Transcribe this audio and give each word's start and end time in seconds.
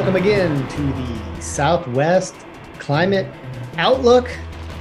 welcome 0.00 0.16
again 0.16 0.66
to 0.68 0.80
the 0.80 1.42
Southwest 1.42 2.34
Climate 2.78 3.30
Outlook 3.76 4.30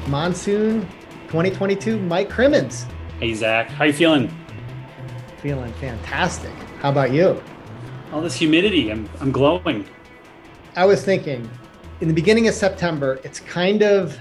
Monsoon 0.08 0.88
2022. 1.28 2.00
Mike 2.00 2.30
Crimmins. 2.30 2.86
Hey 3.20 3.34
Zach, 3.34 3.68
how 3.68 3.84
you 3.84 3.92
feeling? 3.92 4.34
Feeling 5.42 5.74
fantastic. 5.74 6.54
How 6.80 6.90
about 6.90 7.12
you? 7.12 7.44
All 8.14 8.22
this 8.22 8.34
humidity, 8.34 8.92
I'm 8.94 9.10
I'm 9.20 9.34
glowing. 9.34 9.86
I 10.78 10.86
was 10.86 11.04
thinking 11.04 11.50
in 12.00 12.08
the 12.08 12.14
beginning 12.14 12.48
of 12.48 12.54
September, 12.54 13.20
it's 13.26 13.42
kind 13.42 13.84
of 13.84 14.18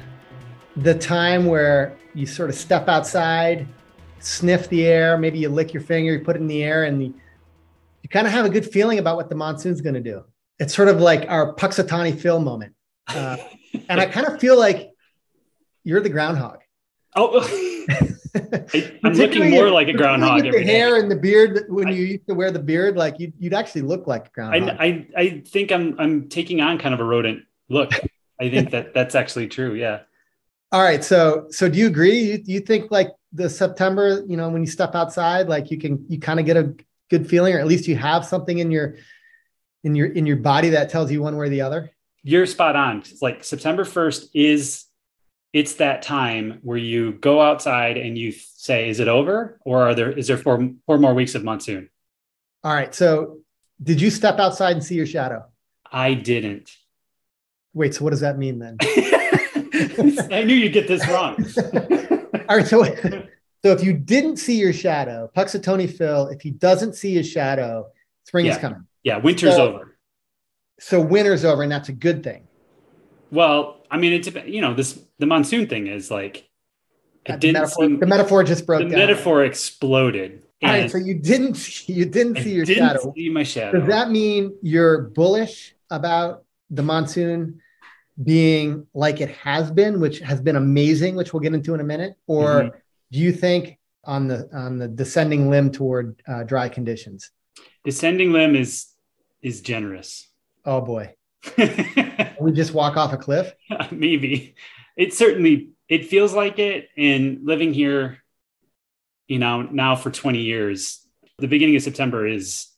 the 0.78 0.96
time 0.96 1.46
where 1.46 1.96
you 2.12 2.26
sort 2.26 2.50
of 2.50 2.56
step 2.56 2.88
outside, 2.88 3.68
sniff 4.18 4.68
the 4.68 4.84
air, 4.84 5.16
maybe 5.16 5.38
you 5.38 5.48
lick 5.48 5.72
your 5.72 5.84
finger, 5.84 6.14
you 6.14 6.24
put 6.24 6.34
it 6.34 6.40
in 6.40 6.48
the 6.48 6.64
air, 6.64 6.86
and 6.86 7.00
you, 7.00 7.14
you 8.02 8.08
kind 8.08 8.26
of 8.26 8.32
have 8.32 8.44
a 8.44 8.50
good 8.50 8.68
feeling 8.68 8.98
about 8.98 9.14
what 9.14 9.28
the 9.28 9.36
monsoon's 9.36 9.80
going 9.80 9.94
to 9.94 10.00
do. 10.00 10.24
It's 10.58 10.74
sort 10.74 10.88
of 10.88 11.00
like 11.00 11.28
our 11.28 11.54
Punxsutawney 11.54 12.18
Phil 12.18 12.40
moment. 12.40 12.74
Uh, 13.06 13.36
and 13.88 14.00
I 14.00 14.06
kind 14.06 14.26
of 14.26 14.40
feel 14.40 14.58
like 14.58 14.90
you're 15.84 16.00
the 16.00 16.08
groundhog. 16.08 16.58
Oh, 17.16 17.40
I, 18.34 18.98
am 19.04 19.12
looking 19.14 19.50
more 19.50 19.70
like 19.70 19.88
a 19.88 19.92
groundhog. 19.92 20.44
With 20.44 20.52
the 20.52 20.62
hair 20.62 20.96
and 20.96 21.10
the 21.10 21.16
beard, 21.16 21.64
when 21.68 21.88
I, 21.88 21.92
you 21.92 22.04
used 22.04 22.26
to 22.28 22.34
wear 22.34 22.50
the 22.50 22.58
beard, 22.58 22.96
like 22.96 23.18
you'd, 23.18 23.32
you'd 23.38 23.54
actually 23.54 23.82
look 23.82 24.06
like 24.06 24.26
a 24.26 24.30
groundhog. 24.30 24.76
I, 24.78 24.84
I, 24.84 25.06
I 25.16 25.42
think 25.46 25.72
I'm 25.72 25.98
I'm 25.98 26.28
taking 26.28 26.60
on 26.60 26.78
kind 26.78 26.94
of 26.94 27.00
a 27.00 27.04
rodent 27.04 27.44
look. 27.68 27.92
I 28.40 28.50
think 28.50 28.70
that 28.70 28.94
that's 28.94 29.14
actually 29.14 29.48
true. 29.48 29.74
Yeah. 29.74 30.00
All 30.70 30.82
right. 30.82 31.02
So 31.02 31.46
so 31.50 31.68
do 31.68 31.78
you 31.78 31.86
agree? 31.86 32.20
You, 32.20 32.42
you 32.44 32.60
think 32.60 32.90
like 32.90 33.08
the 33.32 33.48
September, 33.48 34.22
you 34.26 34.36
know, 34.36 34.48
when 34.50 34.62
you 34.62 34.68
step 34.68 34.94
outside, 34.94 35.48
like 35.48 35.70
you 35.70 35.78
can 35.78 36.04
you 36.08 36.20
kind 36.20 36.38
of 36.38 36.46
get 36.46 36.56
a 36.56 36.74
good 37.10 37.28
feeling, 37.28 37.54
or 37.54 37.58
at 37.58 37.66
least 37.66 37.88
you 37.88 37.96
have 37.96 38.24
something 38.24 38.58
in 38.58 38.70
your 38.70 38.96
in 39.88 39.94
your 39.94 40.08
in 40.08 40.26
your 40.26 40.36
body 40.36 40.68
that 40.70 40.90
tells 40.90 41.10
you 41.10 41.22
one 41.22 41.36
way 41.36 41.46
or 41.46 41.48
the 41.48 41.62
other? 41.62 41.90
You're 42.22 42.46
spot 42.46 42.76
on. 42.76 42.98
It's 42.98 43.22
like 43.22 43.42
September 43.42 43.84
1st 43.84 44.28
is 44.34 44.84
it's 45.54 45.76
that 45.76 46.02
time 46.02 46.58
where 46.62 46.76
you 46.76 47.12
go 47.12 47.40
outside 47.40 47.96
and 47.96 48.18
you 48.18 48.32
say, 48.32 48.90
is 48.90 49.00
it 49.00 49.08
over? 49.08 49.58
Or 49.64 49.88
are 49.88 49.94
there 49.94 50.12
is 50.12 50.26
there 50.26 50.36
four 50.36 50.70
four 50.84 50.98
more 50.98 51.14
weeks 51.14 51.34
of 51.34 51.42
monsoon? 51.42 51.88
All 52.62 52.74
right. 52.74 52.94
So 52.94 53.38
did 53.82 54.00
you 54.00 54.10
step 54.10 54.38
outside 54.38 54.72
and 54.72 54.84
see 54.84 54.94
your 54.94 55.06
shadow? 55.06 55.46
I 55.90 56.12
didn't. 56.12 56.76
Wait, 57.72 57.94
so 57.94 58.04
what 58.04 58.10
does 58.10 58.20
that 58.20 58.36
mean 58.36 58.58
then? 58.58 58.76
I 60.30 60.42
knew 60.44 60.54
you'd 60.54 60.72
get 60.72 60.88
this 60.88 61.06
wrong. 61.08 61.36
All 62.48 62.56
right, 62.56 62.66
so 62.66 62.82
so 63.64 63.72
if 63.72 63.82
you 63.82 63.92
didn't 63.92 64.38
see 64.38 64.58
your 64.58 64.72
shadow, 64.72 65.30
Punxsutawney 65.34 65.90
Phil, 65.90 66.28
if 66.28 66.40
he 66.40 66.50
doesn't 66.50 66.94
see 66.94 67.14
his 67.14 67.28
shadow, 67.28 67.86
spring 68.24 68.46
yeah. 68.46 68.52
is 68.52 68.58
coming. 68.58 68.87
Yeah, 69.02 69.18
winter's 69.18 69.56
so, 69.56 69.74
over. 69.74 69.96
So 70.80 71.00
winter's 71.00 71.44
over, 71.44 71.62
and 71.62 71.72
that's 71.72 71.88
a 71.88 71.92
good 71.92 72.22
thing. 72.22 72.46
Well, 73.30 73.84
I 73.90 73.98
mean, 73.98 74.12
it's 74.12 74.28
you 74.46 74.60
know 74.60 74.74
this 74.74 74.98
the 75.18 75.26
monsoon 75.26 75.66
thing 75.66 75.86
is 75.86 76.10
like 76.10 76.48
it 77.24 77.32
the, 77.32 77.38
didn't 77.38 77.54
metaphor, 77.54 77.84
seem, 77.84 78.00
the 78.00 78.06
metaphor 78.06 78.44
just 78.44 78.66
broke. 78.66 78.80
The 78.80 78.90
down. 78.90 78.98
metaphor 78.98 79.44
exploded. 79.44 80.44
All 80.62 80.70
right, 80.70 80.90
so 80.90 80.98
you 80.98 81.14
didn't 81.14 81.88
you 81.88 82.04
didn't 82.04 82.38
I 82.38 82.42
see 82.42 82.52
your 82.52 82.64
didn't 82.64 82.88
shadow. 82.88 83.12
See 83.14 83.28
my 83.28 83.44
shadow. 83.44 83.78
Does 83.78 83.88
that 83.88 84.10
mean 84.10 84.56
you're 84.62 85.02
bullish 85.02 85.74
about 85.90 86.44
the 86.70 86.82
monsoon 86.82 87.60
being 88.22 88.86
like 88.92 89.20
it 89.20 89.30
has 89.30 89.70
been, 89.70 90.00
which 90.00 90.18
has 90.18 90.40
been 90.40 90.56
amazing, 90.56 91.14
which 91.14 91.32
we'll 91.32 91.40
get 91.40 91.54
into 91.54 91.74
in 91.74 91.80
a 91.80 91.84
minute, 91.84 92.14
or 92.26 92.46
mm-hmm. 92.46 92.78
do 93.12 93.18
you 93.18 93.32
think 93.32 93.78
on 94.04 94.26
the 94.26 94.48
on 94.52 94.78
the 94.78 94.88
descending 94.88 95.48
limb 95.48 95.70
toward 95.70 96.20
uh, 96.26 96.42
dry 96.42 96.68
conditions? 96.68 97.30
Descending 97.84 98.32
limb 98.32 98.56
is 98.56 98.86
is 99.42 99.60
generous. 99.60 100.28
Oh 100.64 100.80
boy, 100.80 101.14
we 102.40 102.52
just 102.52 102.74
walk 102.74 102.96
off 102.96 103.12
a 103.12 103.16
cliff. 103.16 103.52
Maybe 103.90 104.54
it 104.96 105.14
certainly 105.14 105.70
it 105.88 106.06
feels 106.06 106.34
like 106.34 106.58
it. 106.58 106.88
And 106.96 107.40
living 107.44 107.72
here, 107.72 108.18
you 109.26 109.38
know, 109.38 109.62
now 109.62 109.96
for 109.96 110.10
twenty 110.10 110.42
years, 110.42 111.06
the 111.38 111.48
beginning 111.48 111.76
of 111.76 111.82
September 111.82 112.26
is 112.26 112.68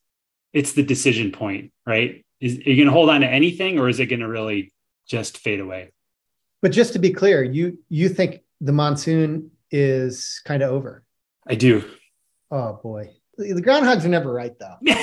it's 0.52 0.72
the 0.72 0.82
decision 0.82 1.32
point, 1.32 1.72
right? 1.86 2.24
Is 2.40 2.58
are 2.58 2.70
you 2.70 2.76
going 2.76 2.86
to 2.86 2.92
hold 2.92 3.10
on 3.10 3.20
to 3.20 3.26
anything, 3.26 3.78
or 3.78 3.88
is 3.88 4.00
it 4.00 4.06
going 4.06 4.20
to 4.20 4.28
really 4.28 4.72
just 5.10 5.38
fade 5.38 5.60
away. 5.60 5.92
But 6.62 6.72
just 6.72 6.92
to 6.92 6.98
be 6.98 7.10
clear, 7.10 7.42
you 7.42 7.78
you 7.88 8.08
think 8.08 8.42
the 8.60 8.72
monsoon 8.72 9.50
is 9.70 10.40
kind 10.44 10.62
of 10.62 10.70
over? 10.70 11.04
I 11.46 11.56
do. 11.56 11.84
Oh 12.50 12.78
boy, 12.82 13.10
the 13.40 13.62
groundhogs 13.62 14.04
are 14.04 14.08
never 14.08 14.32
right 14.32 14.56
though. 14.58 14.76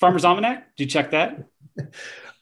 Farmer's 0.00 0.24
Almanac. 0.24 0.76
Did 0.76 0.84
you 0.84 0.90
check 0.90 1.10
that? 1.12 1.44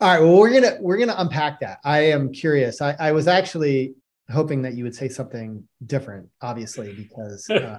All 0.01 0.09
right. 0.09 0.21
Well, 0.21 0.39
we're 0.39 0.53
gonna 0.53 0.79
we're 0.81 0.99
gonna 0.99 1.15
unpack 1.19 1.61
that. 1.61 1.81
I 1.85 2.01
am 2.07 2.33
curious. 2.33 2.81
I, 2.81 2.97
I 2.99 3.13
was 3.13 3.29
actually 3.29 3.95
hoping 4.31 4.63
that 4.63 4.75
you 4.75 4.85
would 4.85 4.95
say 4.95 5.09
something 5.09 5.67
different, 5.85 6.29
obviously, 6.41 6.95
because 6.95 7.49
uh, 7.51 7.77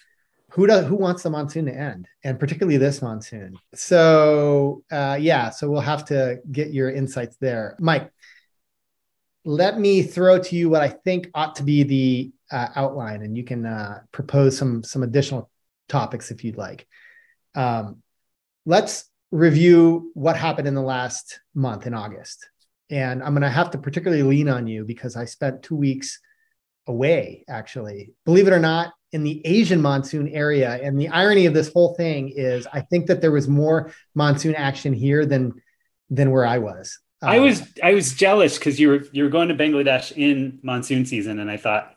who 0.50 0.66
does 0.66 0.86
who 0.86 0.96
wants 0.96 1.22
the 1.22 1.30
monsoon 1.30 1.66
to 1.66 1.72
end, 1.72 2.08
and 2.24 2.40
particularly 2.40 2.76
this 2.76 3.02
monsoon. 3.02 3.54
So 3.74 4.82
uh, 4.90 5.18
yeah, 5.20 5.50
so 5.50 5.70
we'll 5.70 5.80
have 5.80 6.04
to 6.06 6.40
get 6.50 6.72
your 6.72 6.90
insights 6.90 7.36
there, 7.36 7.76
Mike 7.78 8.10
let 9.44 9.78
me 9.78 10.02
throw 10.02 10.38
to 10.38 10.56
you 10.56 10.68
what 10.68 10.82
I 10.82 10.88
think 10.88 11.30
ought 11.34 11.56
to 11.56 11.62
be 11.62 11.82
the 11.82 12.32
uh, 12.50 12.68
outline, 12.74 13.22
and 13.22 13.36
you 13.36 13.44
can 13.44 13.66
uh, 13.66 14.00
propose 14.12 14.56
some 14.56 14.82
some 14.82 15.02
additional 15.02 15.50
topics 15.90 16.30
if 16.30 16.44
you'd 16.44 16.56
like. 16.56 16.86
Um, 17.54 18.02
let's 18.64 19.04
review 19.30 20.10
what 20.14 20.36
happened 20.36 20.66
in 20.66 20.74
the 20.74 20.82
last 20.82 21.40
month 21.54 21.86
in 21.86 21.94
August, 21.94 22.48
and 22.88 23.22
I'm 23.22 23.32
going 23.32 23.42
to 23.42 23.50
have 23.50 23.72
to 23.72 23.78
particularly 23.78 24.22
lean 24.22 24.48
on 24.48 24.66
you 24.66 24.84
because 24.84 25.16
I 25.16 25.26
spent 25.26 25.62
two 25.62 25.76
weeks 25.76 26.18
away. 26.86 27.44
Actually, 27.48 28.14
believe 28.24 28.46
it 28.46 28.52
or 28.52 28.60
not, 28.60 28.92
in 29.12 29.24
the 29.24 29.44
Asian 29.46 29.82
monsoon 29.82 30.28
area, 30.28 30.78
and 30.82 30.98
the 30.98 31.08
irony 31.08 31.46
of 31.46 31.54
this 31.54 31.72
whole 31.72 31.94
thing 31.94 32.32
is, 32.34 32.66
I 32.72 32.80
think 32.80 33.06
that 33.06 33.20
there 33.20 33.32
was 33.32 33.48
more 33.48 33.92
monsoon 34.14 34.54
action 34.54 34.92
here 34.92 35.26
than 35.26 35.60
than 36.08 36.30
where 36.30 36.46
I 36.46 36.58
was. 36.58 36.98
I 37.22 37.38
um, 37.38 37.44
was 37.44 37.62
I 37.82 37.94
was 37.94 38.14
jealous 38.14 38.58
because 38.58 38.80
you 38.80 38.88
were 38.88 39.04
you 39.12 39.24
were 39.24 39.30
going 39.30 39.48
to 39.48 39.54
Bangladesh 39.54 40.12
in 40.12 40.58
monsoon 40.62 41.04
season, 41.04 41.38
and 41.38 41.50
I 41.50 41.56
thought, 41.56 41.94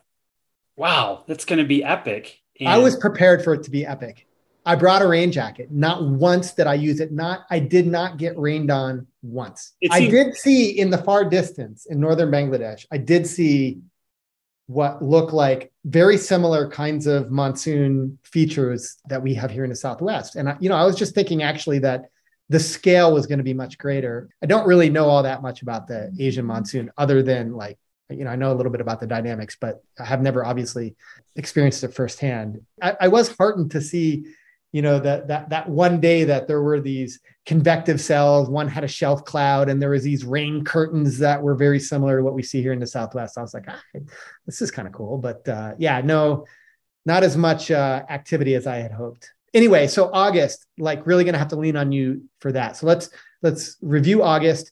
wow, 0.76 1.24
that's 1.28 1.46
going 1.46 1.60
to 1.60 1.66
be 1.66 1.84
epic. 1.84 2.40
And 2.60 2.70
I 2.70 2.78
was 2.78 2.96
prepared 2.96 3.44
for 3.44 3.54
it 3.54 3.64
to 3.64 3.72
be 3.72 3.86
epic. 3.86 4.28
I 4.66 4.76
brought 4.76 5.02
a 5.02 5.08
rain 5.08 5.32
jacket. 5.32 5.72
Not 5.72 6.04
once 6.06 6.54
did 6.54 6.68
I 6.68 6.76
use 6.76 7.00
it. 7.00 7.12
Not 7.12 7.46
I 7.50 7.60
did 7.60 7.86
not 7.88 8.18
get 8.18 8.38
rained 8.38 8.72
on 8.72 9.08
once. 9.22 9.74
Seemed- 9.82 9.94
I 9.94 10.10
did 10.10 10.36
see 10.36 10.80
in 10.80 10.90
the 10.90 10.98
far 10.98 11.26
distance 11.30 11.86
in 11.86 12.00
northern 12.00 12.32
Bangladesh. 12.32 12.86
I 12.92 12.98
did 12.98 13.28
see 13.28 13.80
what 14.68 15.02
look 15.04 15.34
like 15.34 15.74
very 15.84 16.18
similar 16.18 16.70
kinds 16.70 17.06
of 17.06 17.30
monsoon 17.30 18.18
features 18.24 18.96
that 19.10 19.22
we 19.22 19.34
have 19.34 19.52
here 19.52 19.66
in 19.66 19.70
the 19.70 19.76
Southwest. 19.76 20.38
And 20.38 20.48
I, 20.48 20.58
you 20.62 20.70
know, 20.70 20.76
I 20.78 20.86
was 20.86 20.96
just 20.96 21.14
thinking 21.14 21.44
actually 21.44 21.80
that 21.80 22.06
the 22.48 22.60
scale 22.60 23.14
was 23.14 23.28
going 23.28 23.40
to 23.40 23.44
be 23.44 23.54
much 23.54 23.78
greater. 23.78 24.30
I 24.42 24.46
don't 24.46 24.66
really 24.66 24.90
know 24.90 25.06
all 25.06 25.24
that 25.24 25.42
much 25.42 25.62
about 25.62 25.88
the 25.88 26.14
Asian 26.18 26.46
monsoon 26.46 26.92
other 26.98 27.22
than 27.22 27.54
like, 27.54 27.78
you 28.18 28.24
know, 28.24 28.32
I 28.32 28.36
know 28.36 28.52
a 28.52 28.56
little 28.56 28.72
bit 28.72 28.82
about 28.82 29.00
the 29.00 29.08
dynamics, 29.08 29.58
but 29.60 29.84
I 30.00 30.06
have 30.06 30.22
never 30.22 30.46
obviously 30.46 30.96
experienced 31.36 31.84
it 31.84 31.94
firsthand. 31.94 32.62
I, 32.82 32.96
I 33.02 33.08
was 33.08 33.36
heartened 33.36 33.72
to 33.72 33.82
see, 33.82 34.26
you 34.72 34.82
know, 34.82 35.00
that 35.00 35.28
that 35.28 35.50
that 35.50 35.70
one 35.70 36.00
day 36.00 36.24
that 36.26 36.48
there 36.48 36.62
were 36.62 36.80
these 36.80 37.20
convective 37.46 38.00
cells, 38.00 38.50
one 38.50 38.68
had 38.68 38.84
a 38.84 38.88
shelf 38.88 39.26
cloud, 39.26 39.70
and 39.70 39.82
there 39.82 39.90
was 39.90 40.04
these 40.04 40.24
rain 40.24 40.64
curtains 40.64 41.20
that 41.20 41.42
were 41.42 41.56
very 41.56 41.80
similar 41.80 42.18
to 42.18 42.24
what 42.24 42.34
we 42.34 42.44
see 42.44 42.62
here 42.62 42.74
in 42.74 42.80
the 42.80 42.88
Southwest. 42.88 43.38
I 43.38 43.42
was 43.42 43.54
like, 43.54 43.66
ah, 43.68 43.82
this 44.46 44.62
is 44.62 44.72
kind 44.72 44.88
of 44.88 44.94
cool. 44.94 45.18
But 45.18 45.48
uh, 45.48 45.74
yeah, 45.78 46.02
no, 46.02 46.46
not 47.06 47.24
as 47.24 47.38
much 47.38 47.72
uh, 47.72 48.04
activity 48.10 48.56
as 48.56 48.68
I 48.68 48.78
had 48.78 48.92
hoped 48.92 49.30
anyway, 49.54 49.88
so 49.88 50.10
August, 50.12 50.66
like 50.78 51.06
really 51.06 51.24
going 51.24 51.34
to 51.34 51.40
have 51.40 51.50
to 51.50 51.56
lean 51.56 51.76
on 51.76 51.92
you 51.92 52.24
for 52.40 52.52
that. 52.52 52.78
So 52.78 52.88
let's 52.88 53.10
let's 53.42 53.78
review 53.82 54.24
August. 54.24 54.72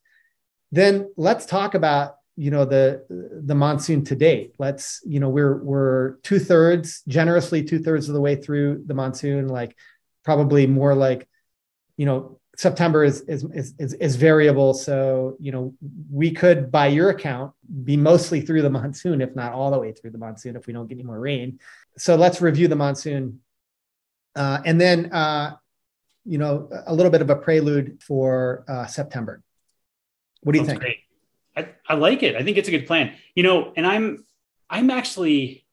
Then 0.72 1.12
let's 1.18 1.46
talk 1.46 1.76
about 1.76 2.16
you 2.36 2.52
know 2.52 2.66
the 2.66 3.06
the 3.44 3.56
monsoon 3.56 4.04
to 4.06 4.16
date. 4.16 4.56
Let's 4.58 5.02
you 5.06 5.20
know 5.20 5.30
we're 5.30 5.58
we're 5.58 6.16
two 6.24 6.40
thirds 6.40 7.04
generously 7.08 7.64
two 7.64 7.80
thirds 7.80 8.08
of 8.08 8.16
the 8.16 8.22
way 8.22 8.36
through 8.36 8.84
the 8.86 8.94
monsoon. 8.94 9.48
Like 9.48 9.76
probably 10.24 10.68
more 10.68 10.96
like 10.96 11.28
you 11.98 12.06
know 12.06 12.40
September 12.58 13.04
is, 13.04 13.22
is 13.22 13.44
is 13.54 13.94
is 13.94 14.16
variable. 14.16 14.74
So 14.74 15.38
you 15.40 15.52
know 15.52 15.74
we 16.12 16.32
could, 16.32 16.72
by 16.72 16.88
your 16.88 17.10
account, 17.10 17.54
be 17.84 17.98
mostly 17.98 18.42
through 18.42 18.62
the 18.62 18.70
monsoon, 18.70 19.22
if 19.22 19.36
not 19.36 19.54
all 19.54 19.72
the 19.72 19.80
way 19.80 19.92
through 19.92 20.12
the 20.12 20.18
monsoon, 20.18 20.56
if 20.56 20.68
we 20.68 20.74
don't 20.74 20.88
get 20.88 20.96
any 20.96 21.04
more 21.04 21.20
rain. 21.20 21.60
So 21.98 22.16
let's 22.16 22.42
review 22.42 22.68
the 22.68 22.76
monsoon 22.76 23.42
uh, 24.36 24.62
and 24.66 24.80
then, 24.80 25.12
uh, 25.12 25.56
you 26.26 26.38
know, 26.38 26.70
a 26.86 26.94
little 26.94 27.12
bit 27.12 27.22
of 27.22 27.30
a 27.30 27.36
prelude 27.36 28.02
for 28.02 28.64
uh, 28.68 28.86
September. 28.86 29.42
What 30.42 30.54
do 30.54 30.60
you 30.60 30.66
think? 30.66 30.80
Great. 30.80 30.98
I, 31.56 31.70
I 31.88 31.96
like 31.96 32.24
it. 32.24 32.36
I 32.36 32.44
think 32.44 32.58
it's 32.58 32.68
a 32.68 32.72
good 32.72 32.88
plan. 32.88 33.14
You 33.36 33.44
know, 33.44 33.74
and 33.76 33.86
I'm 33.86 34.26
I'm 34.70 34.90
actually 34.90 35.66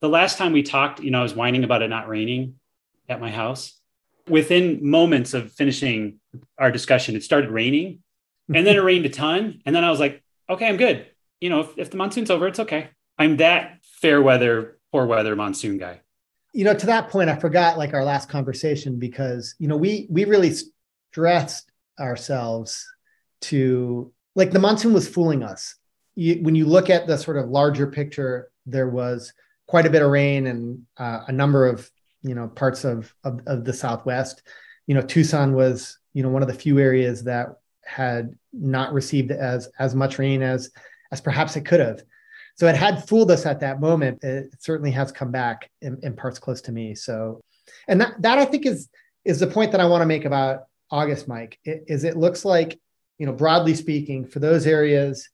the 0.00 0.08
last 0.08 0.38
time 0.38 0.52
we 0.52 0.62
talked, 0.62 1.00
you 1.00 1.10
know, 1.10 1.20
I 1.20 1.22
was 1.22 1.34
whining 1.34 1.64
about 1.64 1.82
it 1.82 1.88
not 1.88 2.08
raining 2.08 2.54
at 3.08 3.20
my 3.20 3.30
house. 3.30 3.74
Within 4.28 4.88
moments 4.88 5.34
of 5.34 5.52
finishing 5.52 6.20
our 6.58 6.70
discussion, 6.70 7.16
it 7.16 7.22
started 7.22 7.50
raining. 7.50 8.02
and 8.54 8.66
then 8.66 8.76
it 8.76 8.80
rained 8.80 9.04
a 9.06 9.08
ton. 9.08 9.60
And 9.66 9.74
then 9.74 9.84
I 9.84 9.90
was 9.90 10.00
like, 10.00 10.22
okay, 10.48 10.68
I'm 10.68 10.76
good. 10.76 11.06
You 11.40 11.50
know, 11.50 11.60
if, 11.60 11.78
if 11.78 11.90
the 11.90 11.96
monsoon's 11.96 12.30
over, 12.30 12.46
it's 12.46 12.60
okay. 12.60 12.90
I'm 13.18 13.38
that 13.38 13.78
fair 13.82 14.22
weather, 14.22 14.78
poor 14.92 15.06
weather 15.06 15.34
monsoon 15.36 15.78
guy. 15.78 16.00
You 16.52 16.64
know, 16.64 16.74
to 16.74 16.86
that 16.86 17.10
point, 17.10 17.28
I 17.28 17.36
forgot 17.36 17.76
like 17.76 17.92
our 17.92 18.04
last 18.04 18.28
conversation 18.28 18.98
because, 18.98 19.54
you 19.58 19.68
know, 19.68 19.76
we 19.76 20.06
we 20.10 20.24
really 20.24 20.54
stressed 21.10 21.70
ourselves 22.00 22.86
to 23.42 24.12
like 24.34 24.50
the 24.50 24.58
monsoon 24.58 24.92
was 24.92 25.08
fooling 25.08 25.42
us. 25.42 25.74
You, 26.14 26.42
when 26.42 26.54
you 26.54 26.66
look 26.66 26.90
at 26.90 27.06
the 27.06 27.16
sort 27.16 27.36
of 27.36 27.48
larger 27.48 27.86
picture, 27.86 28.50
there 28.66 28.88
was 28.88 29.32
quite 29.66 29.86
a 29.86 29.90
bit 29.90 30.02
of 30.02 30.10
rain 30.10 30.46
and 30.46 30.82
uh, 30.96 31.24
a 31.28 31.32
number 31.32 31.66
of 31.66 31.90
you 32.22 32.34
know 32.34 32.48
parts 32.48 32.84
of, 32.84 33.14
of, 33.24 33.40
of 33.46 33.64
the 33.64 33.72
Southwest. 33.72 34.42
You 34.86 34.94
know, 34.94 35.02
Tucson 35.02 35.54
was 35.54 35.98
you 36.12 36.22
know 36.22 36.28
one 36.28 36.42
of 36.42 36.48
the 36.48 36.54
few 36.54 36.78
areas 36.78 37.24
that 37.24 37.48
had 37.84 38.34
not 38.52 38.92
received 38.92 39.30
as 39.30 39.68
as 39.78 39.94
much 39.94 40.18
rain 40.18 40.42
as 40.42 40.70
as 41.12 41.20
perhaps 41.20 41.56
it 41.56 41.64
could 41.64 41.80
have. 41.80 42.02
So 42.56 42.66
it 42.66 42.74
had 42.74 43.06
fooled 43.08 43.30
us 43.30 43.46
at 43.46 43.60
that 43.60 43.80
moment. 43.80 44.24
It 44.24 44.52
certainly 44.58 44.90
has 44.90 45.12
come 45.12 45.30
back 45.30 45.70
in, 45.80 45.96
in 46.02 46.16
parts 46.16 46.40
close 46.40 46.60
to 46.62 46.72
me. 46.72 46.94
So, 46.96 47.40
and 47.86 48.00
that 48.00 48.20
that 48.22 48.38
I 48.38 48.44
think 48.44 48.66
is 48.66 48.88
is 49.24 49.40
the 49.40 49.46
point 49.46 49.72
that 49.72 49.80
I 49.80 49.86
want 49.86 50.02
to 50.02 50.06
make 50.06 50.24
about 50.24 50.64
August, 50.90 51.28
Mike. 51.28 51.58
It, 51.64 51.84
is 51.86 52.04
it 52.04 52.16
looks 52.16 52.44
like 52.44 52.80
you 53.18 53.26
know 53.26 53.32
broadly 53.32 53.74
speaking 53.74 54.26
for 54.26 54.38
those 54.38 54.66
areas 54.66 55.28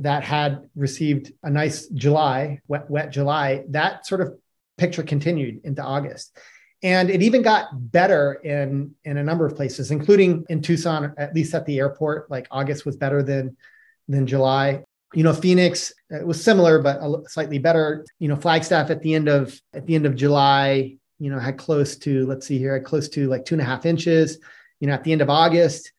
that 0.00 0.22
had 0.22 0.68
received 0.74 1.32
a 1.42 1.50
nice 1.50 1.86
July, 1.88 2.60
wet, 2.68 2.88
wet 2.90 3.10
July, 3.10 3.64
that 3.70 4.06
sort 4.06 4.20
of 4.20 4.34
picture 4.76 5.02
continued 5.02 5.60
into 5.64 5.82
August. 5.82 6.36
And 6.82 7.10
it 7.10 7.22
even 7.22 7.42
got 7.42 7.68
better 7.72 8.34
in, 8.34 8.94
in 9.04 9.16
a 9.16 9.22
number 9.22 9.44
of 9.44 9.56
places, 9.56 9.90
including 9.90 10.44
in 10.48 10.62
Tucson, 10.62 11.12
at 11.18 11.34
least 11.34 11.54
at 11.54 11.66
the 11.66 11.78
airport. 11.78 12.30
Like 12.30 12.46
August 12.52 12.86
was 12.86 12.96
better 12.96 13.22
than, 13.22 13.56
than 14.06 14.26
July. 14.26 14.84
You 15.14 15.24
know, 15.24 15.32
Phoenix 15.32 15.92
it 16.10 16.26
was 16.26 16.42
similar, 16.42 16.80
but 16.80 17.00
slightly 17.28 17.58
better. 17.58 18.06
You 18.20 18.28
know, 18.28 18.36
Flagstaff 18.36 18.90
at 18.90 19.02
the 19.02 19.14
end 19.14 19.26
of 19.28 19.58
at 19.72 19.86
the 19.86 19.94
end 19.94 20.06
of 20.06 20.14
July, 20.14 20.96
you 21.18 21.30
know, 21.30 21.38
had 21.38 21.56
close 21.56 21.96
to 21.96 22.26
let's 22.26 22.46
see 22.46 22.58
here, 22.58 22.74
had 22.74 22.84
close 22.84 23.08
to 23.10 23.26
like 23.26 23.44
two 23.44 23.54
and 23.54 23.62
a 23.62 23.64
half 23.64 23.86
inches. 23.86 24.38
You 24.80 24.86
know, 24.86 24.92
at 24.92 25.04
the 25.04 25.12
end 25.12 25.22
of 25.22 25.30
August, 25.30 25.92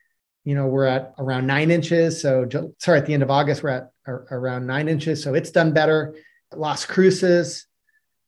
you 0.44 0.56
know, 0.56 0.68
we're 0.68 0.86
at 0.86 1.13
around 1.18 1.47
nine 1.47 1.71
inches. 1.71 2.21
So, 2.21 2.47
sorry, 2.80 3.00
at 3.00 3.06
the 3.06 3.13
end 3.13 3.24
of 3.24 3.30
August, 3.30 3.63
we're 3.63 3.69
at 3.69 3.91
around 4.07 4.65
nine 4.65 4.88
inches. 4.88 5.21
So 5.21 5.33
it's 5.33 5.51
done 5.51 5.74
better. 5.74 6.15
Las 6.56 6.86
Cruces 6.86 7.68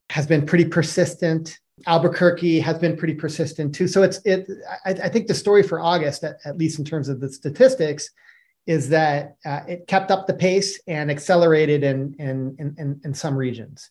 has 0.10 0.28
been 0.28 0.46
pretty 0.46 0.66
persistent. 0.66 1.58
Albuquerque 1.88 2.60
has 2.60 2.78
been 2.78 2.96
pretty 2.96 3.16
persistent 3.16 3.74
too. 3.74 3.88
So 3.88 4.04
it's 4.04 4.20
it. 4.24 4.48
I, 4.86 4.92
I 4.92 5.10
think 5.10 5.28
the 5.28 5.34
story 5.34 5.64
for 5.64 5.80
August, 5.80 6.24
at, 6.24 6.38
at, 6.46 6.58
least 6.58 6.78
in 6.78 6.86
terms 6.86 7.10
of 7.10 7.20
the 7.20 7.32
statistics, 7.32 8.10
is 8.68 8.90
that 8.90 9.38
uh, 9.46 9.62
it 9.68 9.88
kept 9.88 10.12
up 10.12 10.28
the 10.28 10.34
pace 10.34 10.80
and 10.88 11.10
accelerated 11.10 11.84
in 11.84 12.14
in 12.20 12.56
in, 12.78 13.02
in 13.04 13.14
some 13.14 13.36
regions. 13.36 13.90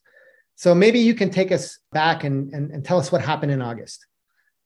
So 0.54 0.74
maybe 0.74 0.98
you 1.00 1.14
can 1.14 1.30
take 1.30 1.52
us 1.52 1.78
back 1.90 2.22
and, 2.22 2.52
and, 2.52 2.70
and 2.70 2.84
tell 2.84 2.98
us 2.98 3.10
what 3.10 3.22
happened 3.22 3.50
in 3.50 3.62
August 3.62 4.06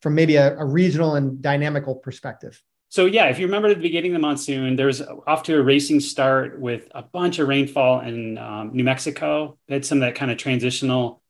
from 0.03 0.17
maybe 0.17 0.35
a, 0.35 0.59
a 0.59 0.65
regional 0.65 1.15
and 1.15 1.41
dynamical 1.41 1.95
perspective. 1.95 2.61
So 2.95 3.07
yeah, 3.07 3.25
if 3.25 3.41
you 3.41 3.47
remember 3.47 3.67
at 3.67 3.77
the 3.77 3.83
beginning 3.83 4.13
of 4.13 4.21
the 4.21 4.25
monsoon, 4.25 4.77
there 4.77 4.87
was 4.87 5.03
off 5.27 5.43
to 5.45 5.59
a 5.59 5.61
racing 5.61 5.99
start 5.99 6.61
with 6.61 6.87
a 6.95 7.03
bunch 7.03 7.41
of 7.41 7.49
rainfall 7.49 7.99
in 7.99 8.39
um, 8.39 8.71
New 8.73 8.85
Mexico. 8.85 9.59
They 9.67 9.75
had 9.75 9.85
some 9.85 9.99
of 9.99 10.03
that 10.03 10.15
kind 10.15 10.31
of 10.31 10.39
transitional 10.39 11.21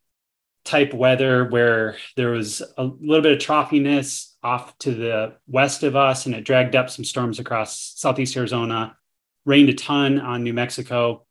type 0.66 0.92
weather 0.92 1.46
where 1.46 1.96
there 2.16 2.32
was 2.32 2.60
a 2.76 2.84
little 2.84 3.22
bit 3.22 3.32
of 3.32 3.38
troughiness 3.38 4.34
off 4.42 4.76
to 4.80 4.90
the 4.90 5.36
west 5.46 5.84
of 5.84 5.96
us, 5.96 6.26
and 6.26 6.34
it 6.34 6.44
dragged 6.44 6.76
up 6.76 6.90
some 6.90 7.02
storms 7.02 7.38
across 7.38 7.94
southeast 7.96 8.36
Arizona. 8.36 8.94
Rained 9.46 9.70
a 9.70 9.74
ton 9.74 10.20
on 10.20 10.42
New 10.42 10.52
Mexico, 10.52 11.24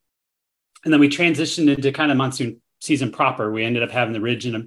and 0.84 0.92
then 0.92 1.00
we 1.00 1.10
transitioned 1.10 1.72
into 1.72 1.92
kind 1.92 2.10
of 2.10 2.18
monsoon 2.18 2.60
season 2.82 3.12
proper. 3.12 3.52
We 3.52 3.64
ended 3.64 3.84
up 3.84 3.92
having 3.92 4.14
the 4.14 4.20
ridge 4.20 4.48
in 4.48 4.56
a 4.56 4.66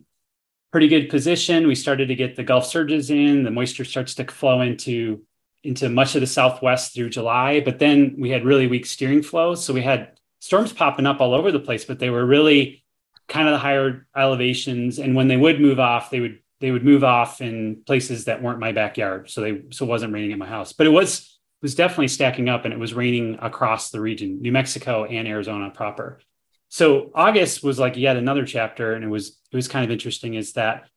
pretty 0.70 0.86
good 0.86 1.08
position. 1.08 1.66
We 1.66 1.74
started 1.74 2.06
to 2.06 2.14
get 2.14 2.36
the 2.36 2.44
Gulf 2.44 2.66
surges 2.66 3.10
in. 3.10 3.42
The 3.42 3.50
moisture 3.50 3.84
starts 3.84 4.14
to 4.14 4.26
flow 4.26 4.60
into 4.60 5.22
into 5.66 5.88
much 5.88 6.14
of 6.14 6.20
the 6.20 6.26
Southwest 6.26 6.94
through 6.94 7.10
July. 7.10 7.60
But 7.60 7.78
then 7.78 8.16
we 8.18 8.30
had 8.30 8.44
really 8.44 8.66
weak 8.66 8.86
steering 8.86 9.22
flows. 9.22 9.64
So 9.64 9.74
we 9.74 9.82
had 9.82 10.18
storms 10.40 10.72
popping 10.72 11.06
up 11.06 11.20
all 11.20 11.34
over 11.34 11.50
the 11.52 11.60
place, 11.60 11.84
but 11.84 11.98
they 11.98 12.10
were 12.10 12.24
really 12.24 12.84
kind 13.28 13.48
of 13.48 13.52
the 13.52 13.58
higher 13.58 14.06
elevations. 14.16 14.98
And 14.98 15.14
when 15.14 15.28
they 15.28 15.36
would 15.36 15.60
move 15.60 15.80
off, 15.80 16.10
they 16.10 16.20
would 16.20 16.38
they 16.58 16.70
would 16.70 16.84
move 16.84 17.04
off 17.04 17.42
in 17.42 17.82
places 17.86 18.24
that 18.24 18.42
weren't 18.42 18.58
my 18.58 18.72
backyard. 18.72 19.28
So 19.30 19.40
they 19.40 19.62
so 19.70 19.84
it 19.84 19.88
wasn't 19.88 20.12
raining 20.12 20.32
at 20.32 20.38
my 20.38 20.46
house. 20.46 20.72
But 20.72 20.86
it 20.86 20.90
was 20.90 21.38
was 21.62 21.74
definitely 21.74 22.08
stacking 22.08 22.48
up 22.48 22.64
and 22.64 22.72
it 22.72 22.78
was 22.78 22.94
raining 22.94 23.38
across 23.40 23.90
the 23.90 24.00
region, 24.00 24.40
New 24.40 24.52
Mexico 24.52 25.04
and 25.04 25.26
Arizona 25.26 25.70
proper. 25.70 26.20
So 26.68 27.10
August 27.14 27.62
was 27.62 27.78
like 27.78 27.96
yet 27.96 28.16
another 28.16 28.44
chapter, 28.44 28.94
and 28.94 29.04
it 29.04 29.08
was 29.08 29.40
it 29.50 29.56
was 29.56 29.68
kind 29.68 29.84
of 29.84 29.90
interesting 29.90 30.34
is 30.34 30.52
that 30.54 30.88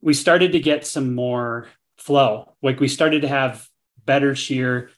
we 0.00 0.14
started 0.14 0.52
to 0.52 0.60
get 0.60 0.86
some 0.86 1.14
more 1.14 1.68
flow. 1.98 2.54
Like 2.62 2.80
we 2.80 2.88
started 2.88 3.22
to 3.22 3.28
have 3.28 3.66
better 4.06 4.34
shear, 4.34 4.90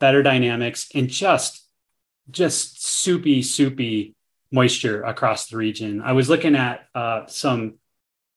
better 0.00 0.22
dynamics, 0.22 0.88
and 0.94 1.08
just 1.08 1.60
just 2.30 2.82
soupy, 2.82 3.42
soupy 3.42 4.14
moisture 4.50 5.02
across 5.02 5.48
the 5.48 5.56
region. 5.56 6.00
I 6.00 6.12
was 6.12 6.28
looking 6.28 6.56
at 6.56 6.86
uh, 6.94 7.26
some 7.26 7.74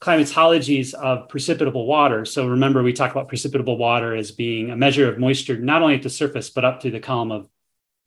climatologies 0.02 0.94
of 0.94 1.28
precipitable 1.28 1.86
water. 1.86 2.26
So 2.26 2.48
remember, 2.48 2.84
we 2.84 2.94
talk 2.94 3.12
about 3.12 3.30
precipitable 3.30 3.78
water 3.78 4.16
as 4.16 4.32
being 4.32 4.70
a 4.70 4.76
measure 4.76 5.10
of 5.12 5.20
moisture, 5.20 5.58
not 5.58 5.82
only 5.82 5.96
at 5.96 6.04
the 6.04 6.10
surface, 6.10 6.50
but 6.50 6.66
up 6.66 6.82
to 6.82 6.92
the 6.92 7.00
column 7.00 7.32
of, 7.32 7.50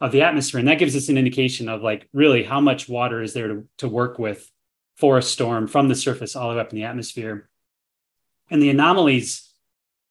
of 0.00 0.12
the 0.12 0.22
atmosphere. 0.22 0.60
And 0.60 0.68
that 0.68 0.78
gives 0.78 0.94
us 0.94 1.08
an 1.08 1.18
indication 1.18 1.68
of 1.68 1.82
like 1.82 2.08
really 2.12 2.44
how 2.44 2.60
much 2.60 2.88
water 2.88 3.22
is 3.22 3.32
there 3.32 3.48
to, 3.48 3.68
to 3.78 3.88
work 3.88 4.18
with 4.18 4.50
for 4.96 5.18
a 5.18 5.22
storm 5.22 5.66
from 5.66 5.88
the 5.88 5.94
surface 5.94 6.36
all 6.36 6.50
the 6.50 6.56
way 6.56 6.60
up 6.60 6.70
in 6.70 6.76
the 6.76 6.84
atmosphere. 6.84 7.48
And 8.50 8.62
the 8.62 8.70
anomalies 8.70 9.49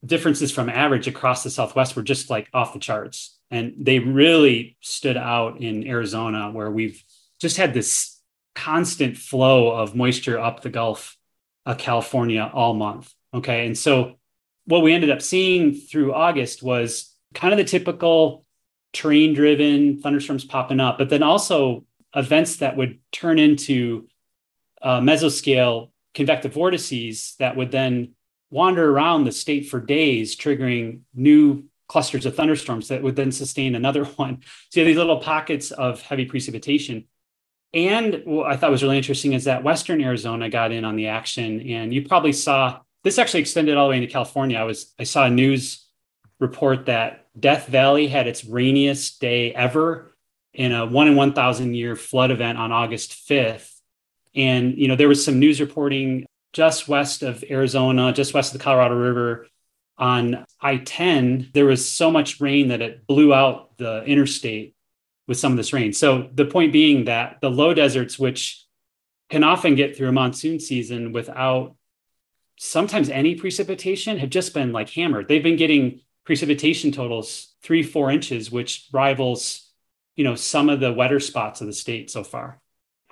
differences 0.06 0.52
from 0.52 0.70
average 0.70 1.08
across 1.08 1.44
the 1.44 1.50
Southwest 1.50 1.96
were 1.96 2.04
just 2.04 2.30
like 2.30 2.50
off 2.54 2.74
the 2.74 2.80
charts. 2.80 3.38
And 3.52 3.74
they 3.80 4.00
really 4.00 4.78
stood 4.82 5.18
out 5.18 5.62
in 5.62 5.88
Arizona, 5.88 6.52
where 6.52 6.70
we've 6.70 7.04
just 7.42 7.58
had 7.58 7.74
this 7.74 8.20
constant 8.56 9.18
flow 9.18 9.72
of 9.72 9.96
moisture 9.96 10.40
up 10.40 10.62
the 10.62 10.70
Gulf 10.70 11.18
of 11.66 11.78
California 11.78 12.50
all 12.54 12.74
month. 12.74 13.14
Okay. 13.34 13.66
And 13.66 13.78
so 13.78 14.20
what 14.66 14.84
we 14.84 14.94
ended 14.94 15.10
up 15.10 15.22
seeing 15.22 15.74
through 15.74 16.14
August 16.14 16.62
was 16.62 17.16
kind 17.34 17.54
of 17.54 17.58
the 17.58 17.64
typical 17.64 18.46
terrain 18.94 19.34
driven 19.34 20.00
thunderstorms 20.00 20.46
popping 20.46 20.80
up, 20.80 20.98
but 20.98 21.10
then 21.10 21.24
also 21.24 21.86
events 22.16 22.58
that 22.58 22.76
would 22.76 23.00
turn 23.12 23.40
into 23.40 24.08
uh, 24.82 25.00
mesoscale 25.00 25.92
convective 26.14 26.54
vortices 26.54 27.36
that 27.40 27.56
would 27.56 27.72
then 27.72 28.14
wander 28.50 28.90
around 28.92 29.24
the 29.24 29.32
state 29.32 29.70
for 29.70 29.80
days, 29.80 30.36
triggering 30.36 31.02
new 31.14 31.66
clusters 31.88 32.26
of 32.26 32.36
thunderstorms 32.36 32.88
that 32.88 33.04
would 33.04 33.16
then 33.16 33.32
sustain 33.32 33.76
another 33.76 34.04
one. 34.16 34.42
So 34.70 34.80
you 34.80 34.86
have 34.86 34.88
these 34.88 34.98
little 34.98 35.20
pockets 35.20 35.72
of 35.72 36.02
heavy 36.02 36.26
precipitation. 36.26 37.06
And 37.74 38.24
what 38.26 38.52
I 38.52 38.56
thought 38.56 38.72
was 38.72 38.82
really 38.82 38.98
interesting 38.98 39.34
is 39.34 39.44
that 39.44 39.64
Western 39.64 40.02
Arizona 40.02 40.50
got 40.50 40.72
in 40.72 40.86
on 40.86 40.96
the 40.96 41.08
action. 41.08 41.62
And 41.62 41.94
you 41.94 42.08
probably 42.08 42.34
saw 42.34 42.80
this 43.04 43.20
actually 43.20 43.42
extended 43.42 43.78
all 43.78 43.88
the 43.88 43.92
way 43.92 43.98
into 43.98 44.12
California. 44.12 44.58
I 44.58 44.64
was 44.64 44.94
I 45.00 45.04
saw 45.04 45.26
a 45.26 45.30
news 45.30 45.86
report 46.40 46.88
that 46.88 47.28
Death 47.40 47.68
Valley 47.68 48.08
had 48.08 48.28
its 48.28 48.44
rainiest 48.44 49.22
day 49.22 49.54
ever 49.54 50.16
in 50.54 50.72
a 50.72 50.86
one 50.86 51.08
in 51.08 51.16
1,000 51.16 51.74
year 51.76 51.96
flood 51.96 52.32
event 52.32 52.58
on 52.58 52.72
August 52.72 53.28
5th. 53.30 53.72
And, 54.36 54.78
you 54.78 54.88
know, 54.88 54.96
there 54.96 55.08
was 55.08 55.24
some 55.24 55.40
news 55.40 55.62
reporting 55.62 56.26
just 56.54 56.88
west 56.88 57.24
of 57.24 57.44
Arizona, 57.50 58.14
just 58.14 58.34
west 58.34 58.54
of 58.54 58.60
the 58.60 58.64
Colorado 58.64 58.96
River 58.96 59.48
on 59.98 60.46
I 60.62 60.78
10, 60.78 61.50
there 61.54 61.66
was 61.66 61.90
so 61.90 62.10
much 62.10 62.40
rain 62.40 62.70
that 62.70 62.82
it 62.82 63.06
blew 63.06 63.34
out 63.34 63.78
the 63.78 64.04
interstate 64.06 64.76
with 65.28 65.38
some 65.38 65.52
of 65.52 65.58
this 65.58 65.74
rain. 65.74 65.94
So 65.94 66.30
the 66.34 66.46
point 66.46 66.72
being 66.72 67.06
that 67.06 67.40
the 67.42 67.52
low 67.52 67.74
deserts, 67.74 68.18
which 68.18 68.66
can 69.30 69.44
often 69.44 69.76
get 69.76 69.96
through 69.96 70.08
a 70.08 70.14
monsoon 70.14 70.60
season 70.60 71.12
without 71.12 71.76
sometimes 72.58 73.10
any 73.10 73.36
precipitation, 73.36 74.18
have 74.18 74.30
just 74.30 74.54
been 74.54 74.72
like 74.72 74.90
hammered. 74.90 75.28
They've 75.28 75.44
been 75.44 75.58
getting 75.58 76.02
precipitation 76.26 76.92
totals 76.92 77.54
three, 77.62 77.84
four 77.84 78.10
inches, 78.10 78.50
which 78.50 78.88
rivals, 78.94 79.70
you 80.16 80.24
know, 80.24 80.36
some 80.36 80.70
of 80.70 80.80
the 80.80 80.94
wetter 80.94 81.20
spots 81.20 81.62
of 81.62 81.68
the 81.68 81.74
state 81.74 82.10
so 82.10 82.24
far 82.24 82.62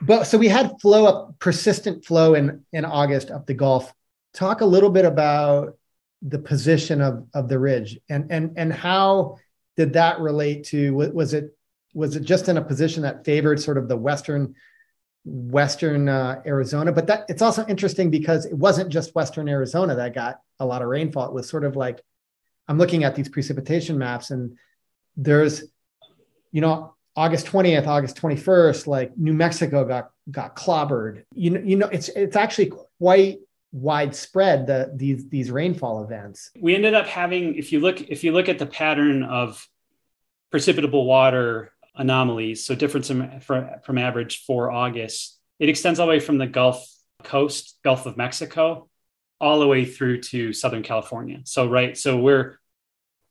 but 0.02 0.26
so 0.26 0.38
we 0.38 0.48
had 0.48 0.80
flow 0.82 1.06
up, 1.06 1.40
persistent 1.40 2.06
flow 2.06 2.34
in 2.34 2.64
in 2.74 2.86
August 2.86 3.32
up 3.32 3.48
the 3.48 3.54
Gulf. 3.54 3.94
Talk 4.34 4.62
a 4.62 4.66
little 4.66 4.90
bit 4.90 5.06
about 5.06 5.78
the 6.22 6.40
position 6.40 7.02
of 7.02 7.28
of 7.34 7.48
the 7.48 7.60
ridge 7.60 8.00
and 8.10 8.32
and 8.32 8.54
and 8.58 8.74
how 8.74 9.38
did 9.76 9.94
that 9.94 10.20
relate 10.20 10.64
to 10.64 10.92
was 10.94 11.34
it 11.34 11.56
was 11.94 12.16
it 12.16 12.24
just 12.24 12.50
in 12.50 12.58
a 12.58 12.62
position 12.62 13.04
that 13.04 13.24
favored 13.24 13.60
sort 13.60 13.78
of 13.78 13.88
the 13.88 13.96
western 13.96 14.56
western 15.26 16.10
uh, 16.10 16.42
Arizona 16.44 16.92
but 16.92 17.06
that 17.06 17.26
it's 17.30 17.44
also 17.44 17.64
interesting 17.68 18.10
because 18.10 18.46
it 18.46 18.56
wasn't 18.56 18.90
just 18.90 19.14
western 19.14 19.48
Arizona 19.48 19.94
that 19.94 20.16
got 20.16 20.40
a 20.60 20.66
lot 20.66 20.82
of 20.82 20.88
rainfall 20.88 21.28
it 21.28 21.34
was 21.34 21.48
sort 21.48 21.64
of 21.64 21.76
like 21.76 22.02
I'm 22.68 22.80
looking 22.80 23.04
at 23.04 23.16
these 23.16 23.30
precipitation 23.30 24.00
maps 24.00 24.32
and 24.32 24.58
there's 25.16 25.66
you 26.52 26.62
know, 26.62 26.96
August 27.18 27.48
20th, 27.48 27.88
August 27.88 28.16
21st, 28.18 28.86
like 28.86 29.18
New 29.18 29.34
Mexico 29.34 29.84
got 29.84 30.12
got 30.30 30.56
clobbered. 30.56 31.24
You 31.34 31.50
know, 31.50 31.60
you 31.62 31.76
know, 31.76 31.88
it's 31.88 32.10
it's 32.10 32.36
actually 32.36 32.72
quite 33.00 33.40
widespread 33.72 34.68
the 34.68 34.92
these 34.96 35.28
these 35.28 35.50
rainfall 35.50 36.04
events. 36.04 36.52
We 36.60 36.76
ended 36.76 36.94
up 36.94 37.08
having, 37.08 37.56
if 37.56 37.74
you 37.74 37.80
look, 37.80 38.02
if 38.02 38.24
you 38.24 38.34
look 38.34 38.50
at 38.50 38.60
the 38.60 38.68
pattern 38.68 39.24
of 39.24 39.68
precipitable 40.54 41.06
water 41.06 41.74
anomalies, 41.96 42.64
so 42.64 42.76
difference 42.76 43.08
from, 43.08 43.72
from 43.84 43.98
average 43.98 44.44
for 44.46 44.72
August, 44.72 45.40
it 45.60 45.70
extends 45.70 46.00
all 46.00 46.06
the 46.06 46.12
way 46.12 46.20
from 46.20 46.38
the 46.38 46.46
Gulf 46.46 46.88
Coast, 47.24 47.80
Gulf 47.84 48.06
of 48.06 48.16
Mexico, 48.16 48.88
all 49.42 49.60
the 49.60 49.68
way 49.68 49.86
through 49.86 50.22
to 50.22 50.54
Southern 50.54 50.84
California. 50.84 51.42
So 51.46 51.68
right, 51.68 51.98
so 51.98 52.18
we're 52.18 52.60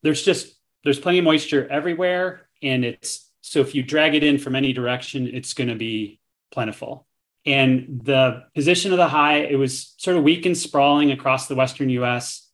there's 0.03 0.23
just 0.23 0.57
there's 0.83 0.99
plenty 0.99 1.19
of 1.19 1.25
moisture 1.25 1.69
everywhere, 1.69 2.49
and 2.65 2.85
it's 2.85 3.26
so 3.47 3.61
if 3.61 3.77
you 3.77 3.85
drag 3.85 4.17
it 4.17 4.25
in 4.25 4.39
from 4.39 4.57
any 4.57 4.73
direction, 4.73 5.29
it's 5.33 5.55
going 5.55 5.69
to 5.69 5.77
be 5.77 6.19
plentiful. 6.51 7.07
And 7.47 8.01
the 8.03 8.43
position 8.57 8.91
of 8.91 8.99
the 8.99 9.07
high, 9.07 9.37
it 9.37 9.55
was 9.55 9.95
sort 9.99 10.17
of 10.17 10.25
weak 10.25 10.47
and 10.47 10.59
sprawling 10.59 11.13
across 11.13 11.47
the 11.47 11.55
Western 11.55 11.89
US, 11.91 12.51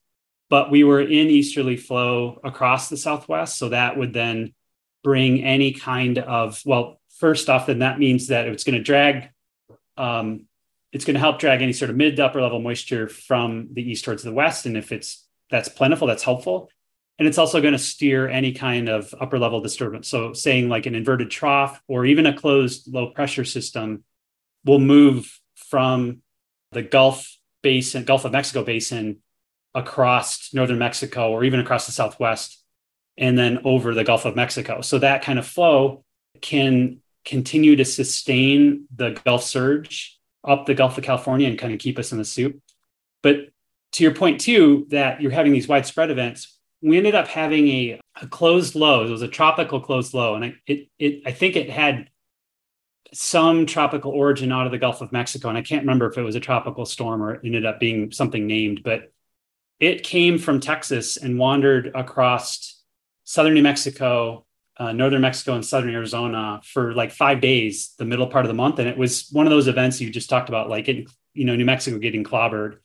but 0.50 0.70
we 0.70 0.84
were 0.84 1.00
in 1.00 1.28
easterly 1.28 1.78
flow 1.78 2.38
across 2.44 2.90
the 2.90 2.98
Southwest. 2.98 3.56
So 3.56 3.70
that 3.70 3.96
would 3.96 4.12
then 4.12 4.52
bring 5.02 5.42
any 5.42 5.72
kind 5.72 6.18
of, 6.18 6.60
well, 6.66 7.00
first 7.18 7.48
off, 7.48 7.68
then 7.68 7.78
that 7.78 7.98
means 7.98 8.26
that 8.26 8.46
it's 8.46 8.64
going 8.64 8.76
to 8.76 8.84
drag, 8.84 9.30
um, 9.96 10.44
it's 10.92 11.06
going 11.06 11.14
to 11.14 11.20
help 11.20 11.38
drag 11.38 11.62
any 11.62 11.72
sort 11.72 11.90
of 11.90 11.96
mid 11.96 12.16
to 12.16 12.26
upper 12.26 12.42
level 12.42 12.60
moisture 12.60 13.08
from 13.08 13.68
the 13.72 13.90
east 13.90 14.04
towards 14.04 14.24
the 14.24 14.32
west. 14.32 14.66
And 14.66 14.76
if 14.76 14.92
it's 14.92 15.26
that's 15.48 15.70
plentiful, 15.70 16.06
that's 16.06 16.22
helpful 16.22 16.68
and 17.18 17.28
it's 17.28 17.38
also 17.38 17.60
going 17.60 17.72
to 17.72 17.78
steer 17.78 18.28
any 18.28 18.52
kind 18.52 18.88
of 18.88 19.14
upper 19.20 19.38
level 19.38 19.60
disturbance. 19.60 20.08
So, 20.08 20.32
saying 20.32 20.68
like 20.68 20.86
an 20.86 20.94
inverted 20.94 21.30
trough 21.30 21.80
or 21.86 22.06
even 22.06 22.26
a 22.26 22.36
closed 22.36 22.92
low 22.92 23.08
pressure 23.08 23.44
system 23.44 24.04
will 24.64 24.78
move 24.78 25.40
from 25.54 26.22
the 26.72 26.82
Gulf 26.82 27.36
Basin, 27.62 28.04
Gulf 28.04 28.24
of 28.24 28.32
Mexico 28.32 28.64
basin 28.64 29.18
across 29.74 30.52
northern 30.52 30.78
Mexico 30.78 31.30
or 31.30 31.44
even 31.44 31.60
across 31.60 31.86
the 31.86 31.92
southwest 31.92 32.62
and 33.16 33.38
then 33.38 33.60
over 33.64 33.94
the 33.94 34.04
Gulf 34.04 34.24
of 34.24 34.34
Mexico. 34.34 34.80
So, 34.80 34.98
that 34.98 35.22
kind 35.22 35.38
of 35.38 35.46
flow 35.46 36.04
can 36.40 37.00
continue 37.24 37.76
to 37.76 37.84
sustain 37.84 38.86
the 38.94 39.10
Gulf 39.24 39.44
surge 39.44 40.18
up 40.44 40.66
the 40.66 40.74
Gulf 40.74 40.98
of 40.98 41.04
California 41.04 41.48
and 41.48 41.58
kind 41.58 41.72
of 41.72 41.78
keep 41.78 41.98
us 41.98 42.10
in 42.10 42.18
the 42.18 42.24
soup. 42.24 42.60
But 43.22 43.50
to 43.92 44.02
your 44.02 44.14
point, 44.14 44.40
too, 44.40 44.86
that 44.90 45.20
you're 45.20 45.30
having 45.30 45.52
these 45.52 45.68
widespread 45.68 46.10
events, 46.10 46.58
we 46.82 46.98
ended 46.98 47.14
up 47.14 47.28
having 47.28 47.68
a, 47.68 48.00
a 48.20 48.26
closed 48.26 48.74
low. 48.74 49.06
It 49.06 49.10
was 49.10 49.22
a 49.22 49.28
tropical 49.28 49.80
closed 49.80 50.14
low, 50.14 50.34
and 50.34 50.44
I, 50.44 50.54
it, 50.66 50.88
it, 50.98 51.22
I 51.24 51.32
think 51.32 51.56
it 51.56 51.70
had 51.70 52.08
some 53.14 53.66
tropical 53.66 54.10
origin 54.10 54.50
out 54.52 54.66
of 54.66 54.72
the 54.72 54.78
Gulf 54.78 55.00
of 55.00 55.12
Mexico, 55.12 55.48
and 55.48 55.56
I 55.56 55.62
can't 55.62 55.82
remember 55.82 56.06
if 56.06 56.18
it 56.18 56.22
was 56.22 56.34
a 56.34 56.40
tropical 56.40 56.84
storm 56.84 57.22
or 57.22 57.34
it 57.34 57.42
ended 57.44 57.64
up 57.64 57.78
being 57.78 58.10
something 58.10 58.46
named, 58.46 58.82
but 58.82 59.12
it 59.78 60.02
came 60.02 60.38
from 60.38 60.60
Texas 60.60 61.16
and 61.16 61.38
wandered 61.38 61.92
across 61.94 62.82
southern 63.24 63.54
New 63.54 63.62
Mexico, 63.62 64.46
uh, 64.78 64.92
northern 64.92 65.20
Mexico, 65.20 65.54
and 65.54 65.64
southern 65.64 65.94
Arizona 65.94 66.60
for 66.64 66.94
like 66.94 67.12
five 67.12 67.40
days, 67.40 67.94
the 67.98 68.04
middle 68.04 68.26
part 68.26 68.44
of 68.44 68.48
the 68.48 68.54
month, 68.54 68.78
and 68.78 68.88
it 68.88 68.98
was 68.98 69.28
one 69.30 69.46
of 69.46 69.50
those 69.50 69.68
events 69.68 70.00
you 70.00 70.10
just 70.10 70.30
talked 70.30 70.48
about, 70.48 70.68
like 70.68 70.88
in 70.88 71.06
you 71.34 71.44
know 71.44 71.54
New 71.54 71.64
Mexico 71.64 71.98
getting 71.98 72.24
clobbered, 72.24 72.78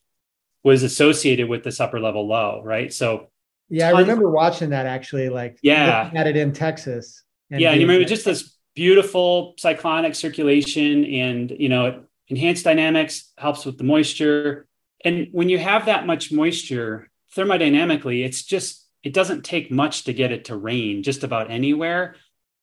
was 0.63 0.83
associated 0.83 1.47
with 1.47 1.63
this 1.63 1.79
upper 1.79 1.99
level 1.99 2.27
low, 2.27 2.61
right? 2.63 2.93
So 2.93 3.29
yeah, 3.69 3.89
I 3.89 3.99
remember 3.99 4.29
watching 4.29 4.69
that 4.69 4.85
actually, 4.85 5.29
like 5.29 5.59
yeah, 5.61 6.09
at 6.13 6.27
it 6.27 6.37
in 6.37 6.53
Texas. 6.53 7.23
Yeah, 7.49 7.71
and 7.71 7.81
you 7.81 7.87
remember 7.87 8.07
just 8.07 8.25
this 8.25 8.57
beautiful 8.75 9.55
cyclonic 9.57 10.15
circulation, 10.15 11.05
and 11.05 11.51
you 11.51 11.69
know, 11.69 12.03
enhanced 12.27 12.63
dynamics 12.63 13.31
helps 13.37 13.65
with 13.65 13.77
the 13.77 13.83
moisture. 13.83 14.67
And 15.03 15.27
when 15.31 15.49
you 15.49 15.57
have 15.57 15.85
that 15.85 16.05
much 16.05 16.31
moisture, 16.31 17.09
thermodynamically, 17.35 18.25
it's 18.25 18.43
just 18.43 18.85
it 19.03 19.13
doesn't 19.13 19.43
take 19.43 19.69
much 19.69 20.05
to 20.05 20.13
get 20.13 20.31
it 20.31 20.45
to 20.45 20.55
rain 20.55 21.03
just 21.03 21.23
about 21.23 21.51
anywhere, 21.51 22.15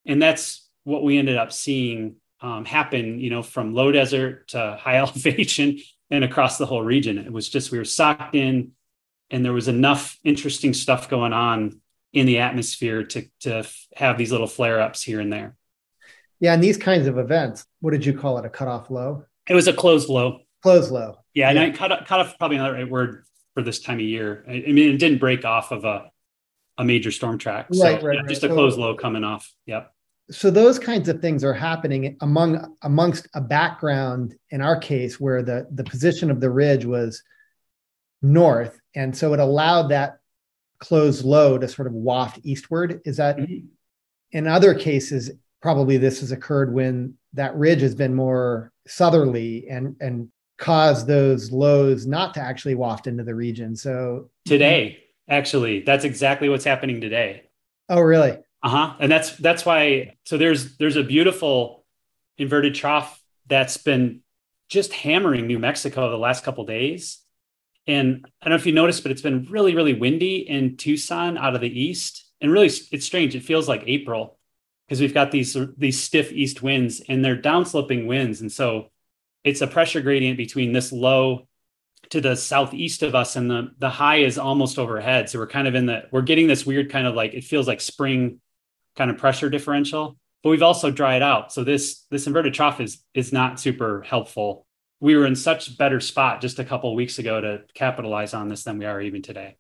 and 0.07 0.23
that's 0.23 0.67
what 0.85 1.03
we 1.03 1.19
ended 1.19 1.37
up 1.37 1.53
seeing 1.53 2.17
um, 2.41 2.65
happen. 2.65 3.21
You 3.21 3.29
know, 3.29 3.43
from 3.43 3.75
low 3.75 3.93
desert 3.93 4.49
to 4.49 4.79
high 4.81 4.97
elevation 4.99 5.79
and 6.11 6.25
across 6.25 6.57
the 6.57 6.67
whole 6.67 6.83
region. 6.83 7.19
It 7.19 7.33
was 7.33 7.49
just 7.49 7.71
we 7.71 7.79
were 7.79 7.85
socked 7.85 8.35
in 8.35 8.73
and 9.35 9.45
there 9.45 9.53
was 9.53 9.67
enough 9.67 10.17
interesting 10.23 10.73
stuff 10.73 11.11
going 11.11 11.33
on 11.33 11.81
in 12.13 12.25
the 12.25 12.39
atmosphere 12.39 13.03
to 13.03 13.27
to 13.41 13.65
have 13.97 14.17
these 14.17 14.31
little 14.31 14.47
flare 14.47 14.81
ups 14.81 15.03
here 15.03 15.21
and 15.21 15.33
there. 15.33 15.57
Yeah, 16.39 16.55
and 16.55 16.63
these 16.63 16.77
kinds 16.77 17.09
of 17.09 17.19
events, 17.19 17.67
what 17.81 17.91
did 17.91 18.07
you 18.07 18.17
call 18.17 18.39
it? 18.39 18.45
A 18.45 18.49
cutoff 18.49 18.91
low? 18.91 19.25
It 19.49 19.55
was 19.55 19.67
a 19.67 19.73
closed 19.73 20.09
low. 20.09 20.41
Closed 20.63 20.93
low. 20.93 21.17
Yeah, 21.35 21.51
yeah. 21.51 21.63
and 21.63 21.75
I 21.75 21.77
cut, 21.77 22.11
off 22.13 22.39
probably 22.39 22.59
another 22.59 22.75
right 22.75 22.89
word 22.89 23.25
for 23.55 23.63
this 23.63 23.81
time 23.81 23.97
of 23.97 24.05
year. 24.05 24.45
I, 24.49 24.65
I, 24.69 24.73
mean, 24.73 24.95
it 24.95 24.99
didn't 24.99 25.19
break 25.19 25.45
off 25.45 25.73
of 25.73 25.85
a 25.85 26.11
a 26.79 26.85
major 26.85 27.11
storm 27.11 27.39
track. 27.39 27.67
So, 27.73 27.85
right, 27.85 28.03
right, 28.03 28.17
yeah, 28.17 28.29
Just 28.29 28.45
a 28.45 28.49
closed 28.49 28.79
low 28.79 28.95
coming 28.95 29.25
off. 29.25 29.53
Yep. 29.67 29.93
So 30.31 30.51
those 30.51 30.79
kinds 30.79 31.09
of 31.09 31.21
things 31.21 31.43
are 31.43 31.53
happening 31.53 32.17
among 32.21 32.77
amongst 32.83 33.27
a 33.35 33.41
background 33.41 34.37
in 34.51 34.61
our 34.61 34.79
case 34.79 35.19
where 35.19 35.43
the 35.43 35.67
the 35.73 35.85
position 35.85 36.31
of 36.31 36.41
the 36.41 36.51
ridge 36.51 36.85
was 36.85 37.21
north. 38.23 38.79
And 38.95 39.17
so 39.17 39.35
it 39.35 39.41
allowed 39.41 39.89
that 39.89 40.19
closed 40.79 41.25
low 41.25 41.59
to 41.59 41.69
sort 41.69 41.89
of 41.89 41.95
waft 41.95 42.41
eastward. 42.43 43.01
Is 43.05 43.17
that 43.19 43.37
mm-hmm. 43.37 43.67
in 44.33 44.47
other 44.47 44.75
cases, 44.75 45.31
probably 45.63 45.97
this 45.97 46.21
has 46.21 46.33
occurred 46.33 46.73
when 46.73 47.15
that 47.33 47.57
ridge 47.57 47.81
has 47.81 47.95
been 47.95 48.15
more 48.15 48.71
southerly 48.87 49.67
and, 49.69 49.97
and 50.01 50.29
caused 50.59 51.07
those 51.07 51.51
lows 51.51 52.07
not 52.07 52.35
to 52.35 52.41
actually 52.41 52.75
waft 52.75 53.07
into 53.07 53.25
the 53.25 53.35
region. 53.35 53.75
So 53.75 54.31
today, 54.45 55.05
actually, 55.29 55.81
that's 55.81 56.05
exactly 56.05 56.49
what's 56.49 56.65
happening 56.65 57.01
today. 57.01 57.45
Oh, 57.89 58.01
really? 58.01 58.39
Uh-huh. 58.63 58.95
And 58.99 59.13
that's 59.13 59.37
that's 59.37 59.67
why 59.67 60.17
so 60.25 60.39
there's 60.39 60.77
there's 60.79 60.97
a 60.97 61.03
beautiful 61.03 61.85
inverted 62.39 62.75
trough 62.75 63.21
that's 63.47 63.77
been 63.77 64.21
just 64.69 64.93
hammering 64.93 65.47
New 65.47 65.59
Mexico 65.59 66.11
the 66.11 66.17
last 66.17 66.45
couple 66.45 66.65
days 66.65 67.24
and 67.87 68.27
I 68.41 68.47
don't 68.47 68.51
know 68.51 68.61
if 68.61 68.67
you 68.67 68.73
noticed, 68.73 69.03
but 69.03 69.13
it's 69.13 69.23
been 69.23 69.47
really, 69.51 69.75
really 69.75 69.95
windy 69.95 70.37
in 70.49 70.77
Tucson 70.77 71.37
out 71.37 71.55
of 71.55 71.61
the 71.61 71.81
east. 71.81 72.31
And 72.41 72.51
really, 72.51 72.71
it's 72.93 73.05
strange. 73.05 73.35
It 73.35 73.45
feels 73.45 73.69
like 73.69 73.85
April 73.87 74.39
because 74.87 75.01
we've 75.01 75.15
got 75.15 75.31
these 75.31 75.57
these 75.77 76.03
stiff 76.03 76.33
east 76.33 76.63
winds 76.63 77.03
and 77.09 77.25
they're 77.25 77.41
downsloping 77.41 78.07
winds. 78.07 78.41
And 78.41 78.51
so 78.51 78.91
it's 79.43 79.61
a 79.61 79.67
pressure 79.67 80.01
gradient 80.01 80.37
between 80.39 80.73
this 80.73 80.93
low 80.93 81.47
to 82.11 82.21
the 82.21 82.37
southeast 82.37 83.03
of 83.03 83.15
us 83.15 83.37
and 83.37 83.51
the 83.51 83.71
the 83.79 83.91
high 83.91 84.19
is 84.19 84.39
almost 84.39 84.79
overhead. 84.79 85.29
So 85.29 85.39
we're 85.39 85.47
kind 85.47 85.69
of 85.69 85.75
in 85.75 85.87
the 85.87 86.05
we're 86.11 86.23
getting 86.23 86.47
this 86.47 86.67
weird 86.67 86.91
kind 86.91 87.07
of 87.07 87.15
like 87.15 87.35
it 87.35 87.45
feels 87.45 87.67
like 87.67 87.81
spring 87.81 88.41
kind 88.97 89.11
of 89.11 89.19
pressure 89.19 89.51
differential. 89.51 90.17
But 90.43 90.51
we've 90.51 90.63
also 90.63 90.91
dried 90.91 91.23
out. 91.23 91.53
So 91.53 91.65
this 91.65 92.05
this 92.11 92.27
inverted 92.27 92.55
trough 92.55 92.81
is 92.81 93.03
is 93.15 93.33
not 93.33 93.61
super 93.61 94.03
helpful 94.03 94.67
we 95.01 95.17
were 95.17 95.27
in 95.27 95.37
such 95.37 95.77
better 95.77 96.01
spot 96.01 96.41
just 96.41 96.59
a 96.59 96.65
couple 96.65 96.95
weeks 96.95 97.19
ago 97.19 97.41
to 97.41 97.63
capitalize 97.75 98.35
on 98.35 98.49
this 98.49 98.65
than 98.65 98.79
we 98.79 98.87
are 98.87 99.01
even 99.01 99.23
today. 99.23 99.57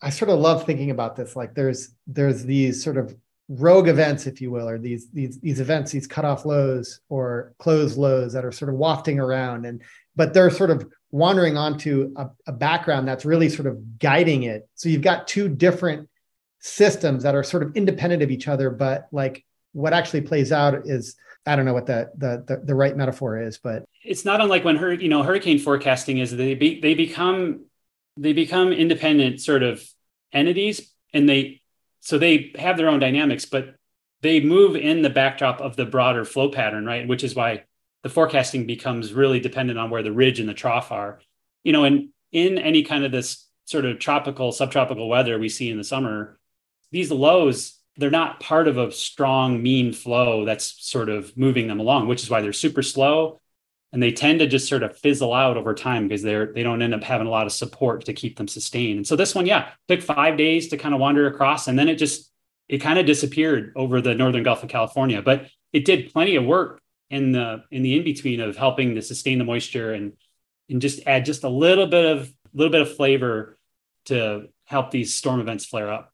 I 0.00 0.10
sort 0.10 0.30
of 0.30 0.38
love 0.38 0.64
thinking 0.64 0.90
about 0.90 1.16
this. 1.16 1.36
Like 1.36 1.54
there's 1.54 1.90
there's 2.06 2.44
these 2.44 2.82
sort 2.82 2.96
of 2.96 3.14
rogue 3.48 3.88
events, 3.88 4.26
if 4.26 4.40
you 4.40 4.50
will, 4.50 4.68
or 4.68 4.78
these 4.78 5.10
these 5.10 5.38
these 5.40 5.60
events, 5.60 5.92
these 5.92 6.06
cutoff 6.06 6.44
lows 6.44 7.00
or 7.08 7.54
closed 7.58 7.96
lows 7.96 8.32
that 8.32 8.44
are 8.44 8.52
sort 8.52 8.68
of 8.68 8.76
wafting 8.76 9.18
around, 9.18 9.64
and 9.64 9.82
but 10.14 10.34
they're 10.34 10.50
sort 10.50 10.70
of 10.70 10.86
wandering 11.10 11.56
onto 11.56 12.12
a, 12.16 12.28
a 12.46 12.52
background 12.52 13.08
that's 13.08 13.24
really 13.24 13.48
sort 13.48 13.66
of 13.66 13.98
guiding 13.98 14.42
it. 14.42 14.68
So 14.74 14.88
you've 14.88 15.02
got 15.02 15.28
two 15.28 15.48
different 15.48 16.08
systems 16.60 17.22
that 17.22 17.34
are 17.34 17.44
sort 17.44 17.62
of 17.62 17.76
independent 17.76 18.22
of 18.22 18.30
each 18.30 18.48
other, 18.48 18.70
but 18.70 19.06
like 19.12 19.44
what 19.72 19.92
actually 19.92 20.22
plays 20.22 20.52
out 20.52 20.86
is 20.86 21.16
I 21.46 21.56
don't 21.56 21.64
know 21.64 21.74
what 21.74 21.86
the, 21.86 22.10
the 22.16 22.44
the, 22.46 22.62
the 22.64 22.74
right 22.74 22.96
metaphor 22.96 23.40
is, 23.40 23.58
but 23.58 23.84
it's 24.04 24.24
not 24.24 24.40
unlike 24.40 24.64
when 24.64 24.76
her 24.76 24.92
you 24.92 25.08
know 25.08 25.22
hurricane 25.22 25.58
forecasting 25.58 26.18
is 26.18 26.36
they 26.36 26.54
be, 26.54 26.80
they 26.80 26.94
become 26.94 27.66
they 28.16 28.32
become 28.32 28.72
independent 28.72 29.40
sort 29.40 29.62
of 29.62 29.82
entities 30.32 30.92
and 31.12 31.28
they 31.28 31.62
so 32.00 32.18
they 32.18 32.52
have 32.56 32.76
their 32.76 32.88
own 32.88 33.00
dynamics, 33.00 33.44
but 33.44 33.74
they 34.22 34.40
move 34.40 34.76
in 34.76 35.02
the 35.02 35.10
backdrop 35.10 35.60
of 35.60 35.76
the 35.76 35.86
broader 35.86 36.24
flow 36.24 36.50
pattern, 36.50 36.84
right? 36.84 37.06
Which 37.06 37.24
is 37.24 37.34
why 37.34 37.64
the 38.02 38.08
forecasting 38.08 38.66
becomes 38.66 39.12
really 39.12 39.40
dependent 39.40 39.78
on 39.78 39.90
where 39.90 40.02
the 40.02 40.12
ridge 40.12 40.40
and 40.40 40.48
the 40.48 40.54
trough 40.54 40.92
are. 40.92 41.20
You 41.64 41.72
know, 41.72 41.84
and 41.84 42.10
in 42.32 42.58
any 42.58 42.82
kind 42.82 43.04
of 43.04 43.12
this 43.12 43.46
sort 43.64 43.84
of 43.84 43.98
tropical, 43.98 44.52
subtropical 44.52 45.08
weather 45.08 45.38
we 45.38 45.48
see 45.48 45.70
in 45.70 45.78
the 45.78 45.84
summer, 45.84 46.38
these 46.92 47.10
lows 47.10 47.75
they're 47.98 48.10
not 48.10 48.40
part 48.40 48.68
of 48.68 48.78
a 48.78 48.92
strong 48.92 49.62
mean 49.62 49.92
flow 49.92 50.44
that's 50.44 50.86
sort 50.86 51.08
of 51.08 51.36
moving 51.36 51.66
them 51.66 51.80
along, 51.80 52.08
which 52.08 52.22
is 52.22 52.30
why 52.30 52.40
they're 52.40 52.52
super 52.52 52.82
slow 52.82 53.40
and 53.92 54.02
they 54.02 54.12
tend 54.12 54.40
to 54.40 54.46
just 54.46 54.68
sort 54.68 54.82
of 54.82 54.94
fizzle 54.98 55.32
out 55.32 55.56
over 55.56 55.74
time 55.74 56.06
because 56.06 56.22
they're 56.22 56.52
they 56.52 56.62
don't 56.62 56.82
end 56.82 56.94
up 56.94 57.02
having 57.02 57.26
a 57.26 57.30
lot 57.30 57.46
of 57.46 57.52
support 57.52 58.04
to 58.04 58.12
keep 58.12 58.36
them 58.36 58.48
sustained. 58.48 58.98
And 58.98 59.06
so 59.06 59.16
this 59.16 59.34
one, 59.34 59.46
yeah, 59.46 59.70
took 59.88 60.02
five 60.02 60.36
days 60.36 60.68
to 60.68 60.76
kind 60.76 60.94
of 60.94 61.00
wander 61.00 61.26
across, 61.26 61.68
and 61.68 61.78
then 61.78 61.88
it 61.88 61.96
just 61.96 62.30
it 62.68 62.78
kind 62.78 62.98
of 62.98 63.06
disappeared 63.06 63.72
over 63.76 64.00
the 64.00 64.14
northern 64.14 64.42
Gulf 64.42 64.62
of 64.62 64.68
California. 64.68 65.22
But 65.22 65.46
it 65.72 65.84
did 65.84 66.12
plenty 66.12 66.36
of 66.36 66.44
work 66.44 66.82
in 67.10 67.32
the 67.32 67.64
in 67.70 67.82
the 67.82 67.96
in 67.96 68.04
between 68.04 68.40
of 68.40 68.56
helping 68.56 68.96
to 68.96 69.02
sustain 69.02 69.38
the 69.38 69.44
moisture 69.44 69.94
and 69.94 70.12
and 70.68 70.82
just 70.82 71.06
add 71.06 71.24
just 71.24 71.44
a 71.44 71.48
little 71.48 71.86
bit 71.86 72.04
of 72.04 72.26
a 72.26 72.32
little 72.52 72.72
bit 72.72 72.82
of 72.82 72.96
flavor 72.96 73.56
to 74.06 74.48
help 74.64 74.90
these 74.90 75.14
storm 75.14 75.40
events 75.40 75.64
flare 75.64 75.90
up. 75.90 76.12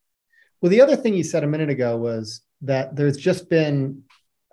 Well, 0.62 0.70
the 0.70 0.80
other 0.80 0.96
thing 0.96 1.14
you 1.14 1.24
said 1.24 1.42
a 1.42 1.48
minute 1.48 1.70
ago 1.70 1.96
was 1.96 2.40
that 2.62 2.94
there's 2.94 3.16
just 3.16 3.50
been 3.50 4.04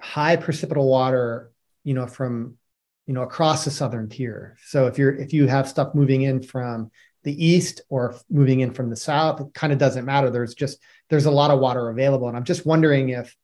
high 0.02 0.38
precipitable 0.38 0.90
water, 0.90 1.52
you 1.84 1.94
know, 1.94 2.08
from 2.08 2.58
you 3.06 3.14
know 3.14 3.22
across 3.22 3.64
the 3.64 3.72
southern 3.72 4.10
tier. 4.10 4.58
So 4.66 4.88
if 4.88 4.98
you're 4.98 5.16
if 5.16 5.34
you 5.34 5.48
have 5.48 5.70
stuff 5.70 5.94
moving 5.94 6.24
in 6.24 6.42
from 6.42 6.90
the 7.24 7.46
east 7.46 7.82
or 7.90 8.16
moving 8.30 8.62
in 8.62 8.74
from 8.74 8.90
the 8.90 8.96
south, 8.96 9.40
it 9.40 9.54
kind 9.54 9.72
of 9.72 9.78
doesn't 9.78 10.06
matter. 10.06 10.32
There's 10.32 10.56
just 10.56 10.80
there's 11.10 11.26
a 11.28 11.32
lot 11.32 11.52
of 11.52 11.60
water 11.60 11.90
available, 11.90 12.28
and 12.28 12.36
I'm 12.36 12.44
just 12.44 12.66
wondering 12.66 13.10
if, 13.10 13.36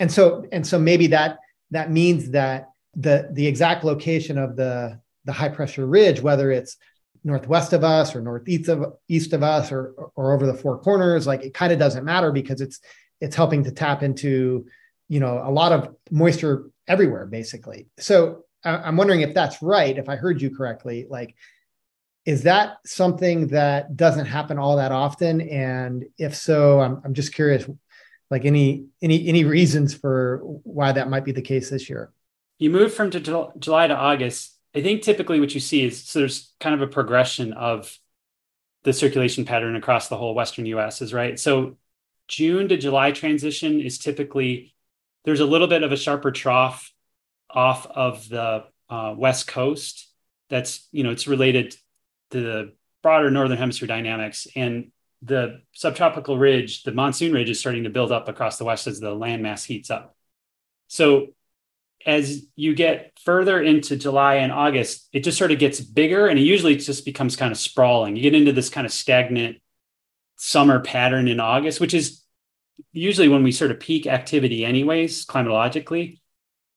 and 0.00 0.10
so 0.10 0.46
and 0.50 0.66
so 0.66 0.78
maybe 0.78 1.08
that 1.08 1.38
that 1.72 1.90
means 1.90 2.30
that 2.30 2.70
the 2.94 3.28
the 3.32 3.46
exact 3.46 3.84
location 3.84 4.38
of 4.38 4.56
the 4.56 4.98
the 5.26 5.32
high 5.32 5.50
pressure 5.50 5.86
ridge, 5.86 6.22
whether 6.22 6.50
it's 6.50 6.78
northwest 7.24 7.72
of 7.72 7.82
us 7.82 8.14
or 8.14 8.20
northeast 8.20 8.68
of 8.68 8.94
east 9.08 9.32
of 9.32 9.42
us 9.42 9.72
or 9.72 9.94
or 10.14 10.34
over 10.34 10.46
the 10.46 10.54
four 10.54 10.78
corners, 10.78 11.26
like 11.26 11.42
it 11.42 11.54
kind 11.54 11.72
of 11.72 11.78
doesn't 11.78 12.04
matter 12.04 12.30
because 12.30 12.60
it's 12.60 12.80
it's 13.20 13.34
helping 13.34 13.64
to 13.64 13.72
tap 13.72 14.02
into 14.02 14.66
you 15.08 15.20
know 15.20 15.42
a 15.44 15.50
lot 15.50 15.72
of 15.72 15.94
moisture 16.10 16.70
everywhere 16.86 17.26
basically. 17.26 17.88
So 17.98 18.44
I'm 18.62 18.96
wondering 18.96 19.20
if 19.20 19.34
that's 19.34 19.60
right. 19.62 19.96
If 19.96 20.08
I 20.08 20.16
heard 20.16 20.40
you 20.40 20.54
correctly, 20.54 21.06
like 21.08 21.34
is 22.24 22.44
that 22.44 22.76
something 22.86 23.48
that 23.48 23.96
doesn't 23.96 24.26
happen 24.26 24.58
all 24.58 24.76
that 24.76 24.92
often? 24.92 25.42
And 25.42 26.06
if 26.18 26.34
so, 26.34 26.80
I'm 26.80 27.00
I'm 27.04 27.14
just 27.14 27.34
curious, 27.34 27.68
like 28.30 28.44
any 28.44 28.86
any 29.02 29.28
any 29.28 29.44
reasons 29.44 29.94
for 29.94 30.38
why 30.42 30.92
that 30.92 31.10
might 31.10 31.24
be 31.24 31.32
the 31.32 31.42
case 31.42 31.70
this 31.70 31.88
year. 31.88 32.12
You 32.58 32.70
moved 32.70 32.94
from 32.94 33.10
July 33.10 33.86
to 33.88 33.96
August 33.96 34.53
I 34.74 34.82
think 34.82 35.02
typically 35.02 35.40
what 35.40 35.54
you 35.54 35.60
see 35.60 35.84
is 35.84 36.02
so 36.02 36.18
there's 36.20 36.52
kind 36.60 36.74
of 36.74 36.82
a 36.82 36.90
progression 36.90 37.52
of 37.52 37.96
the 38.82 38.92
circulation 38.92 39.44
pattern 39.44 39.76
across 39.76 40.08
the 40.08 40.16
whole 40.16 40.34
Western 40.34 40.66
US 40.66 41.00
is 41.00 41.14
right. 41.14 41.38
So 41.38 41.76
June 42.28 42.68
to 42.68 42.76
July 42.76 43.12
transition 43.12 43.80
is 43.80 43.98
typically 43.98 44.74
there's 45.24 45.40
a 45.40 45.46
little 45.46 45.66
bit 45.66 45.82
of 45.82 45.92
a 45.92 45.96
sharper 45.96 46.30
trough 46.30 46.92
off 47.50 47.86
of 47.86 48.28
the 48.28 48.64
uh, 48.90 49.14
West 49.16 49.46
Coast. 49.46 50.10
That's, 50.50 50.86
you 50.92 51.02
know, 51.02 51.10
it's 51.10 51.26
related 51.26 51.76
to 52.30 52.40
the 52.40 52.72
broader 53.02 53.30
Northern 53.30 53.56
Hemisphere 53.56 53.88
dynamics. 53.88 54.46
And 54.54 54.90
the 55.22 55.62
subtropical 55.72 56.36
ridge, 56.36 56.82
the 56.82 56.92
monsoon 56.92 57.32
ridge 57.32 57.48
is 57.48 57.58
starting 57.58 57.84
to 57.84 57.90
build 57.90 58.12
up 58.12 58.28
across 58.28 58.58
the 58.58 58.64
West 58.64 58.86
as 58.86 59.00
the 59.00 59.14
landmass 59.14 59.64
heats 59.64 59.90
up. 59.90 60.14
So 60.88 61.28
as 62.06 62.46
you 62.54 62.74
get 62.74 63.12
further 63.24 63.62
into 63.62 63.96
July 63.96 64.36
and 64.36 64.52
August, 64.52 65.08
it 65.12 65.20
just 65.20 65.38
sort 65.38 65.52
of 65.52 65.58
gets 65.58 65.80
bigger 65.80 66.26
and 66.26 66.38
it 66.38 66.42
usually 66.42 66.76
just 66.76 67.04
becomes 67.04 67.36
kind 67.36 67.50
of 67.50 67.58
sprawling. 67.58 68.16
You 68.16 68.22
get 68.22 68.34
into 68.34 68.52
this 68.52 68.68
kind 68.68 68.86
of 68.86 68.92
stagnant 68.92 69.58
summer 70.36 70.80
pattern 70.80 71.28
in 71.28 71.40
August, 71.40 71.80
which 71.80 71.94
is 71.94 72.22
usually 72.92 73.28
when 73.28 73.42
we 73.42 73.52
sort 73.52 73.70
of 73.70 73.80
peak 73.80 74.06
activity, 74.06 74.64
anyways, 74.64 75.24
climatologically. 75.24 76.20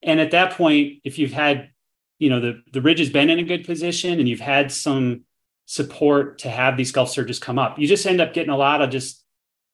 And 0.01 0.19
at 0.19 0.31
that 0.31 0.53
point, 0.53 0.99
if 1.03 1.19
you've 1.19 1.33
had, 1.33 1.71
you 2.19 2.29
know, 2.29 2.39
the, 2.39 2.61
the 2.71 2.81
ridge 2.81 2.99
has 2.99 3.09
been 3.09 3.29
in 3.29 3.39
a 3.39 3.43
good 3.43 3.65
position 3.65 4.19
and 4.19 4.29
you've 4.29 4.39
had 4.39 4.71
some 4.71 5.23
support 5.65 6.39
to 6.39 6.49
have 6.49 6.77
these 6.77 6.91
Gulf 6.91 7.09
surges 7.09 7.39
come 7.39 7.59
up, 7.59 7.77
you 7.79 7.87
just 7.87 8.05
end 8.05 8.21
up 8.21 8.33
getting 8.33 8.51
a 8.51 8.57
lot 8.57 8.81
of 8.81 8.89
just 8.89 9.23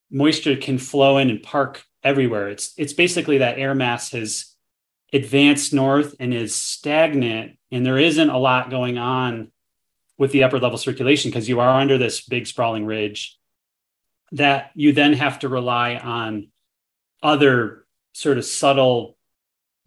moisture 0.09 0.55
can 0.55 0.77
flow 0.77 1.17
in 1.17 1.29
and 1.29 1.43
park 1.43 1.83
everywhere. 2.03 2.49
It's 2.49 2.73
it's 2.77 2.93
basically 2.93 3.39
that 3.39 3.57
air 3.57 3.75
mass 3.75 4.11
has 4.11 4.52
advanced 5.13 5.73
north 5.73 6.15
and 6.19 6.33
is 6.33 6.55
stagnant 6.55 7.57
and 7.71 7.85
there 7.85 7.99
isn't 7.99 8.29
a 8.29 8.37
lot 8.37 8.69
going 8.69 8.97
on 8.97 9.51
with 10.17 10.31
the 10.31 10.43
upper 10.43 10.59
level 10.59 10.77
circulation 10.77 11.29
because 11.29 11.47
you 11.47 11.59
are 11.59 11.79
under 11.79 11.97
this 11.97 12.21
big 12.21 12.47
sprawling 12.47 12.85
ridge 12.85 13.37
that 14.31 14.71
you 14.73 14.91
then 14.91 15.13
have 15.13 15.39
to 15.39 15.47
rely 15.47 15.95
on 15.95 16.47
other 17.21 17.85
sort 18.13 18.37
of 18.37 18.45
subtle 18.45 19.15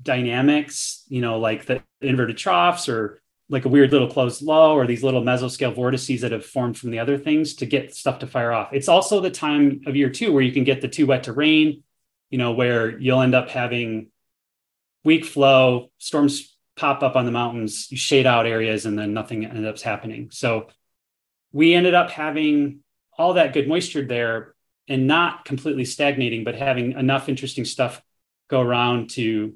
dynamics 0.00 1.04
you 1.08 1.20
know 1.20 1.38
like 1.38 1.66
the 1.66 1.82
inverted 2.00 2.36
troughs 2.36 2.88
or 2.88 3.20
like 3.48 3.64
a 3.64 3.68
weird 3.68 3.92
little 3.92 4.08
closed 4.08 4.42
low 4.42 4.74
or 4.74 4.86
these 4.86 5.04
little 5.04 5.22
mesoscale 5.22 5.74
vortices 5.74 6.20
that 6.20 6.32
have 6.32 6.44
formed 6.44 6.76
from 6.76 6.90
the 6.90 6.98
other 6.98 7.16
things 7.16 7.54
to 7.54 7.66
get 7.66 7.94
stuff 7.94 8.18
to 8.18 8.26
fire 8.26 8.50
off. 8.50 8.72
It's 8.72 8.88
also 8.88 9.20
the 9.20 9.30
time 9.30 9.82
of 9.86 9.94
year 9.94 10.10
too 10.10 10.32
where 10.32 10.42
you 10.42 10.50
can 10.50 10.64
get 10.64 10.80
the 10.80 10.88
too 10.88 11.06
wet 11.06 11.24
to 11.24 11.32
rain 11.32 11.84
you 12.30 12.38
know 12.38 12.52
where 12.52 12.98
you'll 12.98 13.20
end 13.20 13.34
up 13.34 13.48
having 13.48 14.08
weak 15.06 15.24
flow, 15.24 15.88
storms 15.98 16.58
pop 16.76 17.04
up 17.04 17.14
on 17.14 17.24
the 17.24 17.30
mountains, 17.30 17.86
you 17.90 17.96
shade 17.96 18.26
out 18.26 18.44
areas, 18.44 18.86
and 18.86 18.98
then 18.98 19.14
nothing 19.14 19.46
ends 19.46 19.66
up 19.66 19.80
happening. 19.80 20.28
So 20.32 20.66
we 21.52 21.74
ended 21.74 21.94
up 21.94 22.10
having 22.10 22.80
all 23.16 23.34
that 23.34 23.54
good 23.54 23.68
moisture 23.68 24.04
there 24.04 24.54
and 24.88 25.06
not 25.06 25.44
completely 25.44 25.84
stagnating, 25.84 26.42
but 26.42 26.56
having 26.56 26.92
enough 26.92 27.28
interesting 27.28 27.64
stuff 27.64 28.02
go 28.48 28.60
around 28.60 29.10
to 29.10 29.54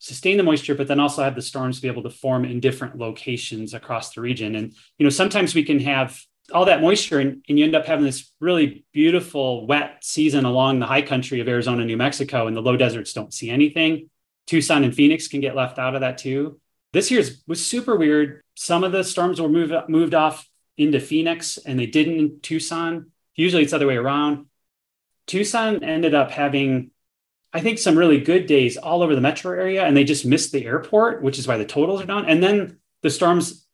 sustain 0.00 0.36
the 0.36 0.42
moisture, 0.42 0.74
but 0.74 0.88
then 0.88 1.00
also 1.00 1.22
have 1.22 1.36
the 1.36 1.42
storms 1.42 1.80
be 1.80 1.88
able 1.88 2.02
to 2.02 2.10
form 2.10 2.44
in 2.44 2.58
different 2.58 2.98
locations 2.98 3.74
across 3.74 4.12
the 4.12 4.20
region. 4.20 4.56
And 4.56 4.72
you 4.98 5.04
know, 5.04 5.10
sometimes 5.10 5.54
we 5.54 5.62
can 5.62 5.78
have 5.80 6.20
all 6.52 6.64
that 6.64 6.82
moisture 6.82 7.20
and, 7.20 7.44
and 7.48 7.56
you 7.58 7.64
end 7.64 7.76
up 7.76 7.86
having 7.86 8.04
this 8.04 8.32
really 8.40 8.84
beautiful 8.92 9.66
wet 9.66 9.98
season 10.02 10.44
along 10.44 10.80
the 10.80 10.86
high 10.86 11.02
country 11.02 11.40
of 11.40 11.48
Arizona, 11.48 11.84
New 11.84 11.96
Mexico, 11.96 12.48
and 12.48 12.56
the 12.56 12.62
low 12.62 12.76
deserts 12.76 13.12
don't 13.12 13.32
see 13.32 13.48
anything. 13.48 14.10
Tucson 14.48 14.82
and 14.82 14.94
Phoenix 14.94 15.28
can 15.28 15.40
get 15.40 15.54
left 15.54 15.78
out 15.78 15.94
of 15.94 16.00
that 16.00 16.18
too. 16.18 16.58
This 16.92 17.10
year's 17.10 17.42
was 17.46 17.64
super 17.64 17.96
weird. 17.96 18.42
Some 18.54 18.82
of 18.82 18.92
the 18.92 19.04
storms 19.04 19.40
were 19.40 19.48
moved 19.48 19.74
moved 19.88 20.14
off 20.14 20.48
into 20.76 20.98
Phoenix 20.98 21.58
and 21.58 21.78
they 21.78 21.86
didn't 21.86 22.18
in 22.18 22.40
Tucson. 22.40 23.12
Usually 23.36 23.62
it's 23.62 23.70
the 23.70 23.76
other 23.76 23.86
way 23.86 23.96
around. 23.96 24.46
Tucson 25.26 25.84
ended 25.84 26.14
up 26.14 26.30
having, 26.30 26.90
I 27.52 27.60
think, 27.60 27.78
some 27.78 27.98
really 27.98 28.20
good 28.20 28.46
days 28.46 28.78
all 28.78 29.02
over 29.02 29.14
the 29.14 29.20
metro 29.20 29.52
area, 29.52 29.84
and 29.84 29.94
they 29.94 30.04
just 30.04 30.24
missed 30.24 30.52
the 30.52 30.64
airport, 30.64 31.22
which 31.22 31.38
is 31.38 31.46
why 31.46 31.58
the 31.58 31.66
totals 31.66 32.00
are 32.00 32.06
down. 32.06 32.24
And 32.24 32.42
then 32.42 32.78
the 33.02 33.10
storms 33.10 33.67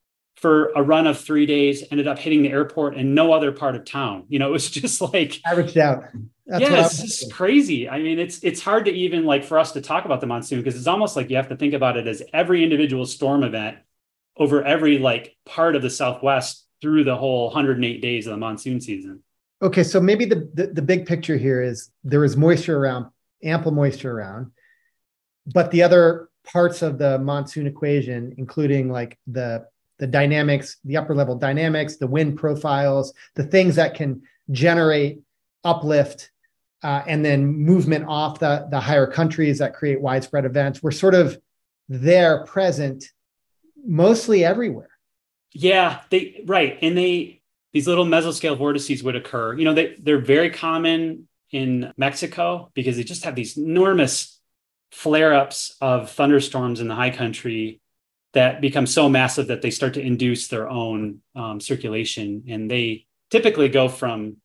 for 0.44 0.72
a 0.76 0.82
run 0.82 1.06
of 1.06 1.18
three 1.18 1.46
days 1.46 1.82
ended 1.90 2.06
up 2.06 2.18
hitting 2.18 2.42
the 2.42 2.50
airport 2.50 2.94
and 2.98 3.14
no 3.14 3.32
other 3.32 3.50
part 3.50 3.74
of 3.76 3.86
town. 3.86 4.26
You 4.28 4.38
know, 4.38 4.48
it 4.50 4.52
was 4.52 4.68
just 4.68 5.00
like 5.00 5.40
averaged 5.46 5.78
out. 5.78 6.04
That's 6.44 6.60
yeah, 6.60 6.84
it's 6.84 7.00
just 7.00 7.32
crazy. 7.32 7.88
I 7.88 8.02
mean, 8.02 8.18
it's 8.18 8.40
it's 8.44 8.60
hard 8.60 8.84
to 8.84 8.90
even 8.90 9.24
like 9.24 9.42
for 9.42 9.58
us 9.58 9.72
to 9.72 9.80
talk 9.80 10.04
about 10.04 10.20
the 10.20 10.26
monsoon 10.26 10.60
because 10.60 10.76
it's 10.76 10.86
almost 10.86 11.16
like 11.16 11.30
you 11.30 11.36
have 11.36 11.48
to 11.48 11.56
think 11.56 11.72
about 11.72 11.96
it 11.96 12.06
as 12.06 12.22
every 12.34 12.62
individual 12.62 13.06
storm 13.06 13.42
event 13.42 13.78
over 14.36 14.62
every 14.62 14.98
like 14.98 15.34
part 15.46 15.76
of 15.76 15.80
the 15.80 15.88
Southwest 15.88 16.66
through 16.82 17.04
the 17.04 17.16
whole 17.16 17.46
108 17.46 18.02
days 18.02 18.26
of 18.26 18.32
the 18.32 18.36
monsoon 18.36 18.82
season. 18.82 19.22
Okay, 19.62 19.82
so 19.82 19.98
maybe 19.98 20.26
the, 20.26 20.46
the, 20.52 20.66
the 20.66 20.82
big 20.82 21.06
picture 21.06 21.38
here 21.38 21.62
is 21.62 21.90
there 22.02 22.22
is 22.22 22.36
moisture 22.36 22.76
around, 22.76 23.06
ample 23.42 23.72
moisture 23.72 24.12
around, 24.12 24.50
but 25.46 25.70
the 25.70 25.82
other 25.82 26.28
parts 26.44 26.82
of 26.82 26.98
the 26.98 27.18
monsoon 27.18 27.66
equation, 27.66 28.34
including 28.36 28.90
like 28.90 29.16
the 29.26 29.64
the 29.98 30.06
dynamics, 30.06 30.76
the 30.84 30.96
upper 30.96 31.14
level 31.14 31.36
dynamics, 31.36 31.96
the 31.96 32.06
wind 32.06 32.38
profiles, 32.38 33.12
the 33.34 33.44
things 33.44 33.76
that 33.76 33.94
can 33.94 34.22
generate 34.50 35.20
uplift 35.62 36.30
uh, 36.82 37.02
and 37.06 37.24
then 37.24 37.46
movement 37.46 38.04
off 38.06 38.38
the, 38.38 38.66
the 38.70 38.80
higher 38.80 39.06
countries 39.06 39.58
that 39.58 39.74
create 39.74 40.00
widespread 40.00 40.44
events. 40.44 40.82
We're 40.82 40.90
sort 40.90 41.14
of 41.14 41.38
there 41.88 42.44
present 42.44 43.04
mostly 43.86 44.44
everywhere. 44.44 44.90
Yeah, 45.52 46.00
they 46.10 46.42
right. 46.46 46.78
And 46.82 46.96
they 46.96 47.40
these 47.72 47.86
little 47.86 48.04
mesoscale 48.04 48.56
vortices 48.56 49.02
would 49.02 49.16
occur. 49.16 49.54
You 49.54 49.64
know, 49.64 49.74
they, 49.74 49.96
they're 49.98 50.18
very 50.18 50.50
common 50.50 51.28
in 51.50 51.92
Mexico 51.96 52.70
because 52.74 52.96
they 52.96 53.02
just 53.02 53.24
have 53.24 53.34
these 53.34 53.56
enormous 53.56 54.38
flare-ups 54.92 55.76
of 55.80 56.10
thunderstorms 56.10 56.80
in 56.80 56.86
the 56.86 56.94
high 56.94 57.10
country 57.10 57.80
that 58.34 58.60
become 58.60 58.86
so 58.86 59.08
massive 59.08 59.46
that 59.46 59.62
they 59.62 59.70
start 59.70 59.94
to 59.94 60.00
induce 60.00 60.48
their 60.48 60.68
own 60.68 61.20
um, 61.34 61.60
circulation. 61.60 62.44
And 62.48 62.70
they 62.70 63.06
typically 63.30 63.68
go 63.68 63.88
from 63.88 64.36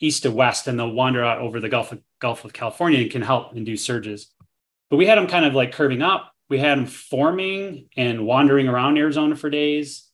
east 0.00 0.24
to 0.24 0.30
west 0.30 0.66
and 0.66 0.78
they'll 0.78 0.90
wander 0.92 1.24
out 1.24 1.38
over 1.38 1.60
the 1.60 1.68
Gulf 1.68 1.92
of, 1.92 2.02
Gulf 2.20 2.44
of 2.44 2.52
California 2.52 3.00
and 3.00 3.10
can 3.10 3.22
help 3.22 3.56
induce 3.56 3.84
surges. 3.84 4.32
But 4.90 4.96
we 4.96 5.06
had 5.06 5.16
them 5.16 5.28
kind 5.28 5.44
of 5.44 5.54
like 5.54 5.72
curving 5.72 6.02
up. 6.02 6.32
We 6.48 6.58
had 6.58 6.76
them 6.76 6.86
forming 6.86 7.88
and 7.96 8.26
wandering 8.26 8.68
around 8.68 8.98
Arizona 8.98 9.36
for 9.36 9.48
days. 9.48 10.08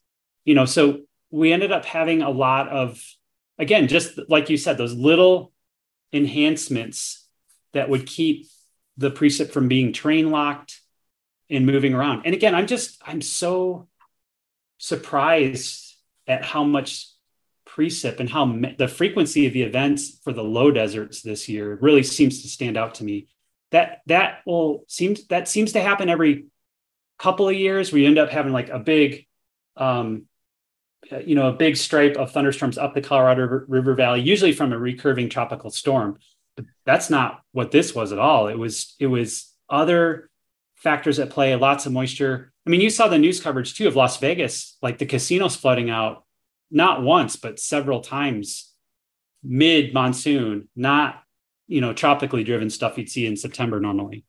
You 0.45 0.55
know, 0.55 0.65
so 0.65 1.01
we 1.31 1.51
ended 1.51 1.71
up 1.71 1.85
having 1.85 2.21
a 2.21 2.29
lot 2.29 2.69
of, 2.69 3.03
again, 3.57 3.87
just 3.87 4.19
like 4.29 4.49
you 4.49 4.57
said, 4.57 4.77
those 4.77 4.93
little 4.93 5.51
enhancements 6.13 7.27
that 7.73 7.89
would 7.89 8.05
keep 8.05 8.47
the 8.97 9.11
precip 9.11 9.51
from 9.51 9.67
being 9.67 9.93
terrain 9.93 10.29
locked 10.29 10.80
and 11.51 11.65
moving 11.65 11.93
around. 11.93 12.23
And 12.25 12.33
again, 12.33 12.55
I'm 12.55 12.67
just, 12.67 13.01
I'm 13.05 13.21
so 13.21 13.87
surprised 14.77 15.95
at 16.27 16.43
how 16.43 16.63
much 16.63 17.07
precip 17.67 18.19
and 18.19 18.29
how 18.29 18.45
me- 18.45 18.75
the 18.77 18.87
frequency 18.87 19.45
of 19.45 19.53
the 19.53 19.63
events 19.63 20.19
for 20.23 20.33
the 20.33 20.43
low 20.43 20.71
deserts 20.71 21.21
this 21.21 21.47
year 21.47 21.77
really 21.81 22.03
seems 22.03 22.41
to 22.41 22.47
stand 22.47 22.77
out 22.77 22.95
to 22.95 23.03
me. 23.03 23.27
That 23.71 24.01
that 24.07 24.39
will 24.45 24.83
seems 24.87 25.27
that 25.27 25.47
seems 25.47 25.73
to 25.73 25.81
happen 25.81 26.09
every 26.09 26.45
couple 27.17 27.47
of 27.47 27.55
years 27.55 27.93
We 27.93 28.05
end 28.05 28.17
up 28.17 28.29
having 28.29 28.51
like 28.51 28.69
a 28.69 28.79
big 28.79 29.27
um, 29.77 30.23
you 31.25 31.35
know 31.35 31.49
a 31.49 31.53
big 31.53 31.77
stripe 31.77 32.17
of 32.17 32.31
thunderstorms 32.31 32.77
up 32.77 32.93
the 32.93 33.01
colorado 33.01 33.45
river 33.67 33.93
valley 33.95 34.21
usually 34.21 34.53
from 34.53 34.73
a 34.73 34.77
recurving 34.77 35.29
tropical 35.29 35.69
storm 35.69 36.17
but 36.55 36.65
that's 36.85 37.09
not 37.09 37.41
what 37.51 37.71
this 37.71 37.93
was 37.93 38.11
at 38.11 38.19
all 38.19 38.47
it 38.47 38.57
was 38.57 38.95
it 38.99 39.07
was 39.07 39.53
other 39.69 40.29
factors 40.81 41.19
at 41.19 41.29
play 41.29 41.55
lots 41.55 41.85
of 41.85 41.91
moisture 41.91 42.51
i 42.65 42.69
mean 42.69 42.81
you 42.81 42.89
saw 42.89 43.07
the 43.07 43.17
news 43.17 43.39
coverage 43.39 43.75
too 43.75 43.87
of 43.87 43.95
las 43.95 44.17
vegas 44.17 44.77
like 44.81 44.97
the 44.97 45.05
casinos 45.05 45.55
flooding 45.55 45.89
out 45.89 46.23
not 46.69 47.01
once 47.01 47.35
but 47.35 47.59
several 47.59 48.01
times 48.01 48.71
mid 49.43 49.93
monsoon 49.93 50.67
not 50.75 51.23
you 51.67 51.81
know 51.81 51.93
tropically 51.93 52.43
driven 52.43 52.69
stuff 52.69 52.97
you'd 52.97 53.09
see 53.09 53.25
in 53.25 53.37
september 53.37 53.79
normally 53.79 54.23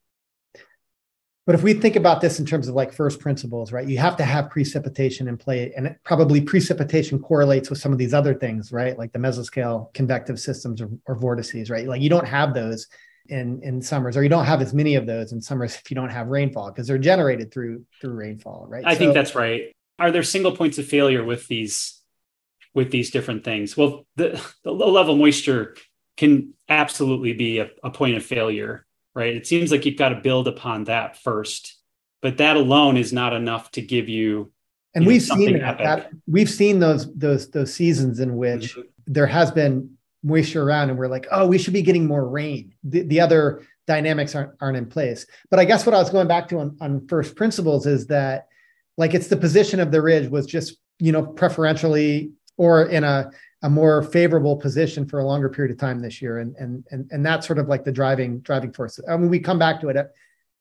but 1.44 1.56
if 1.56 1.62
we 1.62 1.74
think 1.74 1.96
about 1.96 2.20
this 2.20 2.38
in 2.38 2.46
terms 2.46 2.68
of 2.68 2.76
like 2.76 2.92
first 2.92 3.18
principles, 3.18 3.72
right, 3.72 3.86
you 3.86 3.98
have 3.98 4.16
to 4.18 4.24
have 4.24 4.48
precipitation 4.48 5.26
in 5.26 5.36
play. 5.36 5.72
And 5.76 5.96
probably 6.04 6.40
precipitation 6.40 7.18
correlates 7.18 7.68
with 7.68 7.80
some 7.80 7.90
of 7.90 7.98
these 7.98 8.14
other 8.14 8.32
things, 8.32 8.70
right? 8.70 8.96
Like 8.96 9.12
the 9.12 9.18
mesoscale 9.18 9.92
convective 9.92 10.38
systems 10.38 10.80
or, 10.80 10.88
or 11.06 11.16
vortices, 11.16 11.68
right? 11.68 11.88
Like 11.88 12.00
you 12.00 12.08
don't 12.08 12.28
have 12.28 12.54
those 12.54 12.86
in, 13.32 13.62
in 13.62 13.82
summers, 13.82 14.16
or 14.16 14.22
you 14.22 14.28
don't 14.28 14.44
have 14.44 14.62
as 14.62 14.72
many 14.72 14.94
of 14.94 15.06
those 15.06 15.32
in 15.32 15.40
summers 15.40 15.74
if 15.82 15.90
you 15.90 15.94
don't 15.94 16.10
have 16.10 16.28
rainfall 16.28 16.70
because 16.70 16.86
they're 16.86 16.98
generated 16.98 17.52
through 17.52 17.84
through 18.00 18.14
rainfall, 18.14 18.66
right? 18.68 18.84
I 18.86 18.92
so, 18.92 18.98
think 18.98 19.14
that's 19.14 19.34
right. 19.34 19.72
Are 19.98 20.10
there 20.10 20.22
single 20.22 20.56
points 20.56 20.78
of 20.78 20.86
failure 20.86 21.24
with 21.24 21.46
these 21.48 22.00
with 22.74 22.90
these 22.90 23.10
different 23.10 23.44
things? 23.44 23.76
Well, 23.76 24.06
the, 24.16 24.40
the 24.64 24.72
low 24.72 24.90
level 24.90 25.16
moisture 25.16 25.76
can 26.16 26.54
absolutely 26.68 27.32
be 27.32 27.58
a, 27.58 27.70
a 27.82 27.90
point 27.90 28.16
of 28.16 28.24
failure 28.24 28.86
right? 29.14 29.34
It 29.34 29.46
seems 29.46 29.70
like 29.70 29.84
you've 29.84 29.98
got 29.98 30.10
to 30.10 30.20
build 30.20 30.48
upon 30.48 30.84
that 30.84 31.16
first, 31.16 31.76
but 32.20 32.38
that 32.38 32.56
alone 32.56 32.96
is 32.96 33.12
not 33.12 33.32
enough 33.32 33.70
to 33.72 33.82
give 33.82 34.08
you. 34.08 34.52
And 34.94 35.04
you 35.04 35.08
we've 35.08 35.28
know, 35.28 35.36
seen 35.36 35.58
that, 35.58 35.78
that, 35.78 36.10
we've 36.26 36.50
seen 36.50 36.78
those 36.78 37.12
those 37.14 37.50
those 37.50 37.72
seasons 37.72 38.20
in 38.20 38.36
which 38.36 38.72
mm-hmm. 38.72 38.82
there 39.06 39.26
has 39.26 39.50
been 39.50 39.96
moisture 40.22 40.62
around, 40.62 40.90
and 40.90 40.98
we're 40.98 41.08
like, 41.08 41.26
oh, 41.30 41.46
we 41.46 41.58
should 41.58 41.72
be 41.72 41.82
getting 41.82 42.06
more 42.06 42.26
rain. 42.26 42.74
The, 42.84 43.02
the 43.02 43.20
other 43.20 43.62
dynamics 43.86 44.34
aren't 44.34 44.52
aren't 44.60 44.76
in 44.76 44.86
place. 44.86 45.26
But 45.50 45.58
I 45.58 45.64
guess 45.64 45.84
what 45.84 45.94
I 45.94 45.98
was 45.98 46.10
going 46.10 46.28
back 46.28 46.48
to 46.48 46.58
on, 46.58 46.76
on 46.80 47.06
first 47.08 47.36
principles 47.36 47.86
is 47.86 48.06
that 48.08 48.46
like 48.96 49.14
it's 49.14 49.28
the 49.28 49.36
position 49.36 49.80
of 49.80 49.90
the 49.90 50.02
ridge 50.02 50.28
was 50.28 50.46
just 50.46 50.76
you 50.98 51.12
know 51.12 51.24
preferentially 51.24 52.32
or 52.56 52.86
in 52.86 53.04
a 53.04 53.30
a 53.62 53.70
more 53.70 54.02
favorable 54.02 54.56
position 54.56 55.06
for 55.06 55.20
a 55.20 55.24
longer 55.24 55.48
period 55.48 55.72
of 55.72 55.78
time 55.78 56.00
this 56.00 56.22
year. 56.22 56.38
And 56.38 56.54
and 56.56 56.84
and, 56.90 57.08
and 57.10 57.26
that's 57.26 57.46
sort 57.46 57.58
of 57.58 57.68
like 57.68 57.84
the 57.84 57.92
driving 57.92 58.40
driving 58.40 58.72
force. 58.72 59.00
I 59.08 59.16
mean 59.16 59.30
we 59.30 59.40
come 59.40 59.58
back 59.58 59.80
to 59.80 59.88
it 59.88 59.96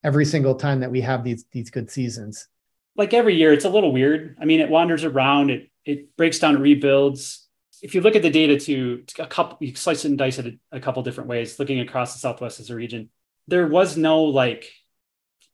every 0.04 0.26
single 0.26 0.56
time 0.56 0.80
that 0.80 0.92
we 0.92 1.02
have 1.02 1.24
these 1.24 1.46
these 1.52 1.70
good 1.70 1.90
seasons. 1.92 2.48
Like 2.96 3.14
every 3.14 3.36
year 3.36 3.54
it's 3.54 3.66
a 3.66 3.70
little 3.70 3.92
weird. 3.92 4.38
I 4.42 4.46
mean 4.46 4.60
it 4.60 4.70
wanders 4.70 5.04
around 5.04 5.52
it 5.52 5.70
it 5.86 6.16
breaks 6.16 6.40
down 6.40 6.62
rebuilds 6.62 7.41
if 7.82 7.96
you 7.96 8.02
look 8.02 8.16
at 8.16 8.22
the 8.22 8.30
data 8.30 8.60
to, 8.60 9.02
to 9.02 9.24
a 9.24 9.28
couple 9.28 9.58
you 9.60 9.76
slice 9.76 10.06
it 10.06 10.10
and 10.10 10.18
dice 10.18 10.38
it 10.38 10.60
a, 10.72 10.78
a 10.78 10.80
couple 10.80 11.02
different 11.04 11.30
ways 11.30 11.60
looking 11.60 11.80
across 11.80 12.14
the 12.14 12.20
southwest 12.20 12.60
as 12.60 12.70
a 12.70 12.76
region 12.76 13.10
there 13.48 13.68
was 13.68 13.98
no 13.98 14.24
like 14.24 14.70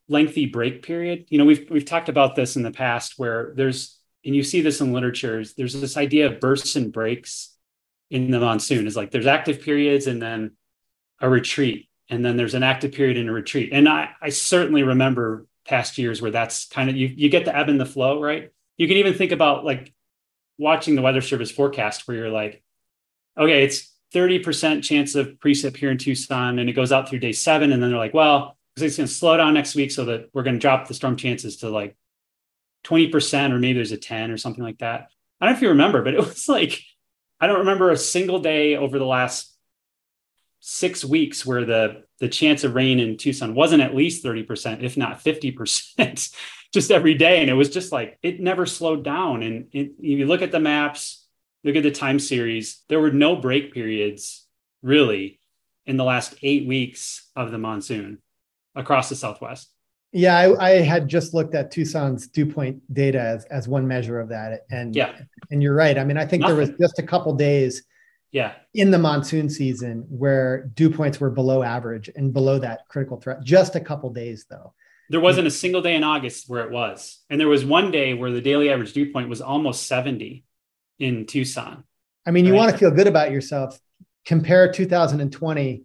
lengthy 0.09 0.45
break 0.45 0.83
period 0.83 1.25
you 1.29 1.37
know 1.37 1.45
we've 1.45 1.69
we've 1.69 1.85
talked 1.85 2.09
about 2.09 2.35
this 2.35 2.55
in 2.55 2.63
the 2.63 2.71
past 2.71 3.13
where 3.17 3.53
there's 3.55 3.97
and 4.27 4.35
you 4.35 4.43
see 4.43 4.61
this 4.61 4.81
in 4.81 4.91
literature, 4.91 5.43
there's 5.55 5.73
this 5.73 5.95
idea 5.95 6.27
of 6.27 6.41
bursts 6.41 6.75
and 6.75 6.91
breaks 6.91 7.55
in 8.09 8.29
the 8.29 8.39
monsoon. 8.39 8.85
Is 8.85 8.97
like 8.97 9.09
there's 9.09 9.25
active 9.25 9.61
periods 9.61 10.05
and 10.05 10.21
then 10.21 10.51
a 11.21 11.29
retreat, 11.29 11.87
and 12.09 12.25
then 12.25 12.35
there's 12.35 12.53
an 12.53 12.61
active 12.61 12.91
period 12.91 13.17
and 13.17 13.29
a 13.29 13.31
retreat. 13.31 13.69
And 13.71 13.87
I, 13.87 14.09
I 14.21 14.29
certainly 14.29 14.83
remember 14.83 15.47
past 15.65 15.97
years 15.97 16.21
where 16.21 16.31
that's 16.31 16.67
kind 16.67 16.89
of 16.89 16.97
you, 16.97 17.07
you 17.07 17.29
get 17.29 17.45
the 17.45 17.55
ebb 17.55 17.69
and 17.69 17.79
the 17.79 17.85
flow, 17.85 18.21
right? 18.21 18.51
You 18.75 18.87
can 18.87 18.97
even 18.97 19.13
think 19.13 19.31
about 19.31 19.63
like 19.63 19.93
watching 20.57 20.95
the 20.95 21.01
weather 21.01 21.21
service 21.21 21.51
forecast 21.51 22.07
where 22.07 22.17
you're 22.17 22.29
like, 22.29 22.63
okay, 23.37 23.63
it's 23.63 23.93
30% 24.13 24.83
chance 24.83 25.15
of 25.15 25.27
precip 25.39 25.75
here 25.75 25.91
in 25.91 25.97
Tucson, 25.97 26.59
and 26.59 26.69
it 26.69 26.73
goes 26.73 26.91
out 26.91 27.09
through 27.09 27.19
day 27.19 27.33
seven. 27.33 27.71
And 27.71 27.81
then 27.81 27.89
they're 27.89 27.99
like, 27.99 28.13
well, 28.13 28.57
it's 28.75 28.97
going 28.97 29.07
to 29.07 29.13
slow 29.13 29.37
down 29.37 29.53
next 29.53 29.75
week 29.75 29.91
so 29.91 30.05
that 30.05 30.29
we're 30.33 30.43
going 30.43 30.55
to 30.55 30.59
drop 30.59 30.87
the 30.87 30.93
storm 30.93 31.15
chances 31.15 31.57
to 31.57 31.69
like 31.69 31.95
20% 32.85 33.51
or 33.51 33.59
maybe 33.59 33.73
there's 33.73 33.91
a 33.91 33.97
10 33.97 34.31
or 34.31 34.37
something 34.37 34.63
like 34.63 34.77
that. 34.79 35.09
I 35.39 35.45
don't 35.45 35.53
know 35.53 35.57
if 35.57 35.61
you 35.61 35.69
remember, 35.69 36.03
but 36.03 36.13
it 36.13 36.19
was 36.19 36.47
like, 36.47 36.79
I 37.39 37.47
don't 37.47 37.59
remember 37.59 37.91
a 37.91 37.97
single 37.97 38.39
day 38.39 38.75
over 38.75 38.97
the 38.97 39.05
last 39.05 39.56
six 40.59 41.05
weeks 41.05 41.45
where 41.45 41.65
the 41.65 42.03
the 42.19 42.27
chance 42.27 42.63
of 42.63 42.75
rain 42.75 42.99
in 42.99 43.17
Tucson 43.17 43.53
wasn't 43.53 43.83
at 43.83 43.95
least 43.95 44.25
30%, 44.25 44.81
if 44.81 44.97
not 44.97 45.23
50%, 45.23 46.35
just 46.73 46.89
every 46.91 47.13
day. 47.13 47.41
And 47.41 47.49
it 47.49 47.53
was 47.53 47.69
just 47.69 47.91
like 47.91 48.17
it 48.23 48.39
never 48.39 48.65
slowed 48.65 49.03
down. 49.03 49.43
And 49.43 49.67
it, 49.71 49.91
you 49.99 50.25
look 50.25 50.41
at 50.41 50.51
the 50.51 50.59
maps, 50.59 51.25
look 51.63 51.75
at 51.75 51.83
the 51.83 51.91
time 51.91 52.19
series, 52.19 52.83
there 52.89 52.99
were 52.99 53.11
no 53.11 53.35
break 53.35 53.73
periods 53.73 54.47
really 54.81 55.39
in 55.85 55.97
the 55.97 56.03
last 56.03 56.35
eight 56.41 56.67
weeks 56.67 57.29
of 57.35 57.51
the 57.51 57.57
monsoon 57.57 58.19
across 58.75 59.09
the 59.09 59.15
Southwest. 59.15 59.71
Yeah, 60.11 60.37
I, 60.37 60.65
I, 60.65 60.69
had 60.81 61.07
just 61.07 61.33
looked 61.33 61.53
at 61.53 61.69
Tucson's 61.69 62.27
dew 62.27 62.45
point 62.45 62.81
data 62.93 63.19
as, 63.19 63.45
as 63.45 63.67
one 63.67 63.87
measure 63.87 64.19
of 64.19 64.29
that. 64.29 64.65
And 64.71 64.95
yeah, 64.95 65.13
and 65.51 65.61
you're 65.61 65.75
right. 65.75 65.97
I 65.97 66.03
mean, 66.05 66.17
I 66.17 66.25
think 66.25 66.41
Nothing. 66.41 66.55
there 66.55 66.65
was 66.67 66.77
just 66.79 66.99
a 66.99 67.03
couple 67.03 67.33
days 67.35 67.83
yeah 68.37 68.53
in 68.77 68.91
the 68.91 68.97
monsoon 68.99 69.49
season 69.49 70.05
where 70.07 70.65
dew 70.75 70.89
points 70.89 71.19
were 71.19 71.31
below 71.31 71.63
average 71.63 72.09
and 72.15 72.31
below 72.31 72.59
that 72.59 72.87
critical 72.87 73.19
threat. 73.19 73.43
Just 73.43 73.75
a 73.75 73.79
couple 73.79 74.11
days 74.11 74.45
though. 74.49 74.73
There 75.09 75.19
wasn't 75.19 75.47
a 75.47 75.51
single 75.51 75.81
day 75.81 75.95
in 75.95 76.03
August 76.03 76.47
where 76.47 76.63
it 76.63 76.71
was. 76.71 77.23
And 77.29 77.39
there 77.39 77.47
was 77.47 77.65
one 77.65 77.89
day 77.89 78.13
where 78.13 78.31
the 78.31 78.41
daily 78.41 78.69
average 78.69 78.93
dew 78.93 79.11
point 79.11 79.29
was 79.29 79.41
almost 79.41 79.87
70 79.87 80.43
in 80.99 81.25
Tucson. 81.25 81.85
I 82.25 82.31
mean, 82.31 82.45
you 82.45 82.51
right? 82.51 82.59
want 82.59 82.71
to 82.71 82.77
feel 82.77 82.91
good 82.91 83.07
about 83.07 83.31
yourself. 83.31 83.79
Compare 84.25 84.71
2020. 84.73 85.83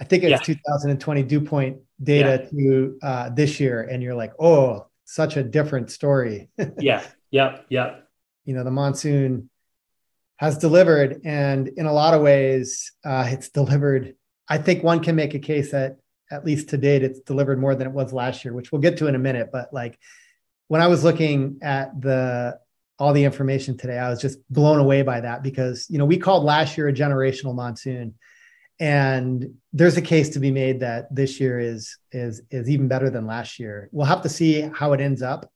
I 0.00 0.04
think 0.04 0.24
it's 0.24 0.30
yeah. 0.30 0.38
2020 0.38 1.22
dew 1.22 1.40
point 1.42 1.78
data 2.02 2.48
yeah. 2.50 2.58
to 2.58 2.98
uh, 3.02 3.28
this 3.30 3.60
year 3.60 3.82
and 3.82 4.02
you're 4.02 4.14
like 4.14 4.32
oh 4.38 4.86
such 5.06 5.38
a 5.38 5.42
different 5.42 5.90
story 5.90 6.50
yeah 6.78 7.02
yep 7.30 7.64
yep 7.70 8.06
you 8.44 8.54
know 8.54 8.62
the 8.62 8.70
monsoon 8.70 9.48
has 10.38 10.58
delivered 10.58 11.20
and 11.24 11.68
in 11.68 11.86
a 11.86 11.92
lot 11.92 12.14
of 12.14 12.22
ways 12.22 12.92
uh, 13.04 13.26
it's 13.28 13.48
delivered 13.50 14.14
i 14.48 14.58
think 14.58 14.82
one 14.82 15.02
can 15.02 15.16
make 15.16 15.34
a 15.34 15.38
case 15.38 15.70
that 15.72 15.96
at 16.30 16.44
least 16.44 16.68
to 16.68 16.76
date 16.76 17.02
it's 17.02 17.20
delivered 17.20 17.60
more 17.60 17.74
than 17.74 17.86
it 17.86 17.92
was 17.92 18.12
last 18.12 18.44
year 18.44 18.54
which 18.54 18.72
we'll 18.72 18.80
get 18.80 18.96
to 18.96 19.06
in 19.06 19.14
a 19.14 19.18
minute 19.18 19.50
but 19.52 19.72
like 19.72 19.98
when 20.68 20.80
i 20.80 20.86
was 20.86 21.04
looking 21.04 21.58
at 21.62 22.00
the 22.00 22.58
all 22.98 23.12
the 23.12 23.24
information 23.24 23.76
today 23.76 23.98
i 23.98 24.08
was 24.08 24.20
just 24.20 24.38
blown 24.50 24.78
away 24.78 25.02
by 25.02 25.20
that 25.20 25.42
because 25.42 25.86
you 25.88 25.98
know 25.98 26.04
we 26.04 26.18
called 26.18 26.44
last 26.44 26.76
year 26.76 26.88
a 26.88 26.92
generational 26.92 27.54
monsoon 27.54 28.14
and 28.78 29.54
there's 29.72 29.96
a 29.96 30.02
case 30.02 30.30
to 30.30 30.38
be 30.38 30.50
made 30.50 30.80
that 30.80 31.14
this 31.14 31.40
year 31.40 31.58
is 31.58 31.96
is 32.12 32.42
is 32.50 32.68
even 32.68 32.88
better 32.88 33.08
than 33.08 33.26
last 33.26 33.58
year. 33.58 33.88
We'll 33.90 34.06
have 34.06 34.22
to 34.22 34.28
see 34.28 34.68
how 34.74 34.92
it 34.92 35.00
ends 35.00 35.22
up, 35.22 35.50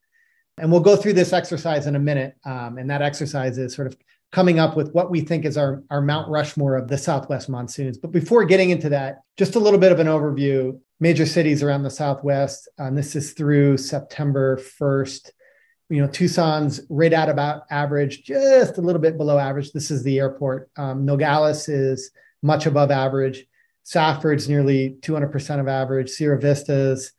and 0.58 0.70
we'll 0.72 0.80
go 0.80 0.96
through 0.96 1.14
this 1.14 1.32
exercise 1.32 1.86
in 1.86 1.96
a 1.96 1.98
minute. 1.98 2.34
Um, 2.44 2.78
and 2.78 2.88
that 2.90 3.02
exercise 3.02 3.58
is 3.58 3.74
sort 3.74 3.88
of 3.88 3.96
coming 4.32 4.58
up 4.58 4.76
with 4.76 4.92
what 4.92 5.10
we 5.10 5.20
think 5.20 5.44
is 5.44 5.56
our 5.56 5.82
our 5.90 6.00
Mount 6.00 6.28
Rushmore 6.28 6.76
of 6.76 6.88
the 6.88 6.98
Southwest 6.98 7.48
monsoons. 7.48 7.98
But 7.98 8.12
before 8.12 8.44
getting 8.44 8.70
into 8.70 8.90
that, 8.90 9.20
just 9.36 9.56
a 9.56 9.60
little 9.60 9.80
bit 9.80 9.92
of 9.92 9.98
an 9.98 10.06
overview. 10.06 10.78
Major 11.02 11.24
cities 11.24 11.62
around 11.62 11.82
the 11.82 11.90
Southwest. 11.90 12.68
Um, 12.78 12.94
this 12.94 13.16
is 13.16 13.32
through 13.32 13.78
September 13.78 14.58
1st. 14.78 15.30
You 15.88 16.02
know, 16.02 16.08
Tucson's 16.08 16.82
right 16.90 17.12
at 17.12 17.30
about 17.30 17.62
average, 17.70 18.22
just 18.22 18.76
a 18.76 18.82
little 18.82 19.00
bit 19.00 19.16
below 19.16 19.38
average. 19.38 19.72
This 19.72 19.90
is 19.90 20.04
the 20.04 20.18
airport. 20.18 20.70
Um, 20.76 21.06
Nogales 21.06 21.68
is 21.68 22.10
much 22.42 22.66
above 22.66 22.90
average. 22.90 23.46
Safford's 23.82 24.48
nearly 24.48 24.98
200% 25.00 25.58
of 25.58 25.68
average. 25.68 26.10
Sierra 26.10 26.38
Vista's 26.38 27.12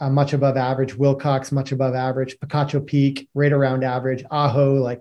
uh, 0.00 0.10
much 0.10 0.32
above 0.32 0.56
average. 0.56 0.94
Willcox, 0.94 1.52
much 1.52 1.72
above 1.72 1.94
average. 1.94 2.38
Picacho 2.38 2.84
Peak, 2.84 3.28
right 3.34 3.52
around 3.52 3.84
average. 3.84 4.24
Ajo, 4.30 4.74
like 4.74 5.00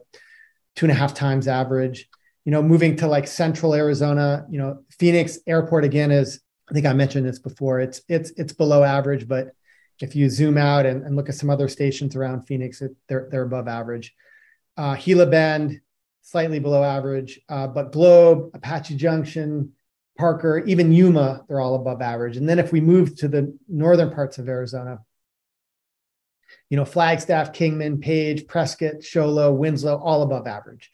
two 0.77 0.85
and 0.85 0.91
a 0.91 0.95
half 0.95 1.13
times 1.13 1.47
average. 1.49 2.07
You 2.45 2.51
know, 2.53 2.63
moving 2.63 2.95
to 2.97 3.07
like 3.07 3.27
central 3.27 3.75
Arizona, 3.75 4.45
you 4.49 4.57
know, 4.57 4.83
Phoenix 4.97 5.39
Airport 5.45 5.83
again 5.83 6.11
is, 6.11 6.39
I 6.69 6.73
think 6.73 6.85
I 6.85 6.93
mentioned 6.93 7.25
this 7.25 7.39
before. 7.39 7.81
It's 7.81 8.01
it's 8.07 8.31
it's 8.37 8.53
below 8.53 8.83
average, 8.83 9.27
but 9.27 9.49
if 9.99 10.15
you 10.15 10.29
zoom 10.29 10.57
out 10.57 10.85
and, 10.85 11.03
and 11.03 11.15
look 11.15 11.27
at 11.27 11.35
some 11.35 11.49
other 11.49 11.67
stations 11.67 12.15
around 12.15 12.43
Phoenix, 12.43 12.81
it, 12.81 12.95
they're 13.09 13.27
they're 13.29 13.41
above 13.41 13.67
average. 13.67 14.15
Uh, 14.77 14.95
Gila 14.95 15.25
Bend, 15.25 15.81
slightly 16.21 16.59
below 16.59 16.83
average. 16.83 17.41
Uh, 17.49 17.67
but 17.67 17.91
Globe, 17.91 18.51
Apache 18.53 18.95
Junction, 18.95 19.73
Parker, 20.17 20.59
even 20.59 20.91
Yuma, 20.91 21.43
they're 21.47 21.59
all 21.59 21.75
above 21.75 22.01
average. 22.01 22.37
And 22.37 22.47
then 22.47 22.59
if 22.59 22.71
we 22.71 22.79
move 22.79 23.15
to 23.17 23.27
the 23.27 23.57
northern 23.67 24.11
parts 24.11 24.37
of 24.37 24.47
Arizona, 24.47 24.99
you 26.69 26.77
know, 26.77 26.85
Flagstaff, 26.85 27.53
Kingman, 27.53 27.99
Page, 27.99 28.47
Prescott, 28.47 29.03
Show 29.03 29.29
Low, 29.29 29.53
Winslow, 29.53 29.97
all 29.97 30.21
above 30.21 30.47
average. 30.47 30.91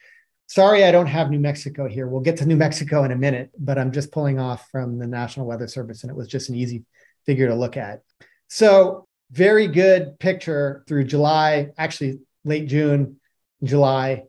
Sorry, 0.47 0.83
I 0.83 0.91
don't 0.91 1.07
have 1.07 1.31
New 1.31 1.39
Mexico 1.39 1.87
here. 1.87 2.07
We'll 2.07 2.21
get 2.21 2.37
to 2.37 2.45
New 2.45 2.55
Mexico 2.55 3.03
in 3.03 3.11
a 3.11 3.15
minute, 3.15 3.49
but 3.57 3.79
I'm 3.79 3.91
just 3.91 4.11
pulling 4.11 4.39
off 4.39 4.67
from 4.71 4.99
the 4.99 5.07
National 5.07 5.47
Weather 5.47 5.67
Service, 5.67 6.03
and 6.03 6.11
it 6.11 6.15
was 6.15 6.27
just 6.27 6.49
an 6.49 6.55
easy 6.55 6.83
figure 7.25 7.47
to 7.47 7.55
look 7.55 7.77
at. 7.77 8.01
So, 8.49 9.07
very 9.31 9.67
good 9.67 10.19
picture 10.19 10.83
through 10.87 11.05
July, 11.05 11.71
actually 11.75 12.19
late 12.45 12.67
June, 12.67 13.19
July, 13.63 14.23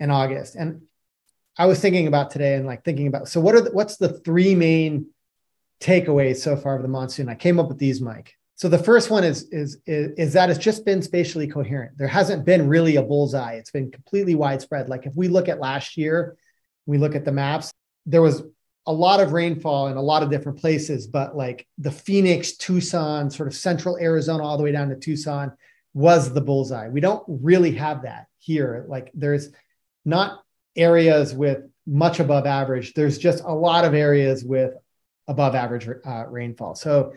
and 0.00 0.10
August. 0.10 0.56
And 0.56 0.82
I 1.56 1.66
was 1.66 1.80
thinking 1.80 2.06
about 2.06 2.30
today 2.30 2.54
and 2.54 2.66
like 2.66 2.84
thinking 2.84 3.06
about 3.06 3.28
so 3.28 3.40
what 3.40 3.54
are 3.54 3.60
the, 3.60 3.70
what's 3.70 3.96
the 3.96 4.08
three 4.20 4.54
main 4.54 5.06
takeaways 5.80 6.36
so 6.36 6.56
far 6.56 6.76
of 6.76 6.82
the 6.82 6.88
monsoon? 6.88 7.28
I 7.28 7.34
came 7.34 7.60
up 7.60 7.68
with 7.68 7.78
these, 7.78 8.00
Mike. 8.00 8.37
So 8.58 8.68
the 8.68 8.76
first 8.78 9.08
one 9.08 9.22
is, 9.22 9.44
is 9.52 9.78
is 9.86 10.10
is 10.18 10.32
that 10.32 10.50
it's 10.50 10.58
just 10.58 10.84
been 10.84 11.00
spatially 11.00 11.46
coherent. 11.46 11.96
There 11.96 12.08
hasn't 12.08 12.44
been 12.44 12.66
really 12.66 12.96
a 12.96 13.02
bullseye. 13.02 13.54
It's 13.54 13.70
been 13.70 13.88
completely 13.92 14.34
widespread. 14.34 14.88
Like 14.88 15.06
if 15.06 15.14
we 15.14 15.28
look 15.28 15.48
at 15.48 15.60
last 15.60 15.96
year, 15.96 16.36
we 16.84 16.98
look 16.98 17.14
at 17.14 17.24
the 17.24 17.30
maps, 17.30 17.72
there 18.04 18.20
was 18.20 18.42
a 18.86 18.92
lot 18.92 19.20
of 19.20 19.32
rainfall 19.32 19.86
in 19.88 19.96
a 19.96 20.02
lot 20.02 20.24
of 20.24 20.30
different 20.30 20.58
places, 20.58 21.06
but 21.06 21.36
like 21.36 21.68
the 21.78 21.92
Phoenix, 21.92 22.56
Tucson, 22.56 23.30
sort 23.30 23.46
of 23.46 23.54
central 23.54 23.96
Arizona, 23.96 24.42
all 24.42 24.56
the 24.56 24.64
way 24.64 24.72
down 24.72 24.88
to 24.88 24.96
Tucson 24.96 25.52
was 25.94 26.32
the 26.32 26.40
bullseye. 26.40 26.88
We 26.88 27.00
don't 27.00 27.22
really 27.28 27.72
have 27.76 28.02
that 28.02 28.26
here. 28.38 28.86
Like 28.88 29.12
there's 29.14 29.50
not 30.04 30.42
areas 30.74 31.32
with 31.32 31.62
much 31.86 32.18
above 32.18 32.44
average. 32.44 32.94
There's 32.94 33.18
just 33.18 33.44
a 33.44 33.54
lot 33.54 33.84
of 33.84 33.94
areas 33.94 34.42
with 34.42 34.74
above 35.28 35.54
average 35.54 35.88
uh, 36.04 36.24
rainfall. 36.26 36.74
So 36.74 37.12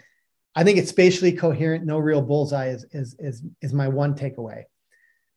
I 0.56 0.64
think 0.64 0.78
it's 0.78 0.90
spatially 0.90 1.32
coherent. 1.32 1.86
No 1.86 1.98
real 1.98 2.22
bullseye 2.22 2.70
is, 2.70 2.86
is, 2.92 3.16
is, 3.20 3.44
is 3.62 3.74
my 3.74 3.88
one 3.88 4.16
takeaway. 4.16 4.64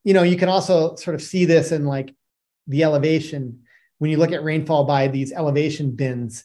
You 0.03 0.15
know, 0.15 0.23
you 0.23 0.37
can 0.37 0.49
also 0.49 0.97
sort 0.97 1.15
of 1.15 1.23
see 1.23 1.45
this 1.45 1.73
in 1.73 1.85
like 1.85 2.15
the 2.67 2.83
elevation. 2.83 3.61
When 3.99 4.11
you 4.11 4.17
look 4.17 4.33
at 4.33 4.43
rainfall 4.43 4.85
by 4.85 5.09
these 5.09 5.33
elevation 5.33 5.93
bins, 5.93 6.45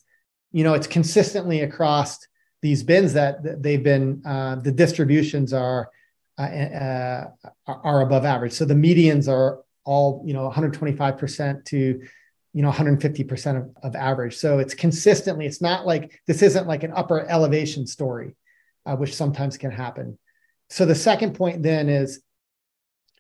you 0.51 0.63
know, 0.63 0.73
it's 0.73 0.87
consistently 0.87 1.61
across 1.61 2.19
these 2.61 2.83
bins 2.83 3.13
that, 3.13 3.61
they've 3.61 3.83
been, 3.83 4.21
uh, 4.25 4.55
the 4.55 4.71
distributions 4.71 5.53
are, 5.53 5.89
uh, 6.37 6.41
uh, 6.41 7.27
are 7.67 8.01
above 8.01 8.25
average. 8.25 8.53
So 8.53 8.65
the 8.65 8.73
medians 8.73 9.27
are 9.27 9.59
all 9.89 10.21
you 10.23 10.33
know 10.33 10.47
125% 10.49 11.65
to 11.65 12.01
you 12.53 12.61
know 12.61 12.71
150% 12.71 13.57
of, 13.57 13.75
of 13.81 13.95
average 13.95 14.37
so 14.37 14.59
it's 14.59 14.75
consistently 14.75 15.47
it's 15.47 15.61
not 15.61 15.87
like 15.87 16.21
this 16.27 16.43
isn't 16.43 16.67
like 16.67 16.83
an 16.83 16.93
upper 16.95 17.27
elevation 17.27 17.87
story 17.87 18.35
uh, 18.89 18.95
which 18.95 19.15
sometimes 19.15 19.57
can 19.57 19.71
happen 19.71 20.17
so 20.69 20.85
the 20.85 20.95
second 20.95 21.33
point 21.35 21.63
then 21.63 21.89
is 21.89 22.21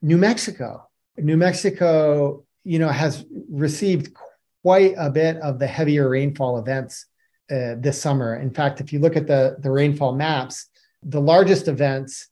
new 0.01 0.17
mexico 0.17 0.87
new 1.17 1.37
mexico 1.37 2.43
you 2.63 2.79
know 2.79 2.89
has 2.89 3.25
received 3.49 4.15
quite 4.63 4.93
a 4.97 5.09
bit 5.09 5.37
of 5.37 5.59
the 5.59 5.67
heavier 5.67 6.09
rainfall 6.09 6.57
events 6.57 7.05
uh, 7.51 7.75
this 7.77 8.01
summer 8.01 8.35
in 8.35 8.51
fact 8.51 8.81
if 8.81 8.91
you 8.93 8.99
look 8.99 9.15
at 9.15 9.27
the 9.27 9.57
the 9.59 9.71
rainfall 9.71 10.13
maps 10.13 10.69
the 11.03 11.21
largest 11.21 11.67
events 11.67 12.29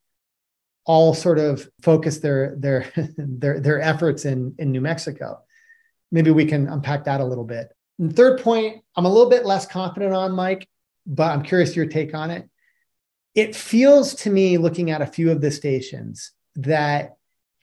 all 0.87 1.13
sort 1.13 1.37
of 1.37 1.69
focus 1.81 2.19
their 2.19 2.55
their 2.57 2.91
their 3.17 3.59
their 3.59 3.81
efforts 3.81 4.25
in 4.25 4.55
in 4.57 4.71
New 4.71 4.81
Mexico. 4.81 5.39
Maybe 6.11 6.31
we 6.31 6.45
can 6.45 6.67
unpack 6.67 7.03
that 7.03 7.19
a 7.19 7.25
little 7.25 7.43
bit. 7.43 7.67
And 7.99 8.15
third 8.15 8.41
point, 8.41 8.81
I'm 8.95 9.05
a 9.05 9.09
little 9.09 9.29
bit 9.29 9.45
less 9.45 9.65
confident 9.65 10.13
on 10.13 10.31
Mike, 10.31 10.67
but 11.05 11.31
I'm 11.33 11.43
curious 11.43 11.75
your 11.75 11.85
take 11.85 12.15
on 12.15 12.31
it. 12.31 12.49
It 13.37 13.55
feels 13.55 14.15
to 14.15 14.31
me, 14.31 14.57
looking 14.57 14.89
at 14.89 15.03
a 15.03 15.05
few 15.05 15.29
of 15.29 15.41
the 15.41 15.51
stations, 15.51 16.31
that 16.55 17.17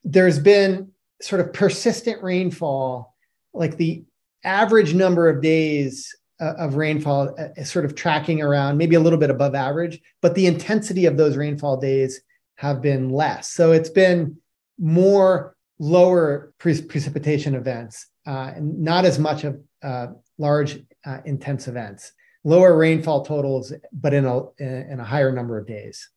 there's 0.04 0.38
been 0.38 0.92
sort 1.20 1.40
of 1.40 1.52
persistent 1.52 2.22
rainfall, 2.22 3.16
like 3.52 3.76
the 3.76 4.04
average 4.44 4.94
number 4.94 5.28
of 5.28 5.42
days 5.42 6.14
uh, 6.40 6.54
of 6.58 6.76
rainfall 6.76 7.34
uh, 7.36 7.48
is 7.56 7.72
sort 7.72 7.84
of 7.84 7.96
tracking 7.96 8.40
around 8.40 8.78
maybe 8.78 8.94
a 8.94 9.00
little 9.00 9.18
bit 9.18 9.30
above 9.30 9.56
average, 9.56 10.00
but 10.22 10.36
the 10.36 10.46
intensity 10.46 11.06
of 11.06 11.16
those 11.16 11.36
rainfall 11.36 11.76
days 11.76 12.20
have 12.54 12.80
been 12.80 13.10
less. 13.10 13.50
So 13.50 13.72
it's 13.72 13.90
been 13.90 14.36
more 14.78 15.56
lower 15.80 16.52
pre- 16.58 16.82
precipitation 16.82 17.56
events, 17.56 18.06
uh, 18.28 18.52
and 18.54 18.78
not 18.78 19.04
as 19.04 19.18
much 19.18 19.42
of 19.42 19.60
uh, 19.82 20.06
large 20.38 20.78
uh, 21.04 21.18
intense 21.24 21.66
events. 21.66 22.12
Lower 22.44 22.76
rainfall 22.76 23.24
totals, 23.24 23.72
but 23.92 24.12
in 24.14 24.26
a 24.26 24.40
in 24.58 25.00
a 25.00 25.04
higher 25.04 25.32
number 25.32 25.58
of 25.58 25.66
days. 25.66 26.10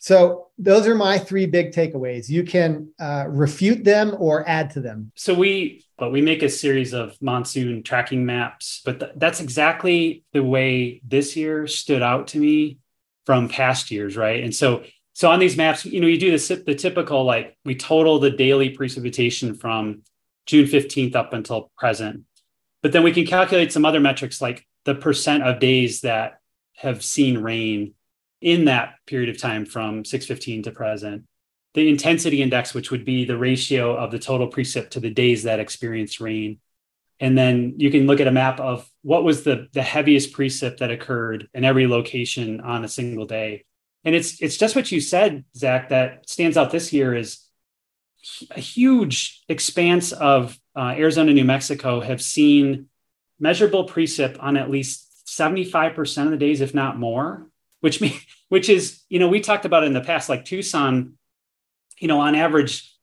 So 0.00 0.48
those 0.58 0.86
are 0.86 0.94
my 0.94 1.18
three 1.18 1.46
big 1.46 1.72
takeaways. 1.72 2.28
You 2.28 2.44
can 2.44 2.90
uh, 3.00 3.26
refute 3.28 3.84
them 3.84 4.14
or 4.18 4.48
add 4.48 4.70
to 4.70 4.80
them. 4.80 5.12
So 5.16 5.34
we, 5.34 5.84
but 5.98 6.12
we 6.12 6.20
make 6.20 6.42
a 6.42 6.48
series 6.48 6.92
of 6.92 7.20
monsoon 7.20 7.82
tracking 7.82 8.24
maps. 8.24 8.80
But 8.84 9.00
th- 9.00 9.12
that's 9.16 9.40
exactly 9.40 10.24
the 10.32 10.42
way 10.42 11.02
this 11.04 11.36
year 11.36 11.66
stood 11.66 12.02
out 12.02 12.28
to 12.28 12.38
me 12.38 12.78
from 13.26 13.48
past 13.48 13.90
years, 13.90 14.16
right? 14.16 14.42
And 14.42 14.54
so 14.54 14.84
so 15.14 15.28
on 15.28 15.40
these 15.40 15.56
maps, 15.56 15.84
you 15.84 16.00
know, 16.00 16.06
you 16.06 16.18
do 16.18 16.38
the, 16.38 16.62
the 16.64 16.76
typical 16.76 17.24
like 17.24 17.58
we 17.64 17.74
total 17.74 18.20
the 18.20 18.30
daily 18.30 18.70
precipitation 18.70 19.54
from 19.54 20.02
June 20.46 20.66
15th 20.66 21.16
up 21.16 21.32
until 21.32 21.72
present. 21.76 22.22
But 22.82 22.92
then 22.92 23.02
we 23.02 23.10
can 23.10 23.26
calculate 23.26 23.72
some 23.72 23.84
other 23.84 23.98
metrics 23.98 24.40
like 24.40 24.64
the 24.84 24.94
percent 24.94 25.42
of 25.42 25.60
days 25.60 26.02
that 26.02 26.40
have 26.76 27.02
seen 27.02 27.38
rain 27.38 27.94
in 28.40 28.66
that 28.66 28.94
period 29.06 29.28
of 29.28 29.38
time 29.38 29.64
from 29.64 30.04
615 30.04 30.64
to 30.64 30.70
present. 30.70 31.24
The 31.74 31.88
intensity 31.88 32.40
index, 32.42 32.72
which 32.72 32.90
would 32.90 33.04
be 33.04 33.24
the 33.24 33.36
ratio 33.36 33.96
of 33.96 34.10
the 34.10 34.18
total 34.18 34.48
precip 34.48 34.90
to 34.90 35.00
the 35.00 35.10
days 35.10 35.42
that 35.42 35.60
experienced 35.60 36.20
rain. 36.20 36.60
And 37.20 37.36
then 37.36 37.74
you 37.78 37.90
can 37.90 38.06
look 38.06 38.20
at 38.20 38.28
a 38.28 38.32
map 38.32 38.60
of 38.60 38.88
what 39.02 39.24
was 39.24 39.42
the, 39.42 39.68
the 39.72 39.82
heaviest 39.82 40.32
precip 40.32 40.78
that 40.78 40.90
occurred 40.90 41.48
in 41.52 41.64
every 41.64 41.86
location 41.86 42.60
on 42.60 42.84
a 42.84 42.88
single 42.88 43.26
day 43.26 43.64
and 44.04 44.14
it's 44.14 44.40
it's 44.40 44.56
just 44.56 44.76
what 44.76 44.90
you 44.90 45.00
said, 45.00 45.44
Zach, 45.56 45.90
that 45.90 46.28
stands 46.28 46.56
out 46.56 46.70
this 46.70 46.92
year 46.92 47.14
is 47.14 47.44
a 48.50 48.60
huge 48.60 49.42
expanse 49.48 50.12
of 50.12 50.58
uh, 50.74 50.94
Arizona, 50.96 51.32
New 51.32 51.44
Mexico 51.44 52.00
have 52.00 52.22
seen 52.22 52.86
measurable 53.38 53.86
precip 53.86 54.36
on 54.40 54.56
at 54.56 54.70
least 54.70 55.06
75% 55.26 56.24
of 56.24 56.30
the 56.30 56.36
days, 56.36 56.60
if 56.60 56.74
not 56.74 56.98
more, 56.98 57.46
which 57.80 58.00
mean, 58.00 58.18
which 58.48 58.68
is, 58.68 59.02
you 59.08 59.18
know, 59.18 59.28
we 59.28 59.40
talked 59.40 59.64
about 59.64 59.84
in 59.84 59.92
the 59.92 60.00
past, 60.00 60.28
like 60.28 60.44
Tucson, 60.44 61.14
you 61.98 62.08
know, 62.08 62.20
on 62.20 62.34
average, 62.34 62.94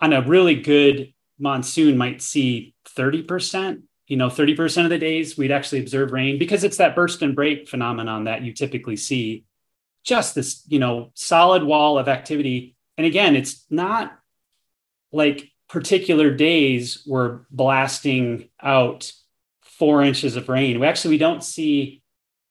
on 0.00 0.12
a 0.12 0.22
really 0.22 0.56
good 0.56 1.12
monsoon 1.38 1.96
might 1.96 2.20
see 2.20 2.74
30%, 2.96 3.82
you 4.06 4.16
know, 4.16 4.28
30% 4.28 4.84
of 4.84 4.90
the 4.90 4.98
days 4.98 5.36
we'd 5.36 5.52
actually 5.52 5.80
observe 5.80 6.12
rain 6.12 6.38
because 6.38 6.64
it's 6.64 6.78
that 6.78 6.96
burst 6.96 7.22
and 7.22 7.36
break 7.36 7.68
phenomenon 7.68 8.24
that 8.24 8.42
you 8.42 8.52
typically 8.52 8.96
see 8.96 9.44
just 10.04 10.34
this, 10.34 10.64
you 10.68 10.78
know, 10.78 11.10
solid 11.14 11.62
wall 11.62 11.98
of 11.98 12.08
activity. 12.08 12.76
And 12.96 13.06
again, 13.06 13.36
it's 13.36 13.64
not 13.70 14.18
like 15.12 15.50
particular 15.68 16.34
days 16.34 17.04
we're 17.06 17.40
blasting 17.50 18.48
out 18.60 19.12
four 19.78 20.02
inches 20.02 20.36
of 20.36 20.48
rain. 20.48 20.80
We 20.80 20.86
actually 20.86 21.14
we 21.14 21.18
don't 21.18 21.44
see 21.44 22.02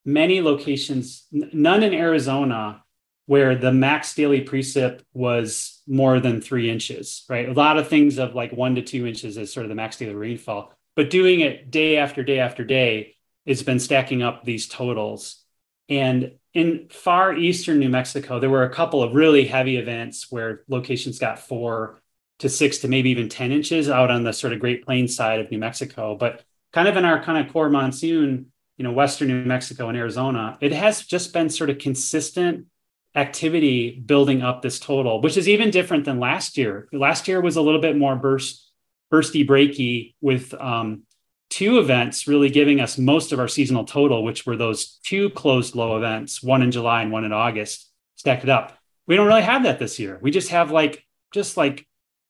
many 0.06 0.42
locations, 0.42 1.26
none 1.32 1.84
in 1.84 1.94
Arizona, 1.94 2.84
where 3.26 3.56
the 3.56 3.74
max 3.74 4.16
daily 4.16 4.44
precip 4.46 5.02
was 5.14 5.82
more 5.86 6.20
than 6.20 6.42
three 6.42 6.70
inches. 6.70 7.26
Right, 7.30 7.50
a 7.50 7.54
lot 7.54 7.78
of 7.78 7.88
things 7.88 8.18
of 8.18 8.36
like 8.36 8.52
one 8.52 8.76
to 8.76 8.82
two 8.82 9.06
inches 9.06 9.38
is 9.38 9.52
sort 9.52 9.66
of 9.66 9.70
the 9.70 9.76
max 9.76 9.98
daily 9.98 10.16
rainfall. 10.16 10.74
But 10.96 11.10
doing 11.10 11.42
it 11.42 11.70
day 11.70 11.98
after 11.98 12.24
day 12.24 12.40
after 12.40 12.64
day, 12.64 13.16
it's 13.46 13.64
been 13.64 13.80
stacking 13.80 14.24
up 14.24 14.44
these 14.44 14.68
totals. 14.68 15.44
And 15.90 16.34
in 16.54 16.88
far 16.90 17.36
eastern 17.36 17.80
New 17.80 17.90
Mexico, 17.90 18.40
there 18.40 18.50
were 18.50 18.64
a 18.64 18.74
couple 18.74 19.04
of 19.04 19.14
really 19.14 19.46
heavy 19.46 19.78
events 19.78 20.32
where 20.32 20.64
locations 20.68 21.20
got 21.20 21.40
four 21.40 22.02
to 22.40 22.50
six 22.50 22.80
to 22.80 22.88
maybe 22.88 23.12
even 23.12 23.30
10 23.30 23.52
inches 23.52 23.90
out 23.90 24.12
on 24.12 24.24
the 24.24 24.34
sort 24.34 24.54
of 24.54 24.60
Great 24.60 24.86
Plains 24.86 25.16
side 25.16 25.40
of 25.40 25.52
New 25.52 25.60
Mexico. 25.60 26.16
But 26.16 26.44
kind 26.78 26.88
of 26.88 26.96
in 26.96 27.06
our 27.06 27.24
kind 27.24 27.44
of 27.44 27.52
core 27.52 27.72
monsoon, 27.72 28.46
you 28.78 28.84
know, 28.84 28.92
Western 28.92 29.30
New 29.30 29.44
Mexico 29.44 29.90
and 29.90 29.98
Arizona, 29.98 30.60
it 30.62 30.72
has 30.72 31.04
just 31.04 31.34
been 31.34 31.50
sort 31.50 31.72
of 31.72 31.80
consistent 31.80 32.68
activity 33.16 34.00
building 34.06 34.44
up 34.44 34.62
this 34.62 34.80
total, 34.80 35.20
which 35.20 35.38
is 35.38 35.50
even 35.50 35.72
different 35.72 36.06
than 36.06 36.20
last 36.20 36.56
year. 36.56 36.88
Last 36.94 37.28
year 37.28 37.42
was 37.42 37.56
a 37.56 37.64
little 37.64 37.82
bit 37.82 37.98
more 37.98 38.16
burst, 38.16 38.70
bursty, 39.12 39.44
breaky 39.44 40.14
with 40.22 40.54
um, 40.54 41.02
two 41.50 41.80
events 41.80 42.28
really 42.28 42.52
giving 42.52 42.80
us 42.80 43.00
most 43.00 43.32
of 43.32 43.40
our 43.40 43.48
seasonal 43.48 43.86
total, 43.86 44.24
which 44.24 44.46
were 44.46 44.56
those 44.56 45.00
two 45.04 45.32
closed 45.32 45.74
low 45.74 45.98
events, 45.98 46.44
one 46.44 46.62
in 46.62 46.70
July 46.70 47.02
and 47.02 47.12
one 47.12 47.26
in 47.26 47.34
August, 47.34 47.92
stacked 48.18 48.44
it 48.44 48.52
up. 48.52 48.78
We 49.08 49.16
don't 49.16 49.26
really 49.26 49.42
have 49.42 49.64
that 49.64 49.80
this 49.80 49.98
year. 49.98 50.20
We 50.22 50.30
just 50.30 50.50
have 50.50 50.70
like 50.70 51.04
just 51.34 51.58
like 51.58 51.88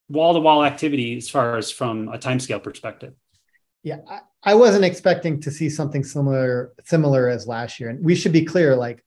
wall 0.08 0.32
to 0.32 0.40
wall 0.40 0.64
activity 0.64 1.18
as 1.18 1.28
far 1.28 1.58
as 1.58 1.70
from 1.70 2.08
a 2.08 2.16
timescale 2.16 2.62
perspective. 2.62 3.12
Yeah, 3.88 4.00
I, 4.08 4.20
I, 4.42 4.54
wasn't 4.54 4.84
expecting 4.84 5.40
to 5.40 5.50
see 5.50 5.70
something 5.70 6.04
similar 6.04 6.74
similar 6.84 7.28
as 7.28 7.46
last 7.46 7.80
year, 7.80 7.88
and 7.88 8.04
we 8.04 8.14
should 8.14 8.32
be 8.32 8.44
clear. 8.44 8.76
Like, 8.76 9.02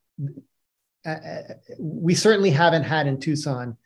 uh, 1.06 1.10
uh 1.10 1.42
we 1.80 2.16
certainly 2.16 2.50
haven't 2.50 2.84
had 2.84 3.06
in 3.06 3.20
Tucson, 3.20 3.78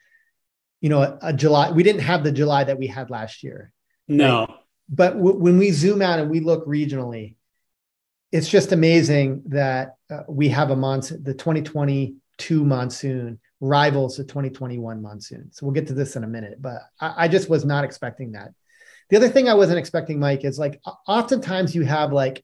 you 0.80 0.90
know, 0.90 1.02
a, 1.02 1.18
a, 1.22 1.34
July. 1.34 1.72
We 1.72 1.84
didn't 1.84 2.02
have 2.02 2.24
the 2.24 2.32
July 2.32 2.64
that 2.64 2.78
we 2.78 2.88
had 2.88 3.10
last 3.10 3.44
year. 3.44 3.74
No, 4.08 4.48
but 4.88 5.16
w- 5.16 5.38
when 5.38 5.58
we 5.58 5.72
zoom 5.72 6.02
out 6.02 6.20
and 6.20 6.30
we 6.32 6.40
look 6.40 6.66
regionally, 6.66 7.36
it's 8.32 8.48
just 8.48 8.72
amazing 8.72 9.44
that 9.48 9.96
uh, 10.10 10.22
we 10.30 10.48
have 10.50 10.72
a 10.72 10.78
monsoon, 10.78 11.24
the 11.24 11.34
2022 11.34 12.64
monsoon 12.64 13.40
rivals 13.60 14.18
the 14.18 14.24
2021 14.24 15.02
monsoon. 15.02 15.50
So 15.52 15.66
we'll 15.66 15.74
get 15.74 15.88
to 15.88 15.94
this 15.94 16.16
in 16.16 16.24
a 16.24 16.28
minute, 16.28 16.62
but 16.62 16.82
I, 17.02 17.26
I 17.26 17.28
just 17.28 17.50
was 17.50 17.66
not 17.66 17.84
expecting 17.84 18.34
that. 18.34 18.52
The 19.10 19.18
other 19.18 19.30
thing 19.30 19.48
I 19.48 19.54
wasn't 19.54 19.80
expecting, 19.80 20.20
Mike, 20.20 20.44
is 20.44 20.58
like 20.58 20.82
oftentimes 21.08 21.76
you 21.76 21.84
have 21.84 22.12
like 22.12 22.44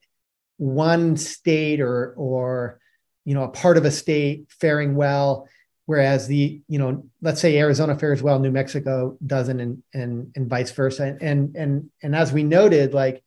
one 0.57 1.17
state 1.17 1.81
or 1.81 2.13
or 2.15 2.79
you 3.25 3.33
know 3.33 3.43
a 3.43 3.49
part 3.49 3.77
of 3.77 3.85
a 3.85 3.89
state 3.89 4.45
faring 4.59 4.95
well 4.95 5.47
whereas 5.85 6.27
the 6.27 6.61
you 6.67 6.77
know 6.77 7.03
let's 7.21 7.41
say 7.41 7.57
arizona 7.57 7.97
fares 7.97 8.21
well 8.21 8.37
new 8.37 8.51
mexico 8.51 9.17
doesn't 9.25 9.59
and 9.59 9.81
and, 9.93 10.31
and 10.35 10.49
vice 10.49 10.71
versa. 10.71 11.17
And 11.19 11.55
and 11.55 11.89
and 12.03 12.15
as 12.15 12.31
we 12.31 12.43
noted 12.43 12.93
like 12.93 13.23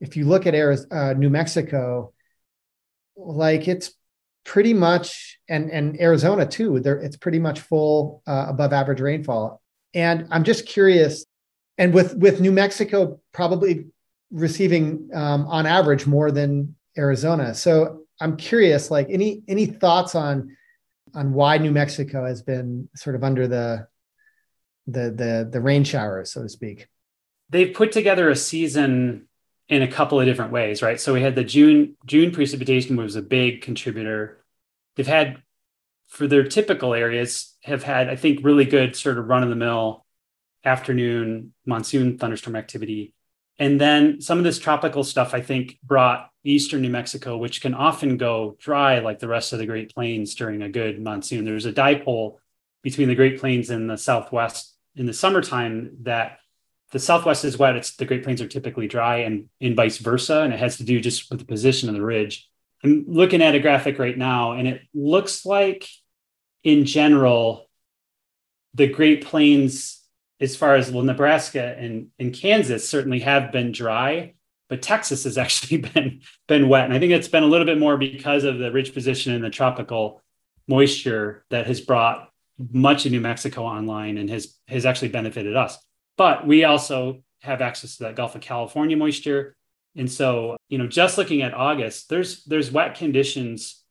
if 0.00 0.16
you 0.16 0.24
look 0.24 0.46
at 0.46 0.54
Arizona, 0.54 1.10
uh, 1.10 1.12
new 1.12 1.28
mexico 1.28 2.12
like 3.14 3.68
it's 3.68 3.92
pretty 4.44 4.72
much 4.72 5.38
and 5.48 5.70
and 5.70 6.00
arizona 6.00 6.46
too 6.46 6.80
there 6.80 6.96
it's 6.96 7.18
pretty 7.18 7.38
much 7.38 7.60
full 7.60 8.22
uh, 8.26 8.46
above 8.48 8.72
average 8.72 9.00
rainfall. 9.00 9.60
And 9.92 10.28
i'm 10.30 10.44
just 10.44 10.66
curious 10.66 11.26
and 11.78 11.94
with 11.94 12.14
with 12.16 12.40
new 12.40 12.52
mexico 12.52 13.20
probably 13.32 13.86
receiving 14.30 15.10
um, 15.12 15.46
on 15.46 15.66
average 15.66 16.06
more 16.06 16.30
than 16.30 16.74
Arizona. 16.96 17.54
So 17.54 18.02
I'm 18.20 18.36
curious, 18.36 18.90
like 18.90 19.08
any 19.10 19.42
any 19.48 19.66
thoughts 19.66 20.14
on 20.14 20.56
on 21.14 21.32
why 21.32 21.58
New 21.58 21.72
Mexico 21.72 22.24
has 22.24 22.42
been 22.42 22.88
sort 22.94 23.16
of 23.16 23.24
under 23.24 23.48
the 23.48 23.86
the 24.86 25.10
the 25.10 25.48
the 25.50 25.60
rain 25.60 25.84
showers, 25.84 26.32
so 26.32 26.42
to 26.42 26.48
speak. 26.48 26.88
They've 27.48 27.74
put 27.74 27.92
together 27.92 28.28
a 28.30 28.36
season 28.36 29.26
in 29.68 29.82
a 29.82 29.88
couple 29.88 30.20
of 30.20 30.26
different 30.26 30.52
ways, 30.52 30.82
right? 30.82 31.00
So 31.00 31.12
we 31.12 31.22
had 31.22 31.34
the 31.34 31.44
June 31.44 31.96
June 32.06 32.30
precipitation 32.30 32.96
was 32.96 33.16
a 33.16 33.22
big 33.22 33.62
contributor. 33.62 34.44
They've 34.96 35.06
had 35.06 35.42
for 36.08 36.26
their 36.26 36.44
typical 36.44 36.92
areas 36.92 37.56
have 37.62 37.82
had 37.82 38.08
I 38.08 38.16
think 38.16 38.40
really 38.44 38.64
good 38.64 38.96
sort 38.96 39.18
of 39.18 39.28
run 39.28 39.42
of 39.42 39.48
the 39.48 39.56
mill 39.56 40.04
afternoon 40.64 41.52
monsoon 41.66 42.18
thunderstorm 42.18 42.56
activity. 42.56 43.14
And 43.58 43.80
then 43.80 44.20
some 44.20 44.38
of 44.38 44.44
this 44.44 44.58
tropical 44.58 45.04
stuff, 45.04 45.34
I 45.34 45.40
think, 45.40 45.78
brought 45.82 46.30
eastern 46.44 46.80
New 46.80 46.90
Mexico, 46.90 47.36
which 47.36 47.60
can 47.60 47.74
often 47.74 48.16
go 48.16 48.56
dry 48.58 49.00
like 49.00 49.18
the 49.18 49.28
rest 49.28 49.52
of 49.52 49.58
the 49.58 49.66
Great 49.66 49.94
Plains 49.94 50.34
during 50.34 50.62
a 50.62 50.68
good 50.68 51.00
monsoon. 51.00 51.44
There's 51.44 51.66
a 51.66 51.72
dipole 51.72 52.36
between 52.82 53.08
the 53.08 53.14
Great 53.14 53.38
Plains 53.38 53.68
and 53.68 53.88
the 53.88 53.98
Southwest 53.98 54.74
in 54.96 55.04
the 55.06 55.12
summertime 55.12 55.98
that 56.02 56.38
the 56.92 56.98
Southwest 56.98 57.44
is 57.44 57.58
wet. 57.58 57.76
It's 57.76 57.96
the 57.96 58.06
Great 58.06 58.24
Plains 58.24 58.40
are 58.40 58.48
typically 58.48 58.88
dry, 58.88 59.18
and 59.18 59.50
in 59.60 59.76
vice 59.76 59.98
versa. 59.98 60.40
And 60.40 60.52
it 60.54 60.58
has 60.58 60.78
to 60.78 60.84
do 60.84 60.98
just 61.00 61.30
with 61.30 61.38
the 61.38 61.44
position 61.44 61.88
of 61.88 61.94
the 61.94 62.02
ridge. 62.02 62.48
I'm 62.82 63.04
looking 63.06 63.42
at 63.42 63.54
a 63.54 63.60
graphic 63.60 63.98
right 63.98 64.16
now, 64.16 64.52
and 64.52 64.66
it 64.66 64.80
looks 64.94 65.44
like, 65.44 65.86
in 66.64 66.86
general, 66.86 67.68
the 68.72 68.88
Great 68.88 69.26
Plains 69.26 69.99
as 70.40 70.56
far 70.56 70.74
as 70.74 70.90
well, 70.90 71.04
Nebraska 71.04 71.76
and, 71.78 72.08
and 72.18 72.32
Kansas 72.32 72.88
certainly 72.88 73.20
have 73.20 73.52
been 73.52 73.72
dry, 73.72 74.34
but 74.68 74.82
Texas 74.82 75.24
has 75.24 75.36
actually 75.44 75.78
been 75.78 76.22
been 76.48 76.68
wet. 76.68 76.86
And 76.86 76.94
I 76.94 76.98
think 76.98 77.12
it's 77.12 77.28
been 77.28 77.42
a 77.42 77.46
little 77.48 77.66
bit 77.66 77.78
more 77.78 77.96
because 77.96 78.44
of 78.44 78.58
the 78.58 78.72
ridge 78.72 78.94
position 78.94 79.34
in 79.34 79.42
the 79.42 79.50
tropical 79.50 80.22
moisture 80.66 81.44
that 81.50 81.66
has 81.66 81.80
brought 81.80 82.30
much 82.72 83.06
of 83.06 83.12
New 83.12 83.20
Mexico 83.20 83.64
online 83.64 84.18
and 84.18 84.30
has 84.30 84.56
has 84.68 84.86
actually 84.86 85.08
benefited 85.08 85.56
us. 85.56 85.78
But 86.16 86.46
we 86.46 86.64
also 86.64 87.22
have 87.40 87.60
access 87.60 87.96
to 87.96 88.04
that 88.04 88.16
Gulf 88.16 88.34
of 88.34 88.40
California 88.40 88.96
moisture. 88.96 89.56
And 89.96 90.10
so, 90.10 90.56
you 90.68 90.78
know, 90.78 90.86
just 90.86 91.18
looking 91.18 91.42
at 91.42 91.54
August, 91.54 92.08
there's 92.08 92.44
there's 92.44 92.70
wet 92.70 92.94
conditions 92.94 93.82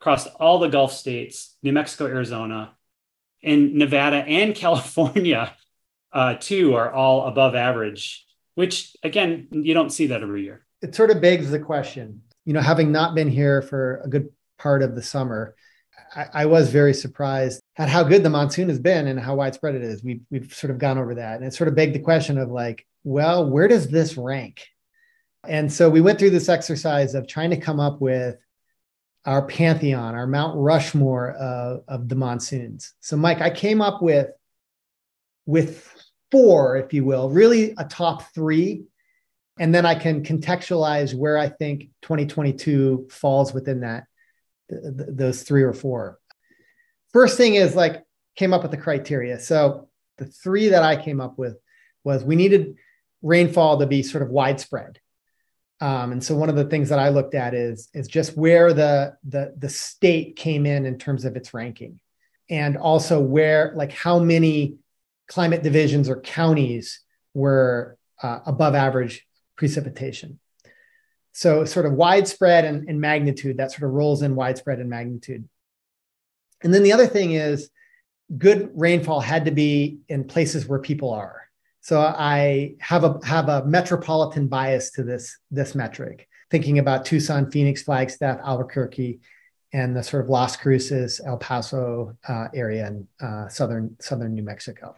across 0.00 0.26
all 0.26 0.58
the 0.58 0.68
Gulf 0.68 0.92
states, 0.92 1.56
New 1.62 1.72
Mexico, 1.72 2.06
Arizona, 2.06 2.74
and 3.42 3.74
Nevada 3.74 4.16
and 4.16 4.54
California 4.64 5.54
uh, 6.12 6.34
two 6.38 6.74
are 6.74 6.92
all 6.92 7.26
above 7.26 7.54
average, 7.54 8.26
which 8.54 8.96
again, 9.02 9.48
you 9.50 9.74
don't 9.74 9.90
see 9.90 10.06
that 10.08 10.22
every 10.22 10.44
year. 10.44 10.64
It 10.82 10.94
sort 10.94 11.10
of 11.10 11.20
begs 11.20 11.50
the 11.50 11.58
question, 11.58 12.22
you 12.44 12.52
know, 12.52 12.60
having 12.60 12.92
not 12.92 13.14
been 13.14 13.28
here 13.28 13.62
for 13.62 14.00
a 14.04 14.08
good 14.08 14.28
part 14.58 14.82
of 14.82 14.94
the 14.94 15.02
summer, 15.02 15.54
I, 16.14 16.26
I 16.32 16.46
was 16.46 16.70
very 16.70 16.94
surprised 16.94 17.60
at 17.76 17.88
how 17.88 18.02
good 18.02 18.22
the 18.22 18.30
monsoon 18.30 18.68
has 18.68 18.78
been 18.78 19.08
and 19.08 19.18
how 19.18 19.34
widespread 19.34 19.74
it 19.74 19.82
is. 19.82 20.02
We've, 20.02 20.20
we've 20.30 20.52
sort 20.52 20.70
of 20.70 20.78
gone 20.78 20.98
over 20.98 21.14
that. 21.16 21.36
And 21.36 21.44
it 21.44 21.54
sort 21.54 21.68
of 21.68 21.74
begged 21.74 21.94
the 21.94 22.00
question 22.00 22.38
of 22.38 22.50
like, 22.50 22.86
well, 23.04 23.48
where 23.48 23.68
does 23.68 23.88
this 23.88 24.16
rank? 24.16 24.66
And 25.46 25.72
so 25.72 25.88
we 25.88 26.00
went 26.00 26.18
through 26.18 26.30
this 26.30 26.48
exercise 26.48 27.14
of 27.14 27.28
trying 27.28 27.50
to 27.50 27.56
come 27.56 27.80
up 27.80 28.00
with 28.00 28.36
our 29.24 29.46
pantheon, 29.46 30.14
our 30.14 30.26
Mount 30.26 30.56
Rushmore 30.56 31.32
of, 31.32 31.82
of 31.88 32.08
the 32.08 32.14
monsoons. 32.14 32.94
So, 33.00 33.16
Mike, 33.16 33.40
I 33.40 33.50
came 33.50 33.82
up 33.82 34.02
with 34.02 34.30
with 35.46 35.95
four, 36.36 36.76
if 36.76 36.92
you 36.92 37.02
will, 37.02 37.30
really 37.30 37.72
a 37.78 37.84
top 37.86 38.34
three. 38.34 38.84
And 39.58 39.74
then 39.74 39.86
I 39.86 39.94
can 39.94 40.22
contextualize 40.22 41.14
where 41.14 41.38
I 41.38 41.48
think 41.48 41.88
2022 42.02 43.08
falls 43.10 43.54
within 43.54 43.80
that, 43.80 44.04
th- 44.68 44.82
th- 44.82 45.08
those 45.12 45.42
three 45.44 45.62
or 45.62 45.72
four. 45.72 46.18
First 47.14 47.38
thing 47.38 47.54
is 47.54 47.74
like, 47.74 48.04
came 48.36 48.52
up 48.52 48.60
with 48.60 48.70
the 48.70 48.76
criteria. 48.76 49.40
So 49.40 49.88
the 50.18 50.26
three 50.26 50.68
that 50.68 50.82
I 50.82 51.02
came 51.02 51.22
up 51.22 51.38
with 51.38 51.56
was 52.04 52.22
we 52.22 52.36
needed 52.36 52.74
rainfall 53.22 53.78
to 53.78 53.86
be 53.86 54.02
sort 54.02 54.22
of 54.22 54.28
widespread. 54.28 55.00
Um, 55.80 56.12
and 56.12 56.22
so 56.22 56.36
one 56.36 56.50
of 56.50 56.56
the 56.56 56.66
things 56.66 56.90
that 56.90 56.98
I 56.98 57.08
looked 57.08 57.34
at 57.34 57.54
is 57.54 57.88
is 57.94 58.08
just 58.08 58.36
where 58.36 58.74
the 58.74 59.16
the 59.24 59.54
the 59.56 59.70
state 59.70 60.36
came 60.36 60.66
in 60.66 60.84
in 60.84 60.98
terms 60.98 61.24
of 61.24 61.34
its 61.36 61.54
ranking, 61.54 61.98
and 62.50 62.76
also 62.76 63.20
where 63.20 63.72
like 63.74 63.92
how 63.92 64.18
many 64.18 64.76
climate 65.28 65.62
divisions 65.62 66.08
or 66.08 66.20
counties 66.20 67.00
were 67.34 67.98
uh, 68.22 68.40
above 68.46 68.74
average 68.74 69.26
precipitation. 69.56 70.38
So, 71.32 71.64
sort 71.64 71.86
of 71.86 71.92
widespread 71.92 72.64
and, 72.64 72.88
and 72.88 73.00
magnitude, 73.00 73.58
that 73.58 73.72
sort 73.72 73.82
of 73.82 73.90
rolls 73.90 74.22
in 74.22 74.34
widespread 74.34 74.78
and 74.78 74.88
magnitude. 74.88 75.48
And 76.62 76.72
then 76.72 76.82
the 76.82 76.92
other 76.92 77.06
thing 77.06 77.32
is 77.32 77.70
good 78.36 78.70
rainfall 78.74 79.20
had 79.20 79.44
to 79.44 79.50
be 79.50 79.98
in 80.08 80.24
places 80.24 80.66
where 80.66 80.78
people 80.78 81.12
are. 81.12 81.42
So 81.80 82.00
I 82.00 82.74
have 82.80 83.04
a 83.04 83.20
have 83.24 83.48
a 83.48 83.64
metropolitan 83.64 84.48
bias 84.48 84.90
to 84.92 85.04
this 85.04 85.38
this 85.50 85.74
metric, 85.74 86.26
thinking 86.50 86.80
about 86.80 87.04
Tucson, 87.04 87.50
Phoenix, 87.50 87.82
Flagstaff, 87.82 88.40
Albuquerque, 88.42 89.20
and 89.72 89.94
the 89.94 90.02
sort 90.02 90.24
of 90.24 90.30
Las 90.30 90.56
Cruces, 90.56 91.20
El 91.24 91.36
Paso 91.36 92.16
uh, 92.28 92.48
area 92.52 92.88
in 92.88 93.06
uh, 93.20 93.46
southern 93.48 93.96
southern 94.00 94.34
New 94.34 94.42
Mexico 94.42 94.96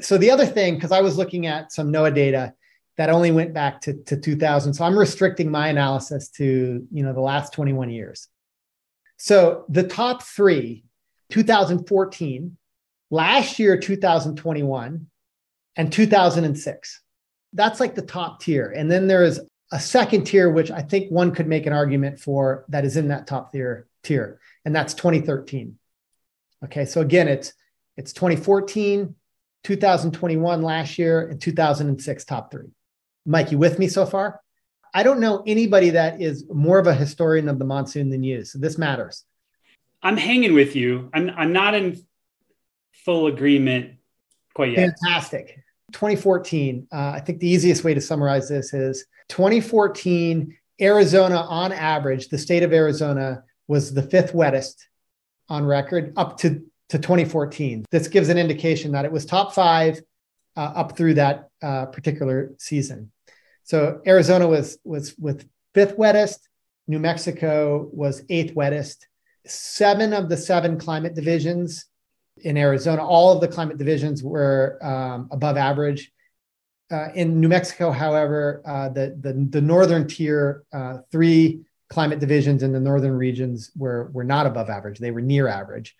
so 0.00 0.18
the 0.18 0.30
other 0.30 0.46
thing, 0.46 0.74
because 0.74 0.92
I 0.92 1.00
was 1.00 1.16
looking 1.16 1.46
at 1.46 1.72
some 1.72 1.92
NOAA 1.92 2.14
data 2.14 2.54
that 2.96 3.10
only 3.10 3.30
went 3.30 3.54
back 3.54 3.80
to, 3.82 3.94
to 4.04 4.16
2000. 4.16 4.74
So 4.74 4.84
I'm 4.84 4.98
restricting 4.98 5.50
my 5.50 5.68
analysis 5.68 6.28
to, 6.30 6.86
you 6.90 7.02
know, 7.02 7.12
the 7.12 7.20
last 7.20 7.52
21 7.52 7.90
years. 7.90 8.28
So 9.16 9.64
the 9.68 9.84
top 9.84 10.22
three, 10.22 10.84
2014, 11.30 12.56
last 13.10 13.58
year, 13.58 13.78
2021, 13.78 15.06
and 15.76 15.92
2006. 15.92 17.00
That's 17.54 17.80
like 17.80 17.94
the 17.94 18.02
top 18.02 18.40
tier. 18.40 18.72
And 18.74 18.90
then 18.90 19.06
there 19.06 19.24
is 19.24 19.40
a 19.72 19.80
second 19.80 20.24
tier, 20.24 20.50
which 20.50 20.70
I 20.70 20.82
think 20.82 21.10
one 21.10 21.34
could 21.34 21.48
make 21.48 21.66
an 21.66 21.72
argument 21.72 22.20
for 22.20 22.64
that 22.68 22.84
is 22.84 22.96
in 22.96 23.08
that 23.08 23.26
top 23.26 23.52
tier 23.52 23.86
tier, 24.02 24.38
and 24.64 24.76
that's 24.76 24.94
2013. 24.94 25.78
Okay, 26.64 26.84
so 26.84 27.00
again, 27.00 27.26
it's 27.26 27.54
it's 27.96 28.12
2014, 28.12 29.14
2021 29.64 30.62
last 30.62 30.98
year, 30.98 31.28
and 31.28 31.40
2006 31.40 32.24
top 32.24 32.50
three. 32.50 32.70
Mike, 33.24 33.52
you 33.52 33.58
with 33.58 33.78
me 33.78 33.88
so 33.88 34.04
far? 34.04 34.40
I 34.94 35.02
don't 35.02 35.20
know 35.20 35.42
anybody 35.46 35.90
that 35.90 36.20
is 36.20 36.44
more 36.52 36.78
of 36.78 36.86
a 36.86 36.94
historian 36.94 37.48
of 37.48 37.58
the 37.58 37.64
monsoon 37.64 38.10
than 38.10 38.22
you. 38.22 38.44
So 38.44 38.58
this 38.58 38.76
matters. 38.76 39.24
I'm 40.02 40.16
hanging 40.16 40.54
with 40.54 40.74
you. 40.74 41.08
I'm 41.14 41.30
I'm 41.30 41.52
not 41.52 41.74
in 41.74 42.04
full 43.04 43.28
agreement 43.28 43.94
quite 44.54 44.72
yet. 44.72 44.94
Fantastic. 45.02 45.62
2014. 45.92 46.88
Uh, 46.92 47.12
I 47.14 47.20
think 47.20 47.38
the 47.38 47.48
easiest 47.48 47.84
way 47.84 47.94
to 47.94 48.00
summarize 48.00 48.48
this 48.48 48.74
is 48.74 49.04
2014. 49.28 50.56
Arizona, 50.80 51.36
on 51.36 51.72
average, 51.72 52.28
the 52.28 52.38
state 52.38 52.62
of 52.62 52.72
Arizona 52.72 53.44
was 53.68 53.94
the 53.94 54.02
fifth 54.02 54.34
wettest 54.34 54.88
on 55.48 55.64
record 55.64 56.12
up 56.16 56.38
to 56.38 56.64
to 56.92 56.98
2014. 56.98 57.86
This 57.90 58.06
gives 58.06 58.28
an 58.28 58.36
indication 58.36 58.92
that 58.92 59.06
it 59.06 59.12
was 59.12 59.24
top 59.24 59.54
five 59.54 60.02
uh, 60.58 60.60
up 60.60 60.94
through 60.94 61.14
that 61.14 61.48
uh, 61.62 61.86
particular 61.86 62.52
season. 62.58 63.10
So 63.64 64.02
Arizona 64.06 64.46
was 64.46 64.76
was 64.84 65.16
with 65.18 65.48
fifth 65.72 65.96
wettest. 65.96 66.46
New 66.86 66.98
Mexico 66.98 67.88
was 67.92 68.22
eighth 68.28 68.54
wettest. 68.54 69.06
Seven 69.46 70.12
of 70.12 70.28
the 70.28 70.36
seven 70.36 70.78
climate 70.78 71.14
divisions 71.14 71.86
in 72.36 72.58
Arizona, 72.58 73.02
all 73.02 73.32
of 73.32 73.40
the 73.40 73.48
climate 73.48 73.78
divisions 73.78 74.22
were 74.22 74.78
um, 74.82 75.28
above 75.32 75.56
average. 75.56 76.12
uh, 76.90 77.08
in 77.14 77.40
New 77.40 77.48
Mexico, 77.48 77.90
however, 77.90 78.60
uh, 78.66 78.90
the, 78.90 79.16
the, 79.18 79.32
the 79.32 79.60
northern 79.62 80.06
tier 80.06 80.64
uh, 80.74 80.98
three 81.10 81.62
climate 81.88 82.20
divisions 82.20 82.62
in 82.62 82.72
the 82.72 82.80
northern 82.80 83.16
regions 83.16 83.70
were 83.74 84.10
were 84.12 84.24
not 84.24 84.46
above 84.46 84.68
average; 84.68 84.98
they 84.98 85.10
were 85.10 85.22
near 85.22 85.48
average. 85.48 85.96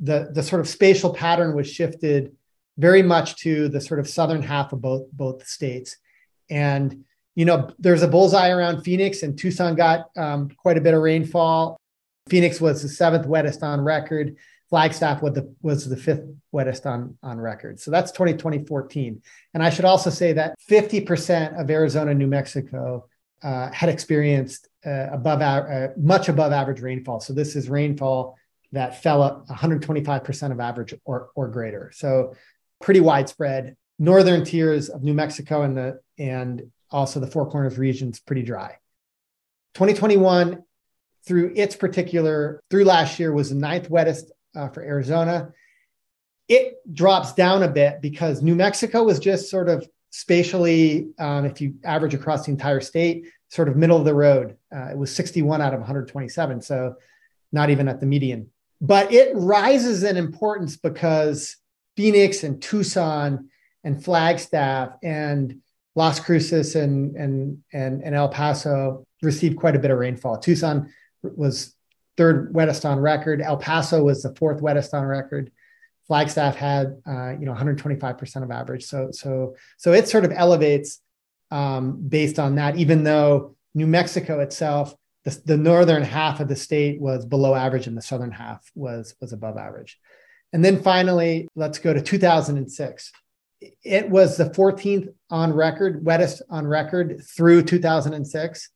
The 0.00 0.30
the 0.32 0.42
sort 0.42 0.60
of 0.60 0.68
spatial 0.68 1.12
pattern 1.12 1.54
was 1.54 1.70
shifted 1.70 2.36
very 2.78 3.02
much 3.02 3.36
to 3.36 3.68
the 3.68 3.80
sort 3.80 4.00
of 4.00 4.08
southern 4.08 4.42
half 4.42 4.72
of 4.72 4.80
both 4.80 5.10
both 5.12 5.46
states, 5.46 5.96
and 6.50 7.04
you 7.34 7.44
know 7.44 7.70
there's 7.78 8.02
a 8.02 8.08
bullseye 8.08 8.50
around 8.50 8.82
Phoenix, 8.82 9.22
and 9.22 9.38
Tucson 9.38 9.74
got 9.74 10.10
um, 10.16 10.48
quite 10.50 10.78
a 10.78 10.80
bit 10.80 10.94
of 10.94 11.02
rainfall. 11.02 11.78
Phoenix 12.28 12.60
was 12.60 12.82
the 12.82 12.88
seventh 12.88 13.26
wettest 13.26 13.62
on 13.62 13.80
record. 13.80 14.36
Flagstaff 14.70 15.20
was 15.20 15.34
the, 15.34 15.54
was 15.60 15.86
the 15.86 15.96
fifth 15.96 16.24
wettest 16.50 16.86
on, 16.86 17.18
on 17.22 17.38
record. 17.38 17.78
So 17.78 17.90
that's 17.90 18.10
2020 18.12 18.64
14. 18.64 19.20
And 19.52 19.62
I 19.62 19.68
should 19.68 19.84
also 19.84 20.08
say 20.08 20.32
that 20.32 20.54
50% 20.70 21.60
of 21.60 21.70
Arizona, 21.70 22.14
New 22.14 22.26
Mexico 22.26 23.06
uh, 23.42 23.70
had 23.70 23.90
experienced 23.90 24.68
uh, 24.86 25.08
above 25.12 25.42
uh, 25.42 25.88
much 25.98 26.30
above 26.30 26.52
average 26.52 26.80
rainfall. 26.80 27.20
So 27.20 27.34
this 27.34 27.54
is 27.54 27.68
rainfall 27.68 28.38
that 28.72 29.02
fell 29.02 29.22
up 29.22 29.46
125% 29.48 30.52
of 30.52 30.60
average 30.60 30.94
or, 31.04 31.30
or 31.34 31.48
greater. 31.48 31.92
So 31.94 32.34
pretty 32.80 33.00
widespread. 33.00 33.76
Northern 33.98 34.44
tiers 34.44 34.88
of 34.88 35.02
New 35.02 35.14
Mexico 35.14 35.62
and 35.62 35.76
the 35.76 36.00
and 36.18 36.70
also 36.90 37.20
the 37.20 37.26
Four 37.26 37.50
Corners 37.50 37.78
regions 37.78 38.20
pretty 38.20 38.42
dry. 38.42 38.78
2021 39.74 40.62
through 41.24 41.52
its 41.54 41.76
particular 41.76 42.62
through 42.70 42.84
last 42.84 43.18
year 43.18 43.32
was 43.32 43.50
the 43.50 43.54
ninth 43.54 43.88
wettest 43.88 44.32
uh, 44.56 44.68
for 44.68 44.82
Arizona. 44.82 45.52
It 46.48 46.74
drops 46.92 47.32
down 47.34 47.62
a 47.62 47.68
bit 47.68 48.02
because 48.02 48.42
New 48.42 48.54
Mexico 48.54 49.04
was 49.04 49.18
just 49.18 49.48
sort 49.48 49.68
of 49.68 49.86
spatially, 50.10 51.08
um, 51.18 51.44
if 51.44 51.60
you 51.60 51.74
average 51.84 52.14
across 52.14 52.46
the 52.46 52.52
entire 52.52 52.80
state, 52.80 53.26
sort 53.48 53.68
of 53.68 53.76
middle 53.76 53.96
of 53.96 54.04
the 54.04 54.14
road. 54.14 54.56
Uh, 54.74 54.88
it 54.90 54.98
was 54.98 55.14
61 55.14 55.62
out 55.62 55.72
of 55.72 55.80
127, 55.80 56.60
so 56.60 56.96
not 57.52 57.70
even 57.70 57.88
at 57.88 58.00
the 58.00 58.06
median. 58.06 58.50
But 58.82 59.12
it 59.12 59.30
rises 59.34 60.02
in 60.02 60.16
importance 60.16 60.76
because 60.76 61.56
Phoenix 61.96 62.42
and 62.42 62.60
Tucson 62.60 63.48
and 63.84 64.04
Flagstaff 64.04 64.90
and 65.02 65.60
Las 65.94 66.18
Cruces 66.18 66.74
and, 66.74 67.14
and, 67.16 67.62
and, 67.72 68.02
and 68.02 68.14
El 68.14 68.28
Paso 68.28 69.06
received 69.22 69.56
quite 69.56 69.76
a 69.76 69.78
bit 69.78 69.92
of 69.92 69.98
rainfall. 69.98 70.38
Tucson 70.38 70.92
was 71.22 71.76
third 72.16 72.52
wettest 72.52 72.84
on 72.84 72.98
record. 72.98 73.40
El 73.40 73.56
Paso 73.56 74.02
was 74.02 74.22
the 74.22 74.34
fourth 74.34 74.60
wettest 74.60 74.94
on 74.94 75.04
record. 75.06 75.52
Flagstaff 76.06 76.56
had 76.56 77.00
uh, 77.06 77.30
you 77.38 77.46
know 77.46 77.54
125% 77.54 78.42
of 78.42 78.50
average. 78.50 78.84
So 78.84 79.10
so 79.12 79.54
so 79.76 79.92
it 79.92 80.08
sort 80.08 80.24
of 80.24 80.32
elevates 80.32 81.00
um, 81.50 82.02
based 82.08 82.38
on 82.38 82.56
that, 82.56 82.76
even 82.76 83.04
though 83.04 83.56
New 83.74 83.86
Mexico 83.86 84.40
itself, 84.40 84.94
the, 85.24 85.40
the 85.44 85.56
northern 85.56 86.02
half 86.02 86.40
of 86.40 86.48
the 86.48 86.56
state 86.56 87.00
was 87.00 87.24
below 87.24 87.54
average 87.54 87.86
and 87.86 87.96
the 87.96 88.02
southern 88.02 88.32
half 88.32 88.70
was 88.74 89.14
was 89.20 89.32
above 89.32 89.56
average. 89.56 89.98
And 90.52 90.64
then 90.64 90.82
finally, 90.82 91.48
let's 91.54 91.78
go 91.78 91.92
to 91.94 92.02
2006. 92.02 93.12
It 93.84 94.10
was 94.10 94.36
the 94.36 94.50
14th 94.50 95.08
on 95.30 95.52
record, 95.52 96.04
wettest 96.04 96.42
on 96.50 96.66
record 96.66 97.22
through 97.24 97.62
2006. 97.62 98.68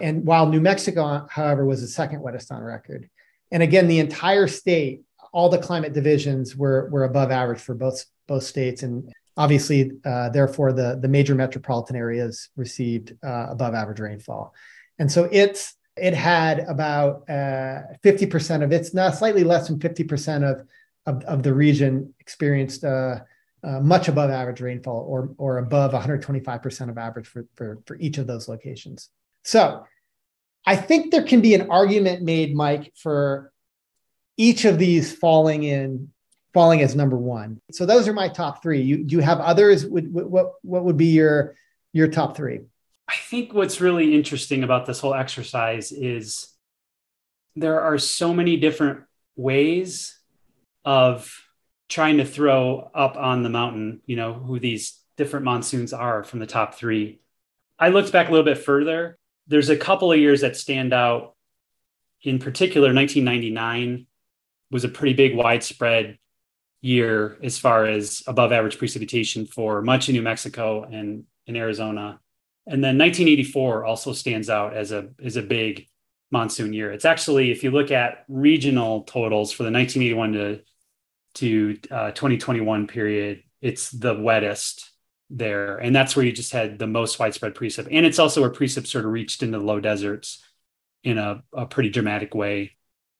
And 0.00 0.26
while 0.26 0.46
New 0.46 0.60
Mexico, 0.60 1.26
however, 1.30 1.64
was 1.64 1.80
the 1.80 1.86
second 1.86 2.20
wettest 2.20 2.52
on 2.52 2.62
record. 2.62 3.08
And 3.50 3.62
again, 3.62 3.88
the 3.88 4.00
entire 4.00 4.46
state, 4.48 5.02
all 5.32 5.48
the 5.48 5.58
climate 5.58 5.94
divisions 5.94 6.56
were, 6.56 6.88
were 6.90 7.04
above 7.04 7.30
average 7.30 7.60
for 7.60 7.74
both, 7.74 8.04
both 8.26 8.42
states. 8.42 8.82
And 8.82 9.10
obviously, 9.36 9.92
uh, 10.04 10.28
therefore, 10.30 10.72
the, 10.72 10.98
the 11.00 11.08
major 11.08 11.34
metropolitan 11.34 11.96
areas 11.96 12.50
received 12.56 13.14
uh, 13.24 13.46
above 13.50 13.74
average 13.74 14.00
rainfall. 14.00 14.52
And 14.98 15.10
so 15.10 15.28
it's, 15.30 15.74
it 15.96 16.14
had 16.14 16.60
about 16.60 17.28
uh, 17.28 17.82
50% 18.04 18.62
of 18.62 18.72
its, 18.72 18.92
not 18.92 19.16
slightly 19.16 19.44
less 19.44 19.68
than 19.68 19.78
50% 19.78 20.50
of, 20.50 20.66
of, 21.06 21.24
of 21.24 21.42
the 21.42 21.54
region 21.54 22.14
experienced 22.20 22.84
uh, 22.84 23.20
uh, 23.62 23.80
much 23.80 24.08
above 24.08 24.30
average 24.30 24.60
rainfall 24.60 25.04
or, 25.08 25.30
or 25.38 25.58
above 25.58 25.92
125% 25.92 26.90
of 26.90 26.98
average 26.98 27.26
for, 27.26 27.46
for, 27.54 27.78
for 27.86 27.96
each 27.98 28.18
of 28.18 28.26
those 28.26 28.48
locations. 28.48 29.08
So 29.42 29.84
I 30.66 30.76
think 30.76 31.10
there 31.10 31.22
can 31.22 31.40
be 31.40 31.54
an 31.54 31.70
argument 31.70 32.22
made, 32.22 32.54
Mike, 32.54 32.92
for 32.96 33.52
each 34.36 34.64
of 34.64 34.78
these 34.78 35.12
falling 35.12 35.62
in 35.62 36.10
falling 36.52 36.80
as 36.80 36.96
number 36.96 37.16
one. 37.16 37.60
So 37.70 37.86
those 37.86 38.08
are 38.08 38.12
my 38.12 38.28
top 38.28 38.62
three. 38.62 38.82
You 38.82 39.04
do 39.04 39.16
you 39.16 39.22
have 39.22 39.40
others? 39.40 39.86
Would, 39.86 40.12
what 40.12 40.52
what 40.62 40.84
would 40.84 40.96
be 40.96 41.06
your 41.06 41.54
your 41.92 42.08
top 42.08 42.36
three? 42.36 42.60
I 43.08 43.14
think 43.28 43.54
what's 43.54 43.80
really 43.80 44.14
interesting 44.14 44.64
about 44.64 44.86
this 44.86 45.00
whole 45.00 45.14
exercise 45.14 45.92
is 45.92 46.48
there 47.54 47.80
are 47.80 47.98
so 47.98 48.34
many 48.34 48.56
different 48.56 49.04
ways 49.36 50.18
of 50.84 51.32
trying 51.88 52.18
to 52.18 52.24
throw 52.24 52.90
up 52.94 53.16
on 53.16 53.42
the 53.42 53.48
mountain, 53.48 54.00
you 54.06 54.16
know, 54.16 54.34
who 54.34 54.58
these 54.58 55.00
different 55.16 55.44
monsoons 55.44 55.92
are 55.92 56.24
from 56.24 56.40
the 56.40 56.46
top 56.46 56.74
three. 56.74 57.20
I 57.78 57.90
looked 57.90 58.12
back 58.12 58.28
a 58.28 58.32
little 58.32 58.44
bit 58.44 58.58
further 58.58 59.18
there's 59.46 59.68
a 59.68 59.76
couple 59.76 60.12
of 60.12 60.18
years 60.18 60.40
that 60.40 60.56
stand 60.56 60.92
out. 60.92 61.34
In 62.22 62.38
particular, 62.38 62.92
1999 62.92 64.06
was 64.70 64.84
a 64.84 64.88
pretty 64.88 65.14
big 65.14 65.36
widespread 65.36 66.18
year 66.80 67.38
as 67.42 67.58
far 67.58 67.86
as 67.86 68.22
above 68.26 68.52
average 68.52 68.78
precipitation 68.78 69.46
for 69.46 69.82
much 69.82 70.08
of 70.08 70.14
New 70.14 70.22
Mexico 70.22 70.82
and 70.82 71.24
in 71.46 71.56
Arizona. 71.56 72.20
And 72.66 72.82
then 72.82 72.98
1984 72.98 73.84
also 73.84 74.12
stands 74.12 74.50
out 74.50 74.74
as 74.74 74.92
a 74.92 75.10
as 75.22 75.36
a 75.36 75.42
big 75.42 75.88
monsoon 76.30 76.72
year. 76.72 76.92
It's 76.92 77.04
actually, 77.04 77.50
if 77.50 77.62
you 77.62 77.70
look 77.70 77.90
at 77.90 78.24
regional 78.28 79.02
totals 79.04 79.52
for 79.52 79.62
the 79.62 79.70
1981 79.70 80.32
to 80.32 80.60
to 81.34 81.78
uh, 81.90 82.10
2021 82.12 82.86
period, 82.86 83.42
it's 83.60 83.90
the 83.90 84.14
wettest 84.14 84.90
there. 85.28 85.76
And 85.76 85.94
that's 85.94 86.16
where 86.16 86.24
you 86.24 86.32
just 86.32 86.52
had 86.52 86.78
the 86.78 86.86
most 86.86 87.18
widespread 87.18 87.54
precip. 87.54 87.88
And 87.90 88.06
it's 88.06 88.18
also 88.18 88.40
where 88.40 88.50
precip 88.50 88.86
sort 88.86 89.04
of 89.04 89.12
reached 89.12 89.42
into 89.42 89.58
the 89.58 89.64
low 89.64 89.80
deserts 89.80 90.42
in 91.04 91.18
a, 91.18 91.42
a 91.52 91.66
pretty 91.66 91.90
dramatic 91.90 92.34
way 92.34 92.72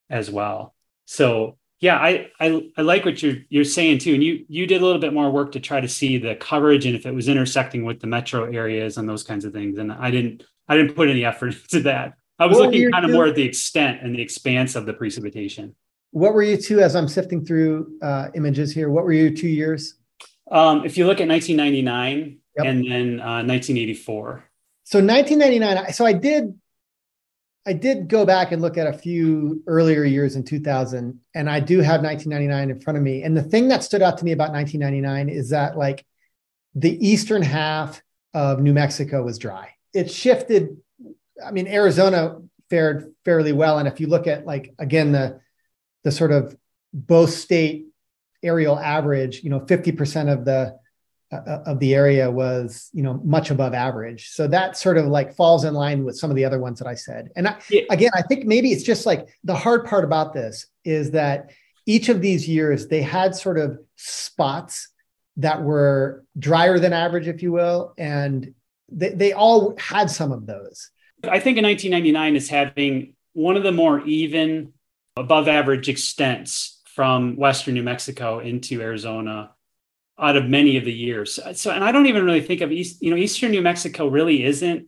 as 0.09 0.31
well. 0.31 0.75
So 1.05 1.59
yeah, 1.81 1.97
I, 1.97 2.31
I 2.41 2.71
I 2.77 2.83
like 2.83 3.05
what 3.05 3.23
you're 3.23 3.37
you're 3.49 3.65
saying 3.65 3.99
too. 3.99 4.15
And 4.15 4.23
you 4.23 4.45
you 4.49 4.67
did 4.67 4.81
a 4.81 4.85
little 4.85 5.01
bit 5.01 5.13
more 5.13 5.31
work 5.31 5.53
to 5.53 5.61
try 5.61 5.81
to 5.81 5.89
see 5.89 6.19
the 6.19 6.35
coverage 6.37 6.87
and 6.87 6.97
if 6.97 7.05
it 7.05 7.15
was 7.15 7.29
intersecting 7.29 7.85
with 7.85 8.01
the 8.01 8.07
metro 8.07 8.45
areas 8.45 8.97
and 8.97 9.09
those 9.09 9.23
kinds 9.23 9.45
of 9.45 9.53
things. 9.53 9.79
And 9.79 9.93
I 9.93 10.11
didn't 10.11 10.45
I 10.69 10.77
didn't 10.77 10.95
put 10.95 11.09
any 11.09 11.25
effort 11.25 11.55
into 11.63 11.81
that. 11.85 12.15
I 12.39 12.47
was 12.47 12.59
what 12.59 12.67
looking 12.67 12.91
kind 12.91 13.05
of 13.05 13.11
more 13.11 13.27
at 13.27 13.35
the 13.35 13.43
extent 13.43 14.03
and 14.03 14.15
the 14.15 14.21
expanse 14.21 14.75
of 14.75 14.87
the 14.87 14.93
precipitation. 14.93 15.75
What 16.11 16.35
were 16.35 16.43
you 16.43 16.57
two 16.57 16.81
as 16.81 16.95
I'm 16.97 17.09
sifting 17.09 17.45
through 17.45 17.99
uh, 18.03 18.29
images 18.35 18.73
here? 18.73 18.91
What 18.91 19.05
were 19.05 19.13
you 19.13 19.35
two 19.35 19.49
years? 19.49 19.95
Um, 20.51 20.85
if 20.85 20.97
you 20.97 21.07
look 21.07 21.21
at 21.21 21.29
1999 21.29 22.39
yep. 22.57 22.67
and 22.67 22.85
then 22.85 23.21
uh, 23.21 23.43
1984. 23.45 24.45
So 24.85 24.99
1999. 25.01 25.93
So 25.93 26.07
I 26.07 26.13
did, 26.13 26.59
I 27.67 27.73
did 27.73 28.09
go 28.09 28.25
back 28.25 28.53
and 28.53 28.63
look 28.63 28.79
at 28.79 28.87
a 28.87 28.93
few 28.93 29.63
earlier 29.67 30.05
years 30.05 30.37
in 30.37 30.45
2000, 30.45 31.19
and 31.35 31.51
I 31.51 31.59
do 31.59 31.81
have 31.81 32.01
1999 32.01 32.71
in 32.71 32.81
front 32.81 32.97
of 32.97 33.03
me. 33.03 33.25
And 33.25 33.37
the 33.37 33.43
thing 33.43 33.69
that 33.69 33.83
stood 33.83 34.03
out 34.03 34.19
to 34.19 34.25
me 34.25 34.31
about 34.31 34.53
1999 34.53 35.29
is 35.29 35.51
that 35.51 35.77
like 35.77 36.07
the 36.77 36.97
eastern 37.07 37.43
half 37.43 38.01
of 38.35 38.61
New 38.61 38.73
Mexico 38.73 39.25
was 39.25 39.39
dry. 39.39 39.73
It 39.93 40.11
shifted. 40.11 40.77
I 41.45 41.51
mean, 41.51 41.67
Arizona 41.67 42.39
fared 42.71 43.13
fairly 43.25 43.53
well, 43.53 43.79
and 43.79 43.89
if 43.89 43.99
you 43.99 44.07
look 44.07 44.29
at 44.29 44.47
like 44.47 44.73
again 44.79 45.11
the 45.11 45.41
the 46.05 46.13
sort 46.13 46.31
of 46.31 46.57
both 46.93 47.31
state 47.31 47.87
areal 48.45 48.81
average, 48.81 49.43
you 49.43 49.51
know, 49.51 49.61
50% 49.61 50.33
of 50.33 50.45
the 50.45 50.79
Uh, 51.33 51.39
uh, 51.39 51.63
of 51.67 51.81
the 51.81 51.93
area 51.93 52.31
was, 52.31 52.89
you 52.93 53.03
know, 53.03 53.21
much 53.25 53.51
above 53.51 53.75
average. 53.75 54.29
So 54.29 54.47
that 54.47 54.77
sort 54.77 54.97
of 54.97 55.07
like 55.07 55.35
falls 55.35 55.65
in 55.65 55.75
line 55.75 56.05
with 56.05 56.17
some 56.17 56.31
of 56.31 56.37
the 56.37 56.45
other 56.45 56.61
ones 56.61 56.79
that 56.79 56.87
I 56.87 56.95
said. 56.95 57.31
And 57.35 57.49
I, 57.49 57.57
yeah. 57.69 57.83
again, 57.91 58.13
I 58.15 58.23
think 58.23 58.47
maybe 58.47 58.71
it's 58.71 58.85
just 58.85 59.07
like 59.07 59.27
the 59.43 59.57
hard 59.57 59.87
part 59.87 60.05
about 60.05 60.35
this 60.35 60.69
is 60.85 61.11
that 61.11 61.51
each 61.85 62.09
of 62.11 62.21
these 62.21 62.49
years 62.49 62.87
they 62.87 63.03
had 63.03 63.35
sort 63.35 63.59
of 63.59 63.77
spots 63.97 64.91
that 65.39 65.65
were 65.65 66.25
drier 66.39 66.79
than 66.79 66.93
average, 66.93 67.27
if 67.27 67.43
you 67.43 67.51
will, 67.51 67.93
and 67.99 68.55
they, 68.89 69.09
they 69.09 69.33
all 69.33 69.77
had 69.79 70.09
some 70.09 70.31
of 70.31 70.47
those. 70.47 70.91
I 71.25 71.41
think 71.41 71.59
in 71.59 71.65
1999 71.65 72.37
is 72.37 72.49
having 72.49 73.15
one 73.33 73.57
of 73.57 73.65
the 73.65 73.73
more 73.73 74.01
even 74.07 74.75
above 75.17 75.49
average 75.49 75.89
extents 75.89 76.81
from 76.85 77.35
Western 77.35 77.75
New 77.75 77.83
Mexico 77.83 78.39
into 78.39 78.81
Arizona 78.81 79.51
out 80.19 80.37
of 80.37 80.47
many 80.47 80.77
of 80.77 80.85
the 80.85 80.93
years. 80.93 81.39
So, 81.55 81.71
and 81.71 81.85
I 81.85 81.93
don't 81.93 82.07
even 82.07 82.25
really 82.25 82.41
think 82.41 82.61
of 82.61 82.73
East, 82.73 83.03
you 83.03 83.11
know, 83.11 83.17
Eastern 83.17 83.51
New 83.51 83.63
Mexico 83.63 84.09
really 84.09 84.45
isn't 84.45 84.87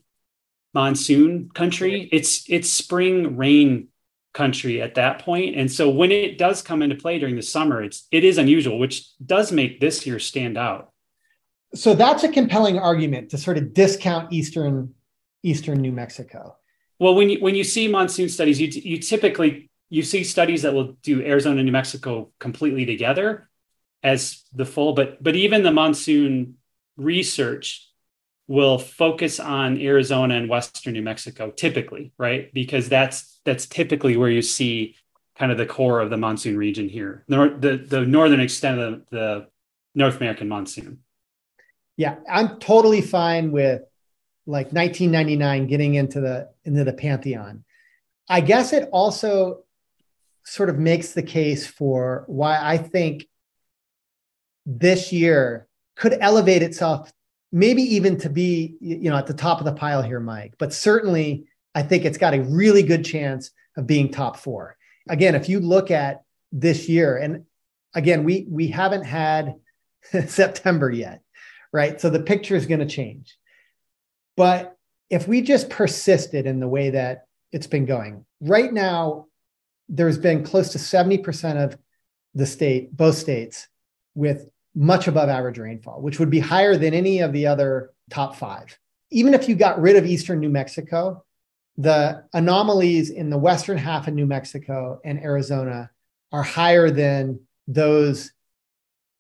monsoon 0.75 1.51
country. 1.55 2.09
It's 2.13 2.45
it's 2.49 2.71
spring 2.73 3.37
rain 3.37 3.89
country 4.35 4.81
at 4.81 4.95
that 4.95 5.21
point. 5.21 5.57
And 5.57 5.71
so 5.71 5.91
when 5.91 6.13
it 6.13 6.39
does 6.39 6.63
come 6.63 6.83
into 6.83 6.97
play 6.97 7.19
during 7.19 7.37
the 7.37 7.43
summer, 7.43 7.83
it's 7.83 8.07
it 8.11 8.25
is 8.25 8.39
unusual, 8.39 8.79
which 8.79 9.07
does 9.25 9.53
make 9.53 9.81
this 9.81 10.07
year 10.07 10.19
stand 10.19 10.57
out. 10.57 10.93
so 11.75 11.95
that's 11.95 12.25
a 12.25 12.29
compelling 12.29 12.79
argument 12.79 13.31
to 13.31 13.39
sort 13.39 13.59
of 13.59 13.75
discount 13.75 14.33
eastern 14.33 14.95
eastern 15.43 15.81
New 15.81 15.93
Mexico. 15.93 16.57
Well, 16.99 17.15
when 17.15 17.31
you 17.31 17.41
when 17.41 17.55
you 17.55 17.65
see 17.65 17.89
monsoon 17.89 18.29
studies, 18.29 18.61
you 18.61 18.69
you 18.69 18.99
typically 18.99 19.71
you 19.91 20.03
see 20.03 20.25
studies 20.25 20.63
that 20.63 20.75
will 20.75 20.97
do 21.03 21.23
Arizona 21.23 21.57
and 21.57 21.67
New 21.67 21.73
Mexico 21.73 22.31
completely 22.39 22.85
together 22.87 23.48
as 24.03 24.45
the 24.53 24.65
full, 24.65 24.93
but 24.93 25.23
but 25.23 25.37
even 25.37 25.63
the 25.63 25.73
monsoon 25.73 26.57
research 26.97 27.89
will 28.47 28.79
focus 28.79 29.39
on 29.39 29.81
Arizona 29.81 30.35
and 30.35 30.49
western 30.49 30.95
New 30.95 31.03
Mexico 31.03 31.51
typically, 31.51 32.13
right? 32.19 32.53
Because 32.53 32.89
that's 32.89 33.41
that's 33.45 33.67
typically 33.67 34.17
where 34.17 34.31
you 34.31 34.43
see 34.43 34.97
kind 35.39 35.53
of 35.53 35.59
the 35.59 35.67
core 35.67 36.01
of 36.01 36.11
the 36.11 36.17
monsoon 36.17 36.57
region 36.57 36.89
here, 36.89 37.25
the 37.29 37.55
the, 37.59 37.77
the 37.77 38.07
northern 38.07 38.41
extent 38.41 38.81
of 38.81 39.03
the, 39.11 39.47
North 39.95 40.19
American 40.19 40.49
monsoon. 40.49 41.01
Yeah, 41.97 42.17
I'm 42.31 42.61
totally 42.61 43.01
fine 43.01 43.51
with 43.51 43.83
like 44.47 44.67
1999 44.73 45.67
getting 45.67 45.95
into 45.97 46.21
the 46.21 46.51
into 46.65 46.85
the 46.85 46.93
pantheon. 46.93 47.65
I 48.29 48.41
guess 48.41 48.73
it 48.73 48.89
also 48.93 49.65
sort 50.45 50.69
of 50.69 50.79
makes 50.79 51.13
the 51.13 51.23
case 51.23 51.67
for 51.67 52.25
why 52.29 52.59
I 52.63 52.79
think 52.79 53.28
this 54.69 55.13
year 55.13 55.67
could 55.97 56.17
elevate 56.21 56.63
itself 56.63 57.13
maybe 57.51 57.83
even 57.83 58.19
to 58.19 58.29
be 58.29 58.77
you 58.81 59.11
know 59.11 59.17
at 59.17 59.27
the 59.27 59.35
top 59.35 59.59
of 59.59 59.65
the 59.65 59.73
pile 59.73 60.03
here 60.03 60.21
mike. 60.21 60.55
But 60.59 60.73
certainly 60.73 61.47
i 61.75 61.83
think 61.83 62.05
it's 62.05 62.19
got 62.19 62.35
a 62.35 62.43
really 62.43 62.83
good 62.83 63.05
chance 63.05 63.51
of 63.77 63.87
being 63.87 64.11
top 64.11 64.37
4 64.37 64.77
again 65.09 65.35
if 65.35 65.49
you 65.49 65.61
look 65.61 65.91
at 65.91 66.23
this 66.53 66.89
year 66.89 67.17
and 67.17 67.45
again 67.95 68.25
we 68.25 68.47
we 68.49 68.69
haven't 68.69 69.05
had 69.05 69.55
september 70.27 70.91
yet 70.91 71.23
right? 71.73 72.01
So 72.01 72.11
the 72.11 72.21
picture 72.21 72.57
is 72.57 72.67
going 72.67 72.81
to 72.81 72.87
change. 72.87 73.37
But 74.37 74.77
if 75.11 75.27
we 75.27 75.43
just 75.43 75.71
persisted 75.71 76.47
in 76.47 76.61
the 76.61 76.69
way 76.69 76.91
that 76.91 77.27
it's 77.51 77.67
been 77.67 77.87
going 77.87 78.27
right 78.41 78.73
now 78.73 79.25
there's 79.89 80.19
been 80.19 80.45
close 80.45 80.73
to 80.73 80.79
70% 80.79 81.65
of 81.65 81.79
the 82.35 82.45
state 82.45 82.95
both 82.95 83.17
states 83.17 83.69
with 84.15 84.51
much 84.75 85.09
above 85.09 85.29
average 85.29 85.59
rainfall, 85.59 86.01
which 86.01 86.19
would 86.19 86.31
be 86.31 86.41
higher 86.41 86.77
than 86.77 86.95
any 86.95 87.21
of 87.21 87.33
the 87.33 87.47
other 87.47 87.91
top 88.11 88.37
five. 88.37 88.79
Even 89.11 89.35
if 89.35 89.49
you 89.49 89.55
got 89.55 89.81
rid 89.81 89.97
of 89.97 90.07
eastern 90.07 90.41
New 90.41 90.51
Mexico, 90.51 91.25
the 91.77 92.25
anomalies 92.33 93.11
in 93.11 93.31
the 93.31 93.39
western 93.39 93.79
half 93.79 94.09
of 94.09 94.15
New 94.15 94.27
Mexico 94.27 95.01
and 95.05 95.19
Arizona 95.19 95.91
are 96.33 96.43
higher 96.43 96.91
than 96.91 97.41
those 97.67 98.33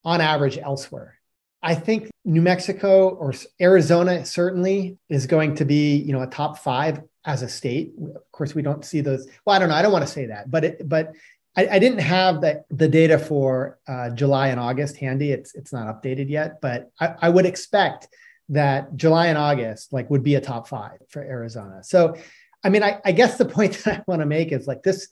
on 0.05 0.21
average 0.21 0.59
elsewhere. 0.59 1.19
I 1.63 1.75
think 1.75 2.11
New 2.25 2.43
Mexico 2.43 3.09
or 3.09 3.33
Arizona 3.61 4.25
certainly 4.25 4.99
is 5.09 5.27
going 5.27 5.57
to 5.57 5.65
be, 5.65 5.97
you 5.97 6.13
know, 6.13 6.23
a 6.23 6.27
top 6.27 6.59
five 6.59 7.03
as 7.25 7.43
a 7.43 7.49
state. 7.49 7.93
Of 8.01 8.31
course, 8.33 8.55
we 8.55 8.63
don't 8.63 8.85
see 8.85 9.01
those. 9.01 9.29
Well, 9.45 9.57
I 9.57 9.59
don't 9.59 9.69
know. 9.69 9.75
I 9.75 9.83
don't 9.83 9.93
want 9.93 10.07
to 10.07 10.13
say 10.13 10.27
that, 10.27 10.51
but 10.51 10.65
it, 10.65 10.89
but 10.89 11.13
I, 11.59 11.67
I 11.73 11.79
didn't 11.81 11.99
have 11.99 12.41
the, 12.41 12.63
the 12.71 12.89
data 12.89 13.19
for 13.19 13.81
uh, 13.89 14.11
July 14.11 14.49
and 14.49 14.61
August 14.61 14.97
handy. 14.97 15.33
It's 15.33 15.57
it's 15.57 15.73
not 15.73 15.89
updated 15.89 16.31
yet, 16.31 16.61
but 16.61 16.93
I, 17.01 17.15
I 17.23 17.29
would 17.29 17.47
expect 17.47 18.07
that 18.51 18.95
July 18.95 19.27
and 19.27 19.37
August 19.37 19.93
like 19.93 20.09
would 20.09 20.23
be 20.23 20.37
a 20.37 20.41
top 20.41 20.69
five 20.69 20.99
for 21.09 21.21
Arizona. 21.21 21.83
So, 21.83 22.15
I 22.63 22.69
mean, 22.69 22.85
I, 22.85 23.01
I 23.05 23.11
guess 23.11 23.39
the 23.39 23.45
point 23.57 23.73
that 23.85 23.99
I 23.99 24.05
want 24.07 24.21
to 24.21 24.27
make 24.27 24.53
is 24.53 24.69
like 24.69 24.85
this 24.85 25.09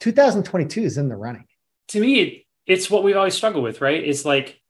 2022 0.00 0.82
is 0.82 0.98
in 0.98 1.08
the 1.08 1.16
running. 1.16 1.46
To 1.88 2.00
me, 2.00 2.20
it, 2.20 2.44
it's 2.66 2.88
what 2.88 3.02
we've 3.02 3.16
always 3.16 3.34
struggled 3.34 3.64
with, 3.64 3.80
right? 3.80 4.02
It's 4.04 4.24
like 4.24 4.60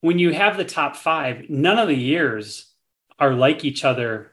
when 0.00 0.18
you 0.18 0.32
have 0.32 0.56
the 0.56 0.64
top 0.64 0.96
five, 0.96 1.50
none 1.50 1.78
of 1.78 1.86
the 1.86 1.94
years 1.94 2.72
are 3.18 3.34
like 3.34 3.62
each 3.62 3.84
other 3.84 4.32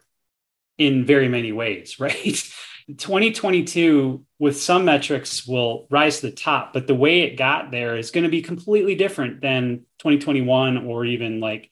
in 0.77 1.03
very 1.05 1.27
many 1.27 1.51
ways, 1.51 1.99
right? 1.99 2.49
2022 2.87 4.23
with 4.37 4.61
some 4.61 4.85
metrics 4.85 5.47
will 5.47 5.87
rise 5.89 6.19
to 6.19 6.27
the 6.27 6.35
top, 6.35 6.71
but 6.71 6.85
the 6.85 6.95
way 6.95 7.21
it 7.21 7.37
got 7.37 7.71
there 7.71 7.95
is 7.95 8.11
going 8.11 8.25
to 8.25 8.29
be 8.29 8.41
completely 8.41 8.95
different 8.95 9.41
than 9.41 9.85
2021 9.99 10.85
or 10.85 11.03
even 11.05 11.39
like 11.39 11.71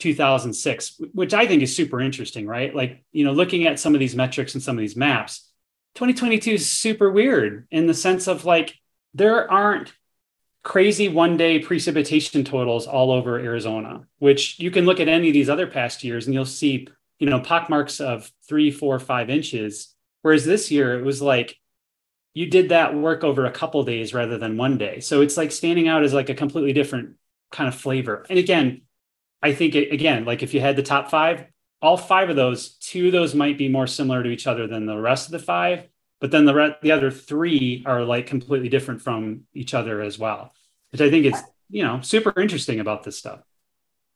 2006, 0.00 1.00
which 1.14 1.32
I 1.32 1.46
think 1.46 1.62
is 1.62 1.74
super 1.74 2.00
interesting, 2.00 2.46
right? 2.46 2.74
Like, 2.74 3.02
you 3.12 3.24
know, 3.24 3.32
looking 3.32 3.66
at 3.66 3.78
some 3.78 3.94
of 3.94 4.00
these 4.00 4.14
metrics 4.14 4.54
and 4.54 4.62
some 4.62 4.76
of 4.76 4.80
these 4.80 4.96
maps, 4.96 5.48
2022 5.94 6.52
is 6.52 6.70
super 6.70 7.10
weird 7.10 7.66
in 7.70 7.86
the 7.86 7.94
sense 7.94 8.26
of 8.26 8.44
like 8.44 8.74
there 9.14 9.50
aren't 9.50 9.92
crazy 10.62 11.08
one 11.08 11.36
day 11.36 11.58
precipitation 11.58 12.44
totals 12.44 12.86
all 12.86 13.10
over 13.10 13.38
Arizona, 13.38 14.06
which 14.18 14.58
you 14.58 14.70
can 14.70 14.84
look 14.84 15.00
at 15.00 15.08
any 15.08 15.28
of 15.28 15.34
these 15.34 15.50
other 15.50 15.66
past 15.66 16.04
years 16.04 16.26
and 16.26 16.34
you'll 16.34 16.44
see, 16.44 16.88
you 17.18 17.28
know, 17.28 17.40
pockmarks 17.40 18.00
of 18.00 18.30
three, 18.46 18.70
four, 18.70 18.98
five 18.98 19.30
inches 19.30 19.91
Whereas 20.22 20.44
this 20.44 20.70
year 20.70 20.98
it 20.98 21.04
was 21.04 21.20
like 21.20 21.56
you 22.34 22.46
did 22.46 22.70
that 22.70 22.94
work 22.94 23.24
over 23.24 23.44
a 23.44 23.52
couple 23.52 23.82
days 23.84 24.14
rather 24.14 24.38
than 24.38 24.56
one 24.56 24.78
day. 24.78 25.00
So 25.00 25.20
it's 25.20 25.36
like 25.36 25.52
standing 25.52 25.88
out 25.88 26.02
as 26.02 26.14
like 26.14 26.30
a 26.30 26.34
completely 26.34 26.72
different 26.72 27.16
kind 27.50 27.68
of 27.68 27.74
flavor. 27.74 28.24
And 28.30 28.38
again, 28.38 28.82
I 29.42 29.52
think 29.52 29.74
it, 29.74 29.92
again, 29.92 30.24
like 30.24 30.42
if 30.42 30.54
you 30.54 30.60
had 30.60 30.76
the 30.76 30.82
top 30.82 31.10
five, 31.10 31.46
all 31.82 31.96
five 31.96 32.30
of 32.30 32.36
those, 32.36 32.74
two 32.76 33.06
of 33.06 33.12
those 33.12 33.34
might 33.34 33.58
be 33.58 33.68
more 33.68 33.86
similar 33.86 34.22
to 34.22 34.30
each 34.30 34.46
other 34.46 34.66
than 34.66 34.86
the 34.86 34.96
rest 34.96 35.26
of 35.26 35.32
the 35.32 35.38
five, 35.40 35.88
but 36.20 36.30
then 36.30 36.44
the 36.44 36.54
re- 36.54 36.76
the 36.80 36.92
other 36.92 37.10
three 37.10 37.82
are 37.84 38.04
like 38.04 38.28
completely 38.28 38.68
different 38.68 39.02
from 39.02 39.42
each 39.52 39.74
other 39.74 40.00
as 40.00 40.18
well. 40.18 40.54
Which 40.92 41.00
I 41.00 41.10
think 41.10 41.26
is 41.26 41.42
you 41.68 41.82
know 41.82 42.00
super 42.00 42.40
interesting 42.40 42.78
about 42.78 43.02
this 43.02 43.18
stuff. 43.18 43.40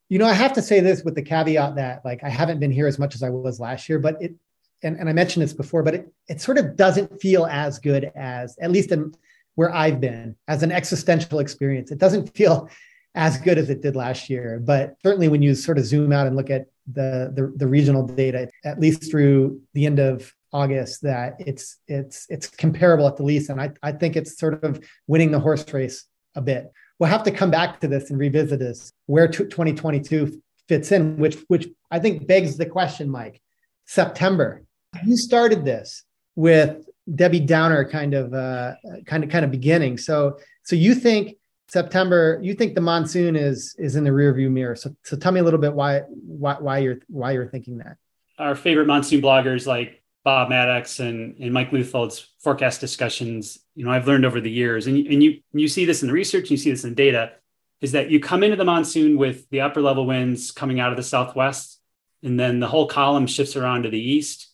You 0.09 0.21
know, 0.21 0.27
I 0.27 0.35
have 0.35 0.53
to 0.53 0.63
say 0.63 0.79
this 0.79 1.03
with 1.03 1.17
the 1.17 1.23
caveat 1.23 1.75
that 1.75 2.05
like 2.05 2.23
I 2.23 2.29
haven't 2.29 2.61
been 2.61 2.71
here 2.71 2.87
as 2.87 2.99
much 2.99 3.17
as 3.17 3.25
I 3.25 3.31
was 3.31 3.59
last 3.59 3.89
year, 3.89 3.99
but 3.99 4.23
it 4.23 4.35
and, 4.83 4.97
and 4.99 5.09
I 5.09 5.13
mentioned 5.13 5.43
this 5.43 5.53
before, 5.53 5.83
but 5.83 5.95
it, 5.95 6.13
it 6.29 6.41
sort 6.41 6.59
of 6.59 6.77
doesn't 6.77 7.21
feel 7.21 7.47
as 7.47 7.79
good 7.79 8.11
as, 8.15 8.57
at 8.61 8.71
least 8.71 8.93
in 8.93 9.15
where 9.55 9.75
I've 9.75 10.01
been, 10.01 10.37
as 10.49 10.63
an 10.63 10.71
existential 10.71 11.39
experience. 11.39 11.91
It 11.91 11.99
doesn't 11.99 12.35
feel 12.37 12.69
as 13.15 13.39
good 13.39 13.57
as 13.57 13.71
it 13.71 13.81
did 13.81 13.97
last 13.97 14.29
year. 14.29 14.61
But 14.63 14.97
certainly 15.03 15.29
when 15.29 15.43
you 15.43 15.55
sort 15.55 15.79
of 15.79 15.87
zoom 15.87 16.13
out 16.13 16.27
and 16.27 16.37
look 16.37 16.51
at 16.51 16.67
the, 16.87 17.33
the, 17.35 17.53
the 17.57 17.67
regional 17.67 18.07
data, 18.07 18.49
at 18.65 18.79
least 18.79 19.11
through 19.11 19.61
the 19.73 19.87
end 19.87 19.99
of 19.99 20.33
August, 20.53 21.03
that 21.03 21.37
it's 21.39 21.79
it's 21.89 22.27
it's 22.29 22.47
comparable 22.47 23.07
at 23.09 23.17
the 23.17 23.23
least. 23.23 23.51
And 23.51 23.61
I, 23.61 23.73
I 23.83 23.93
think 23.93 24.15
it's 24.15 24.39
sort 24.39 24.63
of 24.63 24.81
winning 25.07 25.31
the 25.31 25.41
horse 25.41 25.71
race 25.73 26.05
a 26.35 26.41
bit. 26.41 26.71
We'll 26.99 27.11
have 27.11 27.25
to 27.25 27.31
come 27.31 27.51
back 27.51 27.81
to 27.81 27.89
this 27.89 28.11
and 28.11 28.19
revisit 28.19 28.59
this 28.59 28.93
where 29.07 29.27
2022 29.29 30.41
fits 30.69 30.93
in, 30.93 31.17
which 31.17 31.39
which 31.49 31.67
I 31.91 31.99
think 31.99 32.27
begs 32.27 32.57
the 32.57 32.67
question, 32.67 33.11
Mike. 33.11 33.41
September, 33.87 34.63
you 35.05 35.17
started 35.17 35.65
this 35.65 36.05
with 36.35 36.87
Debbie 37.15 37.41
Downer 37.41 37.85
kind 37.89 38.15
of 38.15 38.35
uh, 38.35 38.75
kind 39.05 39.25
of 39.25 39.31
kind 39.31 39.45
of 39.45 39.51
beginning. 39.51 39.99
So 39.99 40.39
so 40.63 40.77
you 40.77 40.95
think 40.95 41.37
September, 41.69 42.39
you 42.43 42.55
think 42.55 42.75
the 42.75 42.81
monsoon 42.81 43.37
is 43.37 43.75
is 43.79 43.97
in 43.97 44.05
the 44.05 44.11
rearview 44.11 44.51
mirror. 44.51 44.77
So 44.77 44.95
so 45.05 45.17
tell 45.17 45.33
me 45.33 45.41
a 45.41 45.45
little 45.45 45.61
bit 45.61 45.73
why 45.73 46.01
why 46.01 46.55
why 46.55 46.79
you're 46.79 46.99
why 47.09 47.33
you're 47.33 47.49
thinking 47.49 47.79
that. 47.79 47.97
Our 48.39 48.55
favorite 48.55 48.87
monsoon 48.87 49.23
bloggers 49.23 49.67
like 49.67 50.03
Bob 50.25 50.51
Maddox 50.51 51.01
and, 51.01 51.37
and 51.39 51.53
Mike 51.53 51.73
Leuthold's 51.73 52.35
forecast 52.41 52.81
discussions, 52.81 53.61
you 53.75 53.85
know, 53.85 53.91
I've 53.93 54.07
learned 54.07 54.27
over 54.27 54.41
the 54.41 54.51
years, 54.51 54.89
and, 54.89 55.07
and 55.07 55.23
you 55.23 55.41
you 55.53 55.69
see 55.69 55.85
this 55.85 56.03
in 56.03 56.09
the 56.09 56.15
research, 56.15 56.51
you 56.51 56.57
see 56.57 56.71
this 56.71 56.85
in 56.85 56.95
data, 56.95 57.33
is 57.81 57.93
that 57.93 58.11
you 58.11 58.19
come 58.19 58.43
into 58.43 58.57
the 58.57 58.65
monsoon 58.65 59.17
with 59.17 59.49
the 59.51 59.61
upper 59.61 59.81
level 59.81 60.07
winds 60.07 60.51
coming 60.51 60.81
out 60.81 60.91
of 60.91 60.97
the 60.97 61.03
southwest, 61.05 61.81
and 62.25 62.39
then 62.39 62.59
the 62.59 62.67
whole 62.67 62.89
column 62.89 63.29
shifts 63.29 63.55
around 63.55 63.85
to 63.85 63.91
the 63.91 64.01
east 64.01 64.49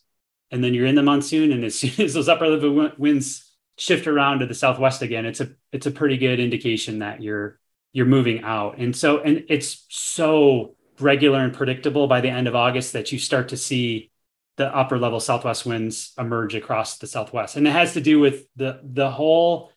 and 0.53 0.63
then 0.63 0.73
you're 0.73 0.85
in 0.85 0.95
the 0.95 1.03
monsoon 1.03 1.51
and 1.51 1.65
as 1.65 1.77
soon 1.79 2.05
as 2.05 2.13
those 2.13 2.29
upper 2.29 2.47
level 2.47 2.91
winds 2.97 3.51
shift 3.77 4.07
around 4.07 4.39
to 4.39 4.45
the 4.45 4.53
southwest 4.53 5.01
again 5.01 5.25
it's 5.25 5.41
a 5.41 5.49
it's 5.71 5.87
a 5.87 5.91
pretty 5.91 6.15
good 6.17 6.39
indication 6.39 6.99
that 6.99 7.21
you're 7.21 7.59
you're 7.93 8.07
moving 8.07 8.43
out. 8.43 8.79
And 8.79 8.95
so 8.95 9.19
and 9.19 9.45
it's 9.47 9.85
so 9.89 10.75
regular 10.99 11.39
and 11.39 11.53
predictable 11.53 12.07
by 12.07 12.21
the 12.21 12.29
end 12.29 12.47
of 12.47 12.55
august 12.55 12.93
that 12.93 13.11
you 13.11 13.17
start 13.17 13.49
to 13.49 13.57
see 13.57 14.11
the 14.57 14.75
upper 14.75 14.99
level 14.99 15.19
southwest 15.19 15.65
winds 15.65 16.13
emerge 16.19 16.53
across 16.53 16.97
the 16.97 17.07
southwest. 17.07 17.55
And 17.55 17.67
it 17.67 17.71
has 17.71 17.93
to 17.93 18.01
do 18.01 18.19
with 18.19 18.45
the 18.55 18.81
the 18.83 19.09
whole 19.09 19.71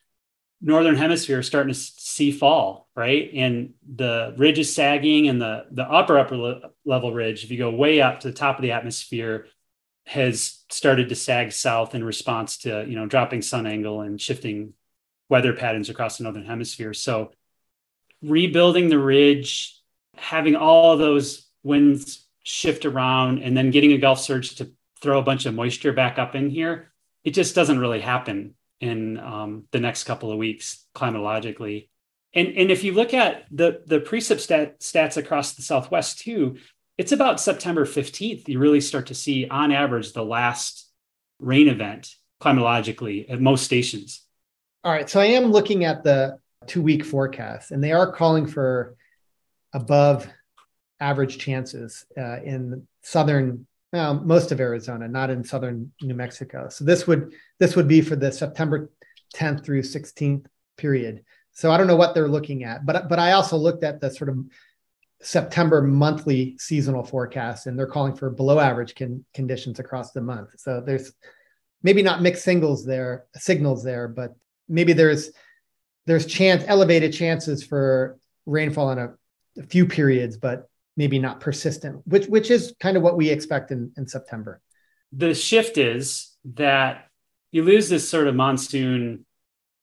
northern 0.59 0.95
hemisphere 0.95 1.43
starting 1.43 1.73
to 1.73 1.79
see 1.79 2.31
fall 2.31 2.87
right? 2.95 3.29
And 3.35 3.75
the 3.87 4.33
ridge 4.37 4.57
is 4.57 4.73
sagging 4.73 5.27
and 5.27 5.39
the 5.39 5.65
the 5.71 5.83
upper 5.83 6.17
upper 6.17 6.71
level 6.83 7.13
ridge 7.13 7.43
if 7.43 7.51
you 7.51 7.57
go 7.59 7.69
way 7.69 8.01
up 8.01 8.21
to 8.21 8.29
the 8.29 8.33
top 8.33 8.57
of 8.57 8.63
the 8.63 8.71
atmosphere 8.71 9.47
has 10.07 10.63
started 10.69 11.09
to 11.09 11.15
sag 11.15 11.51
south 11.51 11.93
in 11.93 12.03
response 12.03 12.57
to 12.59 12.85
you 12.87 12.95
know 12.95 13.05
dropping 13.05 13.41
sun 13.41 13.67
angle 13.67 14.01
and 14.01 14.19
shifting 14.19 14.73
weather 15.29 15.53
patterns 15.53 15.89
across 15.89 16.17
the 16.17 16.23
northern 16.23 16.45
hemisphere. 16.45 16.93
So 16.93 17.31
rebuilding 18.21 18.89
the 18.89 18.99
ridge 18.99 19.73
having 20.15 20.55
all 20.55 20.97
those 20.97 21.47
winds 21.61 22.25
shift 22.43 22.85
around 22.85 23.43
and 23.43 23.55
then 23.55 23.69
getting 23.69 23.91
a 23.91 23.97
gulf 23.97 24.19
surge 24.19 24.55
to 24.55 24.71
throw 25.01 25.19
a 25.19 25.23
bunch 25.23 25.45
of 25.45 25.53
moisture 25.53 25.93
back 25.93 26.17
up 26.17 26.33
in 26.33 26.49
here 26.49 26.91
it 27.27 27.33
just 27.33 27.55
doesn't 27.55 27.79
really 27.79 27.99
happen 27.99 28.55
in 28.79 29.19
um, 29.19 29.65
the 29.71 29.81
next 29.81 30.05
couple 30.05 30.31
of 30.31 30.37
weeks 30.37 30.85
climatologically. 30.95 31.89
And, 32.33 32.55
and 32.55 32.71
if 32.71 32.85
you 32.85 32.93
look 32.93 33.13
at 33.13 33.43
the, 33.51 33.81
the 33.85 33.99
precip 33.99 34.39
stat, 34.39 34.79
stats 34.79 35.17
across 35.17 35.53
the 35.53 35.61
Southwest 35.61 36.19
too, 36.19 36.55
it's 36.97 37.11
about 37.11 37.39
September 37.39 37.85
15th, 37.85 38.47
you 38.47 38.59
really 38.59 38.81
start 38.81 39.07
to 39.07 39.15
see 39.15 39.47
on 39.47 39.71
average 39.71 40.13
the 40.13 40.25
last 40.25 40.89
rain 41.39 41.67
event 41.67 42.15
climatologically 42.41 43.31
at 43.31 43.39
most 43.39 43.63
stations. 43.63 44.23
All 44.83 44.91
right. 44.91 45.09
So 45.09 45.19
I 45.19 45.25
am 45.25 45.51
looking 45.51 45.85
at 45.85 46.03
the 46.03 46.39
two 46.65 46.81
week 46.81 47.03
forecast, 47.03 47.71
and 47.71 47.83
they 47.83 47.91
are 47.91 48.11
calling 48.11 48.47
for 48.47 48.95
above 49.73 50.27
average 50.99 51.37
chances 51.37 52.05
uh, 52.17 52.41
in 52.41 52.87
southern 53.03 53.67
most 53.93 54.51
of 54.51 54.59
Arizona, 54.59 55.07
not 55.07 55.29
in 55.29 55.43
southern 55.43 55.91
New 56.01 56.13
Mexico. 56.13 56.69
So 56.69 56.83
this 56.83 57.07
would 57.07 57.33
this 57.59 57.75
would 57.75 57.87
be 57.87 58.01
for 58.01 58.15
the 58.15 58.31
September 58.31 58.91
10th 59.35 59.65
through 59.65 59.81
16th 59.81 60.45
period. 60.77 61.23
So 61.53 61.71
I 61.71 61.77
don't 61.77 61.87
know 61.87 61.95
what 61.95 62.13
they're 62.13 62.27
looking 62.27 62.63
at, 62.63 62.85
but 62.85 63.09
but 63.09 63.19
I 63.19 63.31
also 63.31 63.57
looked 63.57 63.83
at 63.83 63.99
the 63.99 64.11
sort 64.11 64.29
of 64.29 64.37
September 65.21 65.81
monthly 65.81 66.57
seasonal 66.59 67.03
forecast, 67.03 67.67
and 67.67 67.77
they're 67.77 67.87
calling 67.87 68.15
for 68.15 68.29
below 68.29 68.59
average 68.59 68.95
con- 68.95 69.25
conditions 69.33 69.79
across 69.79 70.11
the 70.11 70.21
month. 70.21 70.49
So 70.57 70.81
there's 70.85 71.11
maybe 71.81 72.03
not 72.03 72.21
mixed 72.21 72.43
singles 72.43 72.85
there, 72.85 73.25
signals 73.35 73.83
there, 73.83 74.07
but 74.07 74.35
maybe 74.67 74.93
there's 74.93 75.31
there's 76.05 76.25
chance 76.25 76.63
elevated 76.67 77.11
chances 77.13 77.63
for 77.63 78.17
rainfall 78.45 78.91
in 78.91 78.99
a, 78.99 79.13
a 79.59 79.63
few 79.63 79.85
periods, 79.85 80.37
but 80.37 80.69
maybe 80.95 81.19
not 81.19 81.39
persistent, 81.39 82.01
which 82.05 82.27
which 82.27 82.51
is 82.51 82.73
kind 82.79 82.95
of 82.95 83.03
what 83.03 83.17
we 83.17 83.29
expect 83.29 83.71
in, 83.71 83.91
in 83.97 84.07
September. 84.07 84.61
The 85.11 85.33
shift 85.33 85.77
is 85.77 86.35
that 86.55 87.07
you 87.51 87.63
lose 87.63 87.89
this 87.89 88.09
sort 88.09 88.27
of 88.27 88.35
monsoon 88.35 89.25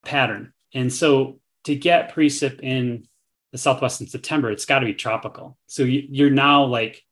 pattern. 0.05 0.53
And 0.75 0.93
so 0.93 1.41
to 1.65 1.75
get 1.75 2.15
precip 2.15 2.61
in 2.61 3.09
the 3.55 3.59
Southwest 3.59 4.01
in 4.01 4.09
September, 4.09 4.51
it's 4.51 4.65
got 4.65 4.81
to 4.81 4.85
be 4.85 4.95
tropical. 4.95 5.57
So 5.69 5.85
you, 5.85 6.27
are 6.27 6.31
now 6.31 6.65
like 6.65 7.05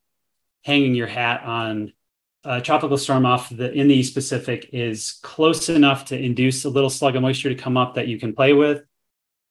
hanging 0.64 0.96
your 0.96 1.06
hat 1.06 1.44
on 1.44 1.92
a 2.42 2.60
tropical 2.60 2.98
storm 2.98 3.24
off 3.24 3.48
the 3.48 3.72
in 3.72 3.86
the 3.86 3.94
East 3.94 4.12
Pacific 4.12 4.70
is 4.72 5.20
close 5.22 5.68
enough 5.68 6.06
to 6.06 6.18
induce 6.18 6.64
a 6.64 6.68
little 6.68 6.90
slug 6.90 7.14
of 7.14 7.22
moisture 7.22 7.48
to 7.48 7.54
come 7.54 7.76
up 7.76 7.94
that 7.94 8.08
you 8.08 8.18
can 8.18 8.34
play 8.34 8.54
with, 8.54 8.82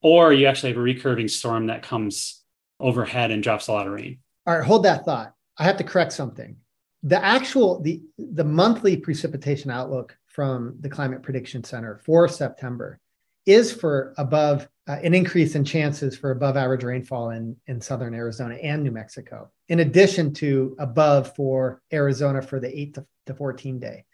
or 0.02 0.34
you 0.34 0.46
actually 0.46 0.68
have 0.68 0.76
a 0.76 0.84
recurving 0.84 1.30
storm 1.30 1.68
that 1.68 1.82
comes 1.82 2.42
overhead 2.78 3.30
and 3.30 3.42
drops 3.42 3.68
a 3.68 3.72
lot 3.72 3.86
of 3.86 3.94
rain. 3.94 4.18
All 4.46 4.58
right, 4.58 4.66
hold 4.66 4.84
that 4.84 5.06
thought. 5.06 5.32
I 5.56 5.64
have 5.64 5.78
to 5.78 5.84
correct 5.84 6.12
something. 6.12 6.58
The 7.04 7.24
actual 7.24 7.80
the 7.80 8.02
the 8.18 8.44
monthly 8.44 8.98
precipitation 8.98 9.70
outlook 9.70 10.14
from 10.26 10.76
the 10.80 10.90
Climate 10.90 11.22
Prediction 11.22 11.64
Center 11.64 12.02
for 12.04 12.28
September 12.28 13.00
is 13.46 13.72
for 13.72 14.12
above 14.18 14.68
uh, 14.88 14.98
an 15.02 15.14
increase 15.14 15.54
in 15.54 15.64
chances 15.64 16.16
for 16.16 16.32
above 16.32 16.56
average 16.56 16.82
rainfall 16.82 17.30
in, 17.30 17.56
in 17.66 17.80
southern 17.80 18.14
Arizona 18.14 18.56
and 18.56 18.82
New 18.82 18.90
Mexico, 18.90 19.50
in 19.68 19.80
addition 19.80 20.34
to 20.34 20.74
above 20.78 21.34
for 21.36 21.80
Arizona 21.92 22.42
for 22.42 22.58
the 22.58 22.80
8 22.80 22.94
to, 22.94 23.06
to 23.26 23.34
14 23.34 23.78
day. 23.78 24.04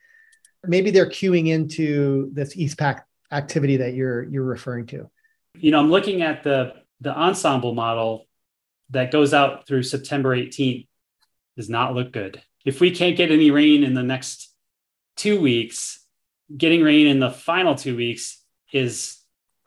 Maybe 0.64 0.90
they're 0.90 1.08
queuing 1.08 1.48
into 1.48 2.30
this 2.32 2.56
East 2.56 2.78
Pac 2.78 3.06
activity 3.30 3.78
that 3.78 3.94
you're 3.94 4.24
you're 4.24 4.44
referring 4.44 4.86
to. 4.86 5.08
You 5.54 5.70
know, 5.70 5.80
I'm 5.80 5.90
looking 5.90 6.22
at 6.22 6.42
the 6.42 6.74
the 7.00 7.16
ensemble 7.16 7.74
model 7.74 8.26
that 8.90 9.10
goes 9.10 9.32
out 9.32 9.66
through 9.66 9.84
September 9.84 10.36
18th 10.36 10.88
does 11.56 11.68
not 11.68 11.94
look 11.94 12.12
good. 12.12 12.42
If 12.64 12.80
we 12.80 12.90
can't 12.90 13.16
get 13.16 13.30
any 13.30 13.50
rain 13.50 13.84
in 13.84 13.94
the 13.94 14.02
next 14.02 14.52
two 15.16 15.40
weeks, 15.40 16.04
getting 16.54 16.82
rain 16.82 17.06
in 17.06 17.20
the 17.20 17.30
final 17.30 17.74
two 17.74 17.96
weeks 17.96 18.42
is 18.72 19.17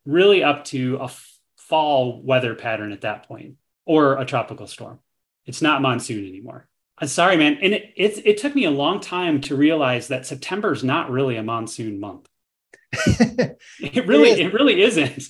really 0.06 0.44
up 0.44 0.66
to 0.66 0.98
a 1.02 1.10
fall 1.58 2.22
weather 2.22 2.56
pattern 2.56 2.92
at 2.92 3.02
that 3.02 3.28
point 3.28 3.56
or 3.86 4.18
a 4.18 4.26
tropical 4.26 4.68
storm. 4.68 5.00
It's 5.46 5.62
not 5.62 5.82
monsoon 5.82 6.28
anymore. 6.28 6.68
I'm 6.98 7.08
sorry, 7.08 7.36
man. 7.36 7.58
And 7.62 7.74
it, 7.74 7.94
it, 7.96 8.26
it 8.26 8.38
took 8.38 8.54
me 8.54 8.66
a 8.66 8.72
long 8.72 9.00
time 9.00 9.42
to 9.42 9.56
realize 9.56 10.10
that 10.10 10.26
September 10.26 10.72
is 10.72 10.84
not 10.84 11.10
really 11.10 11.38
a 11.38 11.44
monsoon 11.44 12.00
month. 12.00 12.28
it 12.94 14.08
really, 14.08 14.30
it, 14.30 14.40
it 14.40 14.54
really 14.54 14.82
isn't. 14.82 15.30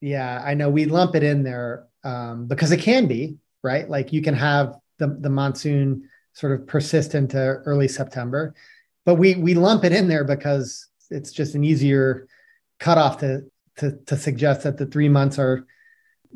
Yeah, 0.00 0.42
I 0.44 0.54
know 0.54 0.70
we 0.70 0.84
lump 0.84 1.14
it 1.14 1.22
in 1.22 1.42
there 1.42 1.86
um, 2.04 2.46
because 2.46 2.70
it 2.70 2.80
can 2.80 3.06
be 3.06 3.38
right. 3.62 3.88
Like 3.88 4.12
you 4.12 4.22
can 4.22 4.34
have 4.34 4.76
the 4.98 5.08
the 5.08 5.30
monsoon 5.30 6.08
sort 6.32 6.58
of 6.58 6.66
persist 6.66 7.14
into 7.14 7.38
early 7.38 7.88
September, 7.88 8.54
but 9.04 9.16
we 9.16 9.34
we 9.34 9.54
lump 9.54 9.84
it 9.84 9.92
in 9.92 10.08
there 10.08 10.24
because 10.24 10.86
it's 11.10 11.32
just 11.32 11.54
an 11.54 11.64
easier 11.64 12.28
cutoff 12.78 13.18
to 13.18 13.49
to 13.80 13.98
to 14.06 14.16
suggest 14.16 14.62
that 14.62 14.76
the 14.76 14.86
three 14.86 15.08
months 15.08 15.38
are 15.38 15.66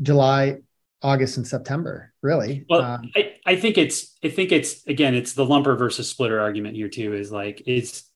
July, 0.01 0.59
August, 1.03 1.37
and 1.37 1.47
September. 1.47 2.13
Really. 2.23 2.65
Well, 2.69 2.83
um, 2.83 3.11
I, 3.15 3.37
I 3.47 3.57
think 3.57 3.79
it's 3.79 4.17
I 4.25 4.29
think 4.29 4.53
it's 4.53 4.87
again 4.87 5.15
it's 5.15 5.35
the 5.35 5.47
lumper 5.47 5.79
versus 5.79 6.09
splitter 6.09 6.41
argument 6.41 6.77
here 6.77 6.89
too. 6.89 7.15
Is 7.15 7.31
like 7.31 7.63
it's 7.67 8.11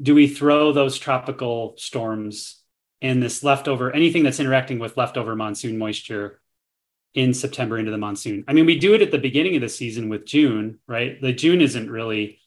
do 0.00 0.14
we 0.14 0.28
throw 0.28 0.72
those 0.72 0.98
tropical 0.98 1.74
storms 1.76 2.62
and 3.02 3.22
this 3.22 3.42
leftover 3.42 3.94
anything 3.94 4.22
that's 4.22 4.40
interacting 4.40 4.78
with 4.78 4.96
leftover 4.96 5.34
monsoon 5.34 5.78
moisture 5.78 6.40
in 7.14 7.34
September 7.34 7.76
into 7.78 7.90
the 7.90 7.98
monsoon. 7.98 8.44
I 8.46 8.52
mean, 8.52 8.66
we 8.66 8.78
do 8.78 8.94
it 8.94 9.02
at 9.02 9.10
the 9.10 9.18
beginning 9.18 9.56
of 9.56 9.62
the 9.62 9.68
season 9.68 10.08
with 10.08 10.24
June, 10.24 10.78
right? 10.86 11.20
The 11.20 11.32
June 11.32 11.60
isn't 11.60 11.90
really 11.90 12.38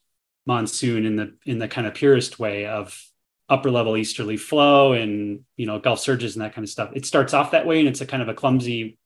monsoon 0.45 1.05
in 1.05 1.15
the 1.15 1.35
in 1.45 1.59
the 1.59 1.67
kind 1.67 1.87
of 1.87 1.93
purest 1.93 2.39
way 2.39 2.65
of 2.65 3.01
upper 3.53 3.69
level 3.69 3.95
easterly 3.95 4.35
flow 4.35 4.93
and 4.93 5.41
you 5.55 5.67
know 5.67 5.79
Gulf 5.79 5.99
surges 5.99 6.35
and 6.35 6.43
that 6.43 6.55
kind 6.55 6.65
of 6.65 6.69
stuff. 6.69 6.89
It 6.93 7.05
starts 7.05 7.33
off 7.33 7.51
that 7.51 7.67
way, 7.67 7.79
and 7.79 7.87
it's 7.87 8.01
a 8.01 8.05
kind 8.05 8.23
of 8.23 8.29
a 8.29 8.33
clumsy 8.33 8.97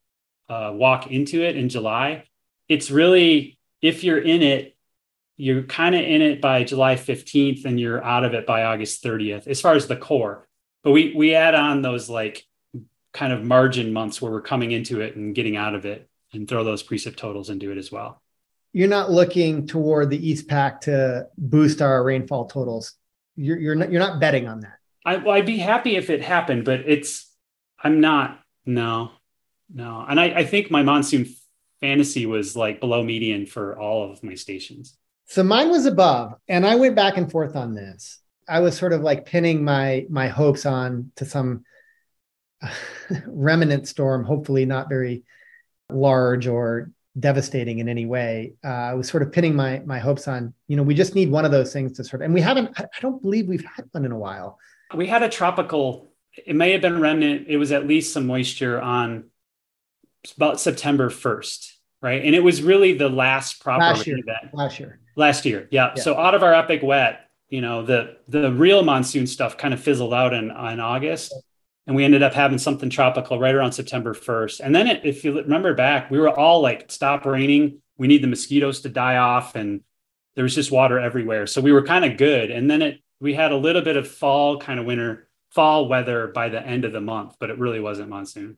uh, 0.50 0.72
walk 0.74 1.12
into 1.12 1.44
it 1.44 1.58
in 1.58 1.68
July. 1.70 2.24
It's 2.70 2.90
really 2.90 3.60
if 3.82 4.04
you're 4.04 4.22
in 4.22 4.42
it, 4.42 4.76
you're 5.36 5.64
kind 5.64 5.96
of 5.96 6.02
in 6.02 6.22
it 6.22 6.42
by 6.42 6.64
July 6.64 6.96
15th, 6.96 7.66
and 7.66 7.80
you're 7.80 8.04
out 8.04 8.24
of 8.24 8.34
it 8.34 8.48
by 8.48 8.64
August 8.64 9.04
30th, 9.04 9.48
as 9.48 9.62
far 9.62 9.74
as 9.74 9.88
the 9.88 9.98
core. 9.98 10.48
But 10.84 10.92
we 10.92 11.14
we 11.16 11.36
add 11.36 11.54
on 11.54 11.82
those 11.82 12.10
like 12.10 12.46
kind 13.14 13.34
of 13.34 13.44
margin 13.44 13.92
months 13.92 14.22
where 14.22 14.32
we're 14.32 14.42
coming 14.42 14.72
into 14.72 15.02
it 15.02 15.16
and 15.16 15.36
getting 15.36 15.58
out 15.58 15.76
of 15.76 15.86
it 15.86 16.10
and 16.34 16.48
throw 16.48 16.64
those 16.64 16.84
precip 16.84 17.16
totals 17.16 17.50
into 17.50 17.72
it 17.72 17.78
as 17.78 17.92
well. 17.92 18.22
You're 18.74 18.88
not 18.88 19.12
looking 19.12 19.66
toward 19.66 20.10
the 20.10 20.30
East 20.30 20.48
Pac 20.48 20.82
to 20.82 21.28
boost 21.38 21.82
our 21.82 22.04
rainfall 22.04 22.46
totals. 22.46 22.94
You're, 23.38 23.58
you're 23.58 23.76
not 23.76 23.92
you're 23.92 24.02
not 24.02 24.20
betting 24.20 24.48
on 24.48 24.62
that. 24.62 24.78
I, 25.06 25.18
well, 25.18 25.36
I'd 25.36 25.46
be 25.46 25.58
happy 25.58 25.96
if 25.96 26.10
it 26.10 26.22
happened, 26.22 26.66
but 26.66 26.82
it's 26.86 27.32
I'm 27.82 28.02
not. 28.02 28.40
No, 28.66 29.12
no, 29.74 30.06
and 30.08 30.20
I, 30.20 30.26
I 30.26 30.46
think 30.46 30.70
my 30.70 30.84
monsoon 30.84 31.28
fantasy 31.80 32.26
was 32.26 32.56
like 32.56 32.82
below 32.82 33.04
median 33.04 33.46
for 33.46 33.80
all 33.80 34.12
of 34.12 34.24
my 34.24 34.34
stations. 34.36 34.98
So 35.26 35.44
mine 35.44 35.70
was 35.70 35.86
above, 35.86 36.34
and 36.50 36.66
I 36.66 36.76
went 36.76 36.96
back 36.96 37.18
and 37.18 37.32
forth 37.32 37.56
on 37.56 37.76
this. 37.76 38.20
I 38.50 38.60
was 38.62 38.78
sort 38.78 38.94
of 38.94 39.02
like 39.02 39.26
pinning 39.26 39.64
my 39.64 40.06
my 40.10 40.28
hopes 40.28 40.66
on 40.66 41.12
to 41.18 41.26
some 41.26 41.64
remnant 43.28 43.88
storm, 43.88 44.26
hopefully 44.26 44.66
not 44.66 44.90
very 44.90 45.24
large 45.90 46.48
or 46.48 46.92
devastating 47.20 47.80
in 47.80 47.90
any 47.90 48.06
way. 48.06 48.54
Uh, 48.64 48.68
I 48.68 48.94
was 48.94 49.08
sort 49.08 49.24
of 49.24 49.32
pinning 49.32 49.56
my 49.56 49.80
my 49.86 50.00
hopes 50.00 50.28
on, 50.28 50.54
you 50.68 50.76
know, 50.76 50.84
we 50.84 50.94
just 50.94 51.16
need 51.16 51.32
one 51.32 51.46
of 51.46 51.52
those 51.52 51.74
things 51.74 51.94
to 51.94 52.04
sort 52.04 52.22
of, 52.22 52.26
and 52.26 52.34
we 52.34 52.42
haven't. 52.42 52.80
I 52.80 52.86
don't 53.02 53.22
believe 53.22 53.48
we've 53.48 53.66
had 53.66 53.86
one 53.92 54.06
in 54.06 54.12
a 54.12 54.18
while. 54.18 54.60
We 54.94 55.08
had 55.08 55.24
a 55.24 55.30
tropical. 55.30 56.10
It 56.46 56.56
may 56.56 56.72
have 56.72 56.82
been 56.82 57.02
remnant. 57.02 57.48
It 57.48 57.58
was 57.58 57.72
at 57.72 57.88
least 57.88 58.14
some 58.14 58.28
moisture 58.28 58.80
on 58.80 59.26
about 60.36 60.60
September 60.60 61.10
first, 61.10 61.78
right? 62.02 62.24
And 62.24 62.36
it 62.36 62.44
was 62.44 62.62
really 62.62 62.94
the 62.94 63.10
last 63.10 63.62
proper 63.62 63.82
last 63.82 64.08
year. 64.08 64.18
Event. 64.18 64.54
Last 64.54 64.80
year. 64.80 65.00
Last 65.16 65.46
year, 65.46 65.68
yeah. 65.72 65.94
yeah. 65.96 66.04
So 66.04 66.16
out 66.16 66.36
of 66.36 66.44
our 66.44 66.54
epic 66.54 66.82
wet, 66.84 67.30
you 67.50 67.62
know, 67.62 67.84
the 67.84 68.18
the 68.28 68.52
real 68.52 68.84
monsoon 68.84 69.26
stuff 69.26 69.58
kind 69.58 69.74
of 69.74 69.80
fizzled 69.80 70.14
out 70.14 70.34
in 70.34 70.52
in 70.52 70.80
August 70.80 71.34
and 71.88 71.96
we 71.96 72.04
ended 72.04 72.22
up 72.22 72.34
having 72.34 72.58
something 72.58 72.90
tropical 72.90 73.40
right 73.40 73.56
around 73.56 73.72
September 73.72 74.14
1st. 74.14 74.60
And 74.60 74.76
then 74.76 74.88
it, 74.88 75.06
if 75.06 75.24
you 75.24 75.38
remember 75.38 75.74
back, 75.74 76.12
we 76.12 76.20
were 76.20 76.30
all 76.30 76.62
like, 76.62 76.92
stop 76.92 77.26
raining. 77.26 77.82
We 77.98 78.08
need 78.08 78.22
the 78.22 78.28
mosquitoes 78.28 78.82
to 78.82 78.90
die 78.90 79.16
off. 79.16 79.56
And 79.56 79.82
there 80.36 80.44
was 80.44 80.54
just 80.54 80.70
water 80.70 81.00
everywhere. 81.00 81.48
So 81.48 81.62
we 81.62 81.72
were 81.72 81.86
kind 81.86 82.04
of 82.04 82.18
good. 82.18 82.52
And 82.52 82.70
then 82.70 82.82
it, 82.82 83.02
we 83.22 83.34
had 83.34 83.54
a 83.54 83.58
little 83.58 83.82
bit 83.82 83.96
of 83.96 84.06
fall 84.06 84.60
kind 84.60 84.82
of 84.82 84.86
winter, 84.86 85.30
fall 85.52 85.88
weather 85.88 86.28
by 86.28 86.50
the 86.50 86.62
end 86.62 86.84
of 86.84 86.92
the 86.92 87.00
month, 87.00 87.38
but 87.40 87.50
it 87.50 87.58
really 87.58 87.80
wasn't 87.80 88.10
monsoon. 88.10 88.58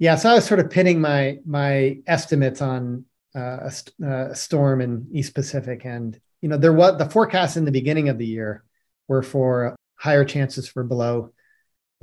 Yeah. 0.00 0.16
So 0.16 0.30
I 0.30 0.34
was 0.34 0.44
sort 0.44 0.58
of 0.58 0.70
pinning 0.70 1.00
my, 1.00 1.38
my 1.46 1.98
estimates 2.08 2.60
on 2.60 3.04
uh, 3.36 3.70
a, 4.02 4.06
a 4.06 4.34
storm 4.34 4.80
in 4.80 5.06
East 5.12 5.36
Pacific. 5.36 5.82
And, 5.84 6.20
you 6.40 6.48
know, 6.48 6.56
there 6.56 6.72
was 6.72 6.98
the 6.98 7.08
forecasts 7.08 7.56
in 7.56 7.64
the 7.64 7.70
beginning 7.70 8.08
of 8.08 8.18
the 8.18 8.26
year 8.26 8.64
were 9.06 9.22
for 9.22 9.76
higher 9.94 10.24
chances 10.24 10.66
for 10.66 10.82
below 10.82 11.32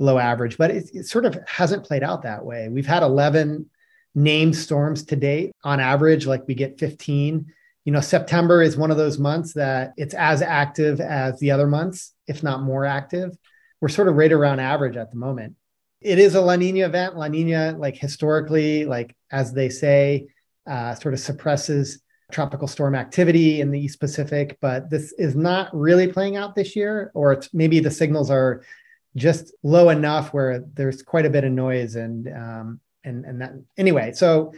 below 0.00 0.18
average, 0.18 0.56
but 0.56 0.70
it, 0.70 0.90
it 0.94 1.06
sort 1.06 1.26
of 1.26 1.38
hasn't 1.46 1.84
played 1.84 2.02
out 2.02 2.22
that 2.22 2.42
way. 2.42 2.70
We've 2.70 2.86
had 2.86 3.02
11 3.02 3.68
named 4.14 4.56
storms 4.56 5.04
to 5.04 5.14
date. 5.14 5.52
On 5.62 5.78
average, 5.78 6.26
like 6.26 6.48
we 6.48 6.54
get 6.54 6.80
15. 6.80 7.52
You 7.84 7.92
know, 7.92 8.00
September 8.00 8.62
is 8.62 8.78
one 8.78 8.90
of 8.90 8.96
those 8.96 9.18
months 9.18 9.52
that 9.52 9.92
it's 9.98 10.14
as 10.14 10.40
active 10.40 11.00
as 11.00 11.38
the 11.38 11.50
other 11.50 11.66
months, 11.66 12.14
if 12.26 12.42
not 12.42 12.62
more 12.62 12.86
active. 12.86 13.36
We're 13.82 13.88
sort 13.88 14.08
of 14.08 14.16
right 14.16 14.32
around 14.32 14.60
average 14.60 14.96
at 14.96 15.10
the 15.10 15.18
moment. 15.18 15.56
It 16.00 16.18
is 16.18 16.34
a 16.34 16.40
La 16.40 16.56
Nina 16.56 16.86
event. 16.86 17.18
La 17.18 17.28
Nina, 17.28 17.76
like 17.78 17.96
historically, 17.96 18.86
like 18.86 19.14
as 19.30 19.52
they 19.52 19.68
say, 19.68 20.28
uh, 20.66 20.94
sort 20.94 21.12
of 21.12 21.20
suppresses 21.20 22.00
tropical 22.32 22.68
storm 22.68 22.94
activity 22.94 23.60
in 23.60 23.70
the 23.70 23.78
East 23.78 24.00
Pacific, 24.00 24.56
but 24.62 24.88
this 24.88 25.12
is 25.18 25.36
not 25.36 25.68
really 25.76 26.06
playing 26.06 26.36
out 26.36 26.54
this 26.54 26.74
year, 26.74 27.10
or 27.12 27.42
maybe 27.52 27.80
the 27.80 27.90
signals 27.90 28.30
are 28.30 28.62
just 29.16 29.54
low 29.62 29.88
enough 29.88 30.32
where 30.32 30.64
there's 30.74 31.02
quite 31.02 31.26
a 31.26 31.30
bit 31.30 31.44
of 31.44 31.52
noise 31.52 31.96
and 31.96 32.28
um, 32.28 32.80
and 33.04 33.24
and 33.24 33.40
that 33.40 33.52
anyway. 33.76 34.12
So 34.12 34.52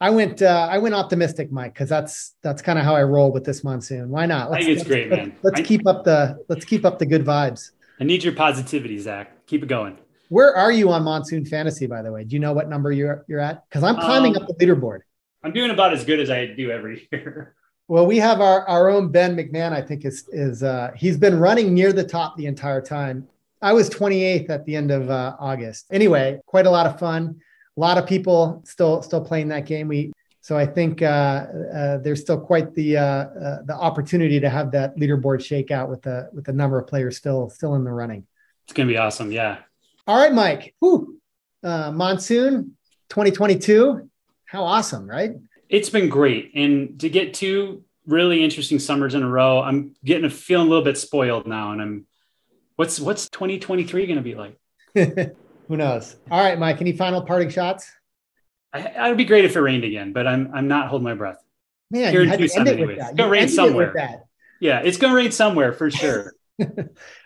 I 0.00 0.10
went 0.10 0.42
uh, 0.42 0.68
I 0.70 0.78
went 0.78 0.94
optimistic, 0.94 1.50
Mike, 1.50 1.74
because 1.74 1.88
that's 1.88 2.34
that's 2.42 2.62
kind 2.62 2.78
of 2.78 2.84
how 2.84 2.94
I 2.94 3.02
roll 3.02 3.32
with 3.32 3.44
this 3.44 3.64
monsoon. 3.64 4.08
Why 4.10 4.26
not? 4.26 4.50
Let's, 4.50 4.64
I 4.64 4.66
think 4.66 4.78
it's 4.78 4.88
great, 4.88 5.10
let's, 5.10 5.28
man. 5.28 5.36
Let's, 5.42 5.60
keep 5.66 5.86
up 5.86 6.04
the 6.04 6.38
let's 6.48 6.64
keep 6.64 6.84
up 6.84 6.98
the 6.98 7.06
good 7.06 7.24
vibes. 7.24 7.72
I 8.00 8.04
need 8.04 8.22
your 8.22 8.34
positivity, 8.34 8.98
Zach. 8.98 9.46
Keep 9.46 9.64
it 9.64 9.68
going. 9.68 9.98
Where 10.28 10.54
are 10.54 10.70
you 10.70 10.90
on 10.90 11.02
monsoon 11.02 11.44
fantasy, 11.44 11.86
by 11.86 12.02
the 12.02 12.12
way? 12.12 12.22
Do 12.22 12.36
you 12.36 12.40
know 12.40 12.52
what 12.52 12.68
number 12.68 12.92
you're 12.92 13.24
you're 13.28 13.40
at? 13.40 13.68
Because 13.68 13.82
I'm 13.82 13.96
climbing 13.96 14.36
um, 14.36 14.42
up 14.42 14.48
the 14.48 14.54
leaderboard. 14.54 15.00
I'm 15.42 15.52
doing 15.52 15.70
about 15.70 15.92
as 15.92 16.04
good 16.04 16.20
as 16.20 16.30
I 16.30 16.46
do 16.46 16.70
every 16.70 17.08
year. 17.12 17.54
Well, 17.90 18.04
we 18.04 18.18
have 18.18 18.42
our, 18.42 18.68
our 18.68 18.90
own 18.90 19.10
Ben 19.10 19.34
McMahon, 19.34 19.72
I 19.72 19.80
think 19.80 20.04
is 20.04 20.28
is 20.30 20.62
uh, 20.62 20.90
he's 20.94 21.16
been 21.16 21.40
running 21.40 21.72
near 21.72 21.90
the 21.90 22.04
top 22.04 22.36
the 22.36 22.44
entire 22.44 22.82
time. 22.82 23.26
I 23.60 23.72
was 23.72 23.90
28th 23.90 24.50
at 24.50 24.64
the 24.64 24.76
end 24.76 24.90
of 24.90 25.10
uh, 25.10 25.36
August. 25.38 25.86
Anyway, 25.90 26.40
quite 26.46 26.66
a 26.66 26.70
lot 26.70 26.86
of 26.86 26.98
fun. 26.98 27.40
A 27.76 27.80
lot 27.80 27.98
of 27.98 28.06
people 28.06 28.62
still 28.66 29.02
still 29.02 29.24
playing 29.24 29.48
that 29.48 29.66
game. 29.66 29.88
We 29.88 30.12
so 30.40 30.56
I 30.56 30.66
think 30.66 31.02
uh, 31.02 31.46
uh, 31.74 31.98
there's 31.98 32.20
still 32.20 32.40
quite 32.40 32.74
the 32.74 32.96
uh, 32.96 33.04
uh, 33.04 33.62
the 33.66 33.74
opportunity 33.74 34.40
to 34.40 34.48
have 34.48 34.70
that 34.72 34.96
leaderboard 34.96 35.44
shake 35.44 35.70
out 35.70 35.90
with 35.90 36.02
the 36.02 36.30
with 36.32 36.44
the 36.44 36.52
number 36.52 36.78
of 36.78 36.86
players 36.86 37.16
still 37.16 37.50
still 37.50 37.74
in 37.74 37.84
the 37.84 37.92
running. 37.92 38.26
It's 38.64 38.72
gonna 38.72 38.88
be 38.88 38.96
awesome. 38.96 39.30
Yeah. 39.30 39.58
All 40.06 40.16
right, 40.16 40.32
Mike. 40.32 40.74
Whew. 40.80 41.20
Uh, 41.62 41.90
monsoon 41.92 42.76
2022. 43.10 44.08
How 44.46 44.64
awesome, 44.64 45.08
right? 45.08 45.32
It's 45.68 45.90
been 45.90 46.08
great, 46.08 46.52
and 46.54 46.98
to 47.00 47.10
get 47.10 47.34
two 47.34 47.84
really 48.06 48.42
interesting 48.42 48.78
summers 48.78 49.14
in 49.14 49.22
a 49.22 49.28
row, 49.28 49.60
I'm 49.60 49.94
getting 50.02 50.24
a 50.24 50.30
feeling 50.30 50.66
a 50.66 50.70
little 50.70 50.84
bit 50.84 50.96
spoiled 50.96 51.46
now, 51.46 51.72
and 51.72 51.82
I'm 51.82 52.06
What's 52.78 53.00
what's 53.00 53.28
2023 53.30 54.06
going 54.06 54.16
to 54.18 54.22
be 54.22 54.36
like? 54.36 54.56
Who 55.66 55.76
knows? 55.76 56.14
All 56.30 56.40
right, 56.40 56.56
Mike. 56.56 56.80
Any 56.80 56.92
final 56.92 57.22
parting 57.22 57.48
shots? 57.48 57.90
I, 58.72 59.06
it'd 59.06 59.18
be 59.18 59.24
great 59.24 59.44
if 59.44 59.56
it 59.56 59.60
rained 59.60 59.82
again, 59.82 60.12
but 60.12 60.28
I'm 60.28 60.48
I'm 60.54 60.68
not 60.68 60.86
holding 60.86 61.02
my 61.02 61.14
breath. 61.14 61.42
Man, 61.90 62.12
Here 62.12 62.22
in 62.22 62.38
Tucson, 62.38 62.68
it 62.68 62.74
anyways. 62.74 62.98
It's 63.00 63.14
gonna 63.14 63.30
rain 63.30 63.48
somewhere. 63.48 63.92
It 63.96 64.20
yeah, 64.60 64.78
it's 64.78 64.96
gonna 64.96 65.16
rain 65.16 65.32
somewhere 65.32 65.72
for 65.72 65.90
sure. 65.90 66.32
All 66.62 66.68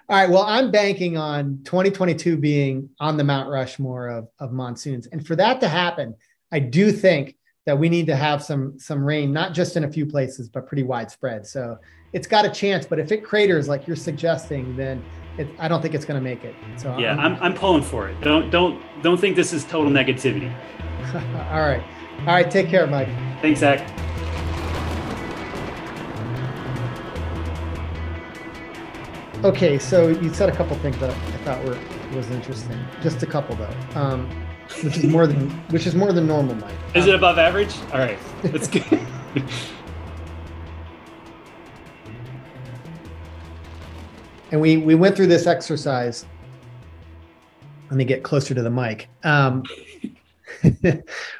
right. 0.09 0.31
Well, 0.31 0.45
I'm 0.45 0.71
banking 0.71 1.19
on 1.19 1.61
2022 1.65 2.39
being 2.39 2.89
on 2.99 3.19
the 3.19 3.25
Mount 3.25 3.51
Rushmore 3.51 4.09
of, 4.09 4.29
of 4.39 4.53
monsoons. 4.53 5.07
And 5.09 5.27
for 5.27 5.37
that 5.37 5.61
to 5.61 5.69
happen, 5.69 6.15
I 6.51 6.61
do 6.61 6.91
think 6.93 7.37
that 7.67 7.79
we 7.79 7.91
need 7.91 8.07
to 8.07 8.17
have 8.17 8.43
some 8.43 8.79
some 8.79 9.05
rain, 9.05 9.35
not 9.35 9.53
just 9.53 9.77
in 9.77 9.85
a 9.85 9.93
few 9.93 10.07
places, 10.07 10.49
but 10.49 10.67
pretty 10.67 10.83
widespread. 10.83 11.47
So 11.47 11.77
it's 12.15 12.27
got 12.27 12.47
a 12.47 12.51
chance. 12.51 12.87
But 12.87 13.01
if 13.01 13.13
it 13.13 13.23
craters 13.23 13.69
like 13.69 13.87
you're 13.87 13.97
suggesting, 13.97 14.75
then 14.79 15.05
it, 15.39 15.49
I 15.59 15.69
don't 15.69 15.81
think 15.81 15.95
it's 15.95 16.05
going 16.05 16.21
to 16.21 16.25
make 16.25 16.45
it. 16.45 16.55
So 16.77 16.97
yeah, 16.99 17.13
I'm, 17.13 17.35
I'm, 17.35 17.43
I'm 17.43 17.55
pulling 17.55 17.83
for 17.83 18.09
it. 18.09 18.21
Don't 18.21 18.51
don't 18.51 18.83
don't 19.03 19.19
think 19.19 19.37
this 19.37 19.53
is 19.53 19.65
total 19.65 19.91
negativity. 19.91 20.53
All 21.51 21.61
right, 21.61 21.83
all 22.21 22.27
right. 22.27 22.51
Take 22.51 22.69
care, 22.69 22.87
Mike. 22.87 23.09
Thanks, 23.43 23.61
Zach. 23.61 23.81
Okay, 29.45 29.79
so 29.79 30.09
you 30.09 30.33
said 30.33 30.49
a 30.49 30.55
couple 30.55 30.77
things 30.77 30.97
that 30.99 31.11
I 31.11 31.15
thought 31.39 31.65
were 31.65 31.77
was 32.15 32.31
interesting. 32.31 32.79
Just 33.03 33.23
a 33.23 33.27
couple 33.27 33.57
though, 33.57 33.75
um, 34.01 34.31
which 34.83 34.97
is 34.99 35.05
more 35.05 35.27
than 35.27 35.51
which 35.71 35.87
is 35.87 35.95
more 35.95 36.13
than 36.13 36.27
normal, 36.27 36.55
Mike. 36.55 36.75
Is 36.95 37.05
um, 37.05 37.11
it 37.11 37.15
above 37.17 37.39
average? 37.39 37.75
All 37.93 37.99
right, 37.99 38.19
that's 38.43 38.69
good. 38.69 39.01
and 44.53 44.61
we 44.61 44.77
we 44.77 44.95
went 44.95 45.17
through 45.17 45.27
this 45.27 45.47
exercise. 45.47 46.27
Let 47.91 47.97
me 47.97 48.05
get 48.05 48.23
closer 48.23 48.55
to 48.55 48.63
the 48.63 48.71
mic. 48.71 49.09
Um, 49.25 49.65